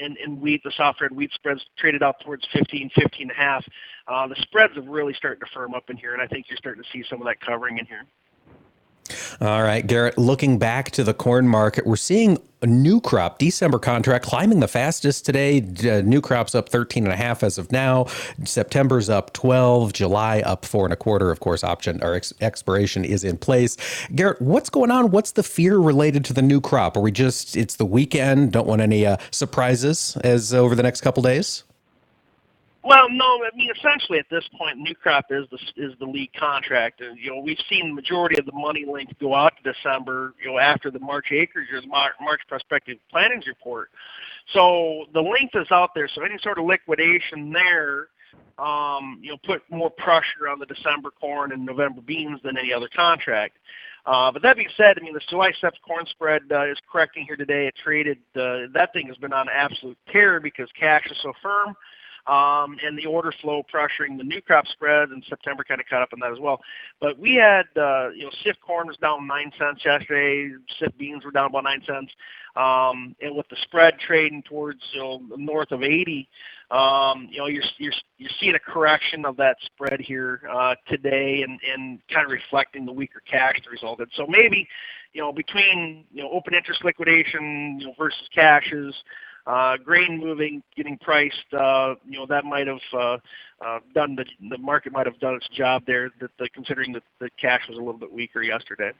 in, 0.00 0.16
in 0.24 0.40
wheat, 0.40 0.62
the 0.64 0.72
soft 0.76 1.00
red 1.00 1.12
wheat 1.12 1.32
spreads 1.32 1.60
traded 1.76 2.02
out 2.02 2.16
towards 2.24 2.46
15, 2.52 2.90
15 2.94 3.22
and 3.22 3.30
a 3.30 3.34
half. 3.34 3.64
Uh, 4.06 4.26
the 4.28 4.36
spreads 4.42 4.74
have 4.76 4.86
really 4.86 5.14
started 5.14 5.40
to 5.40 5.46
firm 5.52 5.74
up 5.74 5.90
in 5.90 5.96
here, 5.96 6.12
and 6.12 6.22
I 6.22 6.26
think 6.26 6.46
you're 6.48 6.56
starting 6.58 6.82
to 6.82 6.88
see 6.92 7.04
some 7.08 7.20
of 7.20 7.26
that 7.26 7.40
covering 7.40 7.78
in 7.78 7.86
here. 7.86 8.04
All 9.40 9.62
right, 9.62 9.86
Garrett, 9.86 10.18
looking 10.18 10.58
back 10.58 10.90
to 10.92 11.04
the 11.04 11.14
corn 11.14 11.48
market, 11.48 11.86
we're 11.86 11.96
seeing 11.96 12.38
a 12.62 12.66
new 12.66 13.00
crop 13.00 13.38
December 13.38 13.78
contract 13.78 14.24
climbing 14.24 14.60
the 14.60 14.68
fastest 14.68 15.26
today. 15.26 15.58
Uh, 15.58 16.00
new 16.00 16.20
crop's 16.20 16.54
up 16.54 16.68
13 16.68 17.04
and 17.04 17.12
a 17.12 17.16
half 17.16 17.42
as 17.42 17.58
of 17.58 17.70
now. 17.70 18.06
September's 18.44 19.10
up 19.10 19.32
12, 19.34 19.92
July 19.92 20.40
up 20.40 20.64
four 20.64 20.84
and 20.86 20.92
a 20.92 20.96
quarter. 20.96 21.30
Of 21.30 21.40
course, 21.40 21.62
option 21.62 22.02
or 22.02 22.14
ex- 22.14 22.32
expiration 22.40 23.04
is 23.04 23.24
in 23.24 23.36
place. 23.36 23.76
Garrett, 24.14 24.40
what's 24.40 24.70
going 24.70 24.90
on? 24.90 25.10
What's 25.10 25.32
the 25.32 25.42
fear 25.42 25.78
related 25.78 26.24
to 26.26 26.32
the 26.32 26.42
new 26.42 26.60
crop? 26.60 26.96
Are 26.96 27.00
we 27.00 27.12
just, 27.12 27.56
it's 27.56 27.76
the 27.76 27.84
weekend, 27.84 28.52
don't 28.52 28.66
want 28.66 28.80
any 28.80 29.04
uh, 29.04 29.18
surprises 29.30 30.16
as 30.24 30.54
over 30.54 30.74
the 30.74 30.82
next 30.82 31.02
couple 31.02 31.22
days? 31.22 31.62
Well, 32.86 33.08
no, 33.10 33.24
I 33.24 33.50
mean 33.56 33.68
essentially 33.76 34.20
at 34.20 34.26
this 34.30 34.44
point, 34.56 34.78
New 34.78 34.94
Crop 34.94 35.24
is 35.30 35.44
the 35.50 35.58
is 35.76 35.98
the 35.98 36.04
lead 36.06 36.30
contract, 36.38 37.00
and 37.00 37.18
you 37.18 37.30
know 37.34 37.40
we've 37.40 37.58
seen 37.68 37.88
the 37.88 37.94
majority 37.94 38.38
of 38.38 38.46
the 38.46 38.52
money 38.52 38.84
link 38.86 39.10
go 39.18 39.34
out 39.34 39.54
to 39.56 39.72
December, 39.72 40.34
you 40.40 40.52
know 40.52 40.58
after 40.58 40.92
the 40.92 41.00
March 41.00 41.32
acres 41.32 41.66
or 41.72 41.80
the 41.80 41.88
March 41.88 42.40
prospective 42.46 42.98
plantings 43.10 43.48
report. 43.48 43.90
So 44.52 45.06
the 45.14 45.20
length 45.20 45.56
is 45.56 45.66
out 45.72 45.96
there. 45.96 46.08
So 46.14 46.22
any 46.22 46.38
sort 46.40 46.60
of 46.60 46.64
liquidation 46.64 47.52
there, 47.52 48.06
um, 48.64 49.18
you 49.20 49.30
know, 49.30 49.38
put 49.44 49.62
more 49.68 49.90
pressure 49.90 50.48
on 50.48 50.60
the 50.60 50.66
December 50.66 51.10
corn 51.10 51.50
and 51.50 51.66
November 51.66 52.02
beans 52.02 52.38
than 52.44 52.56
any 52.56 52.72
other 52.72 52.88
contract. 52.94 53.58
Uh, 54.04 54.30
but 54.30 54.42
that 54.42 54.54
being 54.54 54.68
said, 54.76 54.96
I 54.96 55.02
mean 55.02 55.12
the 55.12 55.20
July 55.28 55.50
steps 55.58 55.80
corn 55.84 56.06
spread 56.06 56.42
uh, 56.52 56.70
is 56.70 56.78
correcting 56.88 57.24
here 57.26 57.36
today. 57.36 57.66
It 57.66 57.74
traded 57.82 58.18
uh, 58.36 58.70
that 58.74 58.90
thing 58.92 59.08
has 59.08 59.16
been 59.16 59.32
on 59.32 59.48
absolute 59.52 59.98
tear 60.12 60.38
because 60.38 60.68
cash 60.78 61.02
is 61.10 61.18
so 61.20 61.32
firm. 61.42 61.74
Um, 62.26 62.76
and 62.84 62.98
the 62.98 63.06
order 63.06 63.32
flow 63.40 63.62
pressuring 63.72 64.18
the 64.18 64.24
new 64.24 64.42
crop 64.42 64.66
spread, 64.66 65.10
and 65.10 65.24
September 65.28 65.64
kind 65.64 65.80
of 65.80 65.86
caught 65.86 66.02
up 66.02 66.12
on 66.12 66.20
that 66.20 66.32
as 66.32 66.38
well. 66.40 66.60
But 67.00 67.18
we 67.18 67.34
had, 67.34 67.66
uh, 67.76 68.10
you 68.10 68.24
know, 68.24 68.30
CIF 68.44 68.54
corn 68.64 68.88
was 68.88 68.96
down 68.96 69.26
nine 69.26 69.52
cents 69.58 69.82
yesterday. 69.84 70.54
CIF 70.80 70.96
beans 70.98 71.24
were 71.24 71.30
down 71.30 71.50
about 71.50 71.64
nine 71.64 71.82
cents. 71.86 72.12
Um, 72.56 73.14
and 73.20 73.36
with 73.36 73.46
the 73.48 73.56
spread 73.62 73.98
trading 73.98 74.42
towards 74.42 74.80
you 74.92 75.00
know, 75.00 75.20
north 75.36 75.72
of 75.72 75.82
80, 75.82 76.28
um, 76.70 77.28
you 77.30 77.38
know 77.38 77.46
you're 77.46 77.62
you're 77.78 77.92
you're 78.18 78.30
seeing 78.40 78.54
a 78.54 78.58
correction 78.58 79.24
of 79.24 79.36
that 79.36 79.56
spread 79.66 80.00
here 80.00 80.40
uh, 80.50 80.74
today, 80.88 81.42
and 81.42 81.60
and 81.70 82.00
kind 82.12 82.24
of 82.24 82.32
reflecting 82.32 82.86
the 82.86 82.92
weaker 82.92 83.22
cash 83.30 83.56
that 83.62 83.70
resulted. 83.70 84.08
So 84.16 84.26
maybe, 84.26 84.66
you 85.12 85.20
know, 85.20 85.32
between 85.32 86.06
you 86.12 86.22
know 86.22 86.30
open 86.32 86.54
interest 86.54 86.82
liquidation 86.82 87.76
you 87.78 87.86
know, 87.88 87.94
versus 87.98 88.28
cashes, 88.34 88.94
grain 89.84 90.18
moving, 90.18 90.62
getting 90.76 90.98
priced, 90.98 91.52
uh, 91.52 91.94
you 92.08 92.18
know, 92.18 92.26
that 92.26 92.44
might 92.44 92.66
have 92.66 92.80
uh, 92.92 93.18
uh, 93.64 93.78
done 93.94 94.16
the 94.16 94.58
market 94.58 94.92
might 94.92 95.06
have 95.06 95.18
done 95.20 95.34
its 95.34 95.48
job 95.48 95.82
there. 95.86 96.10
Considering 96.54 96.92
that 96.92 97.02
the 97.18 97.30
cash 97.40 97.68
was 97.68 97.78
a 97.78 97.80
little 97.80 97.98
bit 97.98 98.12
weaker 98.12 98.42
yesterday. 98.42 98.92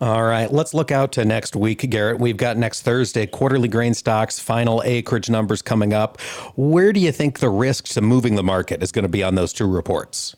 All 0.00 0.22
right, 0.22 0.50
let's 0.50 0.74
look 0.74 0.90
out 0.90 1.12
to 1.12 1.24
next 1.24 1.54
week, 1.54 1.88
Garrett. 1.90 2.18
We've 2.18 2.36
got 2.36 2.56
next 2.56 2.82
Thursday 2.82 3.26
quarterly 3.26 3.68
grain 3.68 3.94
stocks, 3.94 4.38
final 4.38 4.82
acreage 4.84 5.30
numbers 5.30 5.62
coming 5.62 5.92
up. 5.92 6.20
Where 6.56 6.92
do 6.92 7.00
you 7.00 7.12
think 7.12 7.38
the 7.38 7.50
risk 7.50 7.86
to 7.88 8.00
moving 8.00 8.34
the 8.34 8.42
market 8.42 8.82
is 8.82 8.92
going 8.92 9.04
to 9.04 9.10
be 9.10 9.22
on 9.22 9.34
those 9.34 9.52
two 9.52 9.66
reports? 9.66 10.34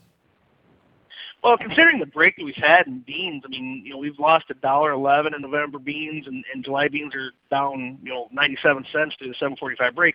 Well, 1.44 1.58
considering 1.58 1.98
the 1.98 2.06
break 2.06 2.36
that 2.36 2.44
we've 2.44 2.54
had 2.56 2.86
in 2.86 3.00
beans, 3.00 3.42
I 3.44 3.48
mean, 3.48 3.82
you 3.84 3.92
know, 3.92 3.98
we've 3.98 4.18
lost 4.18 4.46
a 4.48 4.54
dollar 4.54 4.92
eleven 4.92 5.34
in 5.34 5.42
November 5.42 5.78
beans, 5.78 6.26
and, 6.26 6.42
and 6.54 6.64
July 6.64 6.88
beans 6.88 7.14
are 7.14 7.32
down, 7.50 7.98
you 8.02 8.08
know, 8.08 8.28
ninety-seven 8.32 8.86
cents 8.90 9.14
to 9.18 9.28
the 9.28 9.34
seven 9.38 9.54
forty-five 9.56 9.94
break 9.94 10.14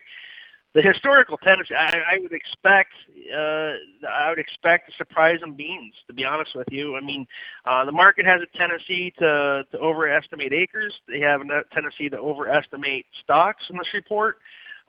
the 0.73 0.81
historical 0.81 1.37
tendency, 1.37 1.73
I, 1.73 1.97
I 2.11 2.19
would 2.19 2.31
expect, 2.31 2.93
uh, 3.35 3.73
I 4.07 4.29
would 4.29 4.37
expect 4.37 4.89
a 4.89 4.95
surprise 4.97 5.39
in 5.43 5.53
beans. 5.53 5.95
To 6.07 6.13
be 6.13 6.25
honest 6.25 6.55
with 6.55 6.67
you, 6.69 6.95
I 6.95 7.01
mean, 7.01 7.25
uh, 7.65 7.85
the 7.85 7.91
market 7.91 8.25
has 8.25 8.41
a 8.41 8.57
tendency 8.57 9.11
to 9.17 9.65
to 9.71 9.77
overestimate 9.79 10.53
acres. 10.53 10.93
They 11.07 11.19
have 11.21 11.41
a 11.41 11.63
tendency 11.73 12.09
to 12.09 12.17
overestimate 12.17 13.07
stocks 13.23 13.63
in 13.69 13.77
this 13.77 13.87
report, 13.93 14.37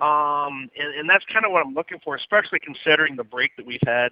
um, 0.00 0.70
and, 0.78 0.94
and 0.98 1.08
that's 1.08 1.24
kind 1.32 1.44
of 1.44 1.52
what 1.52 1.64
I'm 1.64 1.74
looking 1.74 1.98
for, 2.02 2.16
especially 2.16 2.58
considering 2.60 3.16
the 3.16 3.24
break 3.24 3.56
that 3.56 3.66
we've 3.66 3.80
had. 3.86 4.10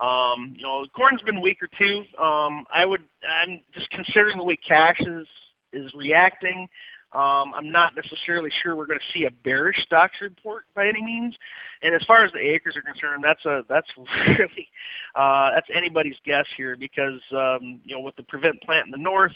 Um, 0.00 0.54
you 0.56 0.62
know, 0.62 0.86
corn's 0.94 1.22
been 1.22 1.40
weaker 1.40 1.68
too. 1.78 2.04
Um, 2.18 2.64
I 2.72 2.84
would, 2.84 3.02
I'm 3.28 3.60
just 3.74 3.90
considering 3.90 4.38
the 4.38 4.44
way 4.44 4.56
cash 4.56 5.00
is 5.00 5.26
is 5.72 5.92
reacting. 5.94 6.68
Um, 7.12 7.54
I'm 7.54 7.70
not 7.70 7.94
necessarily 7.94 8.50
sure 8.62 8.76
we're 8.76 8.86
going 8.86 8.98
to 8.98 9.18
see 9.18 9.24
a 9.24 9.30
bearish 9.30 9.80
stocks 9.82 10.16
report 10.20 10.64
by 10.74 10.88
any 10.88 11.02
means. 11.02 11.34
And 11.82 11.94
as 11.94 12.02
far 12.04 12.24
as 12.24 12.32
the 12.32 12.40
acres 12.40 12.76
are 12.76 12.82
concerned, 12.82 13.24
that's 13.24 13.44
a 13.44 13.62
that's 13.68 13.88
really 14.28 14.68
uh, 15.14 15.52
that's 15.54 15.68
anybody's 15.74 16.16
guess 16.24 16.46
here 16.56 16.76
because 16.76 17.20
um, 17.32 17.80
you 17.84 17.94
know 17.94 18.00
with 18.00 18.16
the 18.16 18.22
prevent 18.24 18.60
plant 18.62 18.86
in 18.86 18.90
the 18.90 18.98
north. 18.98 19.32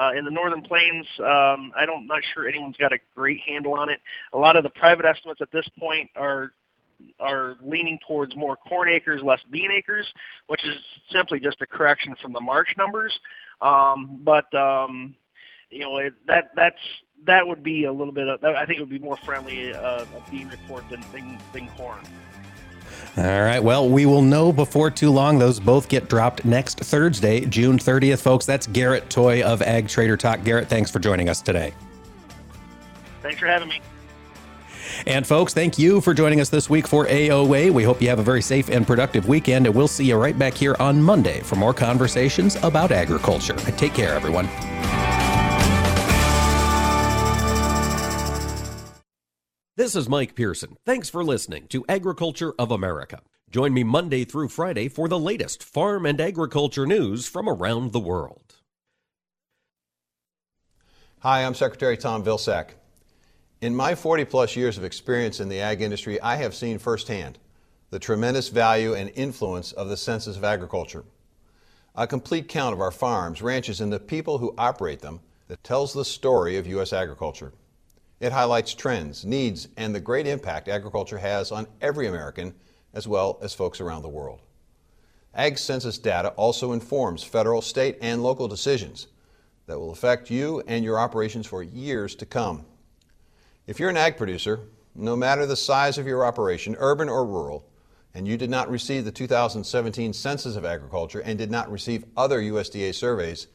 Uh, 0.00 0.12
in 0.16 0.24
the 0.24 0.30
northern 0.30 0.62
plains, 0.62 1.04
um, 1.18 1.72
I 1.76 1.84
don't 1.84 2.06
not 2.06 2.22
sure 2.32 2.48
anyone's 2.48 2.76
got 2.78 2.92
a 2.92 2.98
great 3.14 3.40
handle 3.46 3.74
on 3.74 3.90
it. 3.90 4.00
A 4.32 4.38
lot 4.38 4.56
of 4.56 4.62
the 4.62 4.70
private 4.70 5.04
estimates 5.04 5.42
at 5.42 5.52
this 5.52 5.68
point 5.78 6.08
are 6.16 6.52
are 7.18 7.56
leaning 7.62 7.98
towards 8.06 8.34
more 8.36 8.56
corn 8.56 8.88
acres, 8.88 9.22
less 9.22 9.40
bean 9.50 9.70
acres, 9.70 10.06
which 10.46 10.64
is 10.64 10.76
simply 11.10 11.38
just 11.40 11.60
a 11.60 11.66
correction 11.66 12.14
from 12.22 12.32
the 12.32 12.40
March 12.40 12.68
numbers. 12.78 13.12
Um, 13.60 14.20
but 14.24 14.52
um, 14.54 15.14
you 15.70 15.80
know 15.80 15.98
it, 15.98 16.14
that 16.26 16.50
that's 16.56 16.80
that 17.26 17.46
would 17.46 17.62
be 17.62 17.84
a 17.84 17.92
little 17.92 18.12
bit 18.12 18.28
of, 18.28 18.42
I 18.42 18.64
think 18.64 18.78
it 18.78 18.80
would 18.80 18.88
be 18.88 18.98
more 18.98 19.18
friendly 19.26 19.74
uh, 19.74 20.04
a 20.04 20.30
bean 20.30 20.48
report 20.48 20.84
than, 20.90 21.04
than, 21.12 21.38
than 21.52 21.68
corn. 21.76 22.00
All 23.16 23.24
right. 23.24 23.58
Well, 23.58 23.88
we 23.88 24.06
will 24.06 24.22
know 24.22 24.52
before 24.52 24.90
too 24.90 25.10
long. 25.10 25.38
Those 25.38 25.58
both 25.58 25.88
get 25.88 26.08
dropped 26.08 26.44
next 26.44 26.78
Thursday, 26.78 27.44
June 27.44 27.78
30th, 27.78 28.22
folks. 28.22 28.46
That's 28.46 28.66
Garrett 28.66 29.08
Toay 29.08 29.42
of 29.42 29.62
Ag 29.62 29.88
Trader 29.88 30.16
Talk. 30.16 30.44
Garrett, 30.44 30.68
thanks 30.68 30.90
for 30.90 31.00
joining 31.00 31.28
us 31.28 31.42
today. 31.42 31.74
Thanks 33.22 33.40
for 33.40 33.46
having 33.46 33.68
me. 33.68 33.80
And 35.06 35.26
folks, 35.26 35.54
thank 35.54 35.78
you 35.78 36.00
for 36.00 36.14
joining 36.14 36.40
us 36.40 36.48
this 36.50 36.68
week 36.68 36.86
for 36.86 37.06
AOA. 37.06 37.70
We 37.72 37.84
hope 37.84 38.00
you 38.02 38.08
have 38.08 38.18
a 38.18 38.24
very 38.24 38.42
safe 38.42 38.68
and 38.68 38.86
productive 38.86 39.28
weekend, 39.28 39.66
and 39.66 39.74
we'll 39.74 39.88
see 39.88 40.04
you 40.04 40.16
right 40.16 40.38
back 40.38 40.54
here 40.54 40.76
on 40.78 41.02
Monday 41.02 41.40
for 41.40 41.56
more 41.56 41.74
conversations 41.74 42.56
about 42.62 42.92
agriculture. 42.92 43.56
Take 43.56 43.94
care, 43.94 44.14
everyone. 44.14 44.48
This 49.80 49.96
is 49.96 50.10
Mike 50.10 50.34
Pearson. 50.34 50.76
Thanks 50.84 51.08
for 51.08 51.24
listening 51.24 51.66
to 51.68 51.86
Agriculture 51.88 52.52
of 52.58 52.70
America. 52.70 53.22
Join 53.50 53.72
me 53.72 53.82
Monday 53.82 54.26
through 54.26 54.48
Friday 54.48 54.88
for 54.88 55.08
the 55.08 55.18
latest 55.18 55.64
farm 55.64 56.04
and 56.04 56.20
agriculture 56.20 56.84
news 56.84 57.26
from 57.26 57.48
around 57.48 57.92
the 57.92 57.98
world. 57.98 58.56
Hi, 61.20 61.46
I'm 61.46 61.54
Secretary 61.54 61.96
Tom 61.96 62.22
Vilsack. 62.22 62.72
In 63.62 63.74
my 63.74 63.94
40 63.94 64.26
plus 64.26 64.54
years 64.54 64.76
of 64.76 64.84
experience 64.84 65.40
in 65.40 65.48
the 65.48 65.60
ag 65.60 65.80
industry, 65.80 66.20
I 66.20 66.36
have 66.36 66.54
seen 66.54 66.78
firsthand 66.78 67.38
the 67.88 67.98
tremendous 67.98 68.50
value 68.50 68.92
and 68.92 69.10
influence 69.14 69.72
of 69.72 69.88
the 69.88 69.96
Census 69.96 70.36
of 70.36 70.44
Agriculture. 70.44 71.04
A 71.94 72.06
complete 72.06 72.48
count 72.48 72.74
of 72.74 72.82
our 72.82 72.90
farms, 72.90 73.40
ranches, 73.40 73.80
and 73.80 73.90
the 73.90 73.98
people 73.98 74.36
who 74.36 74.54
operate 74.58 75.00
them 75.00 75.20
that 75.48 75.64
tells 75.64 75.94
the 75.94 76.04
story 76.04 76.58
of 76.58 76.66
U.S. 76.66 76.92
agriculture. 76.92 77.54
It 78.20 78.32
highlights 78.32 78.74
trends, 78.74 79.24
needs, 79.24 79.68
and 79.78 79.94
the 79.94 80.00
great 80.00 80.26
impact 80.26 80.68
agriculture 80.68 81.18
has 81.18 81.50
on 81.50 81.66
every 81.80 82.06
American 82.06 82.54
as 82.92 83.08
well 83.08 83.38
as 83.40 83.54
folks 83.54 83.80
around 83.80 84.02
the 84.02 84.08
world. 84.08 84.40
Ag 85.34 85.56
Census 85.56 85.96
data 85.96 86.30
also 86.30 86.72
informs 86.72 87.22
federal, 87.22 87.62
state, 87.62 87.96
and 88.02 88.22
local 88.22 88.46
decisions 88.46 89.06
that 89.66 89.78
will 89.78 89.90
affect 89.90 90.30
you 90.30 90.62
and 90.66 90.84
your 90.84 90.98
operations 90.98 91.46
for 91.46 91.62
years 91.62 92.14
to 92.16 92.26
come. 92.26 92.66
If 93.66 93.80
you're 93.80 93.88
an 93.88 93.96
ag 93.96 94.18
producer, 94.18 94.60
no 94.94 95.16
matter 95.16 95.46
the 95.46 95.56
size 95.56 95.96
of 95.96 96.06
your 96.06 96.26
operation, 96.26 96.76
urban 96.78 97.08
or 97.08 97.24
rural, 97.24 97.64
and 98.12 98.26
you 98.26 98.36
did 98.36 98.50
not 98.50 98.68
receive 98.68 99.04
the 99.04 99.12
2017 99.12 100.12
Census 100.12 100.56
of 100.56 100.64
Agriculture 100.64 101.20
and 101.20 101.38
did 101.38 101.50
not 101.50 101.70
receive 101.70 102.04
other 102.16 102.40
USDA 102.42 102.94
surveys, 102.94 103.46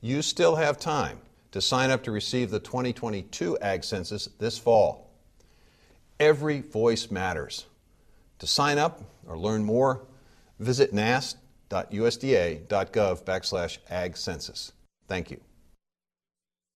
you 0.00 0.20
still 0.22 0.56
have 0.56 0.78
time 0.78 1.18
to 1.52 1.60
sign 1.60 1.90
up 1.90 2.02
to 2.02 2.10
receive 2.10 2.50
the 2.50 2.58
2022 2.58 3.58
Ag 3.58 3.84
Census 3.84 4.28
this 4.38 4.58
fall. 4.58 5.10
Every 6.18 6.60
voice 6.60 7.10
matters. 7.10 7.66
To 8.40 8.46
sign 8.46 8.78
up 8.78 9.02
or 9.26 9.38
learn 9.38 9.64
more, 9.64 10.06
visit 10.58 10.92
nass.usda.gov 10.92 13.24
backslash 13.24 13.78
ag 13.88 14.16
census. 14.16 14.72
Thank 15.06 15.30
you. 15.30 15.40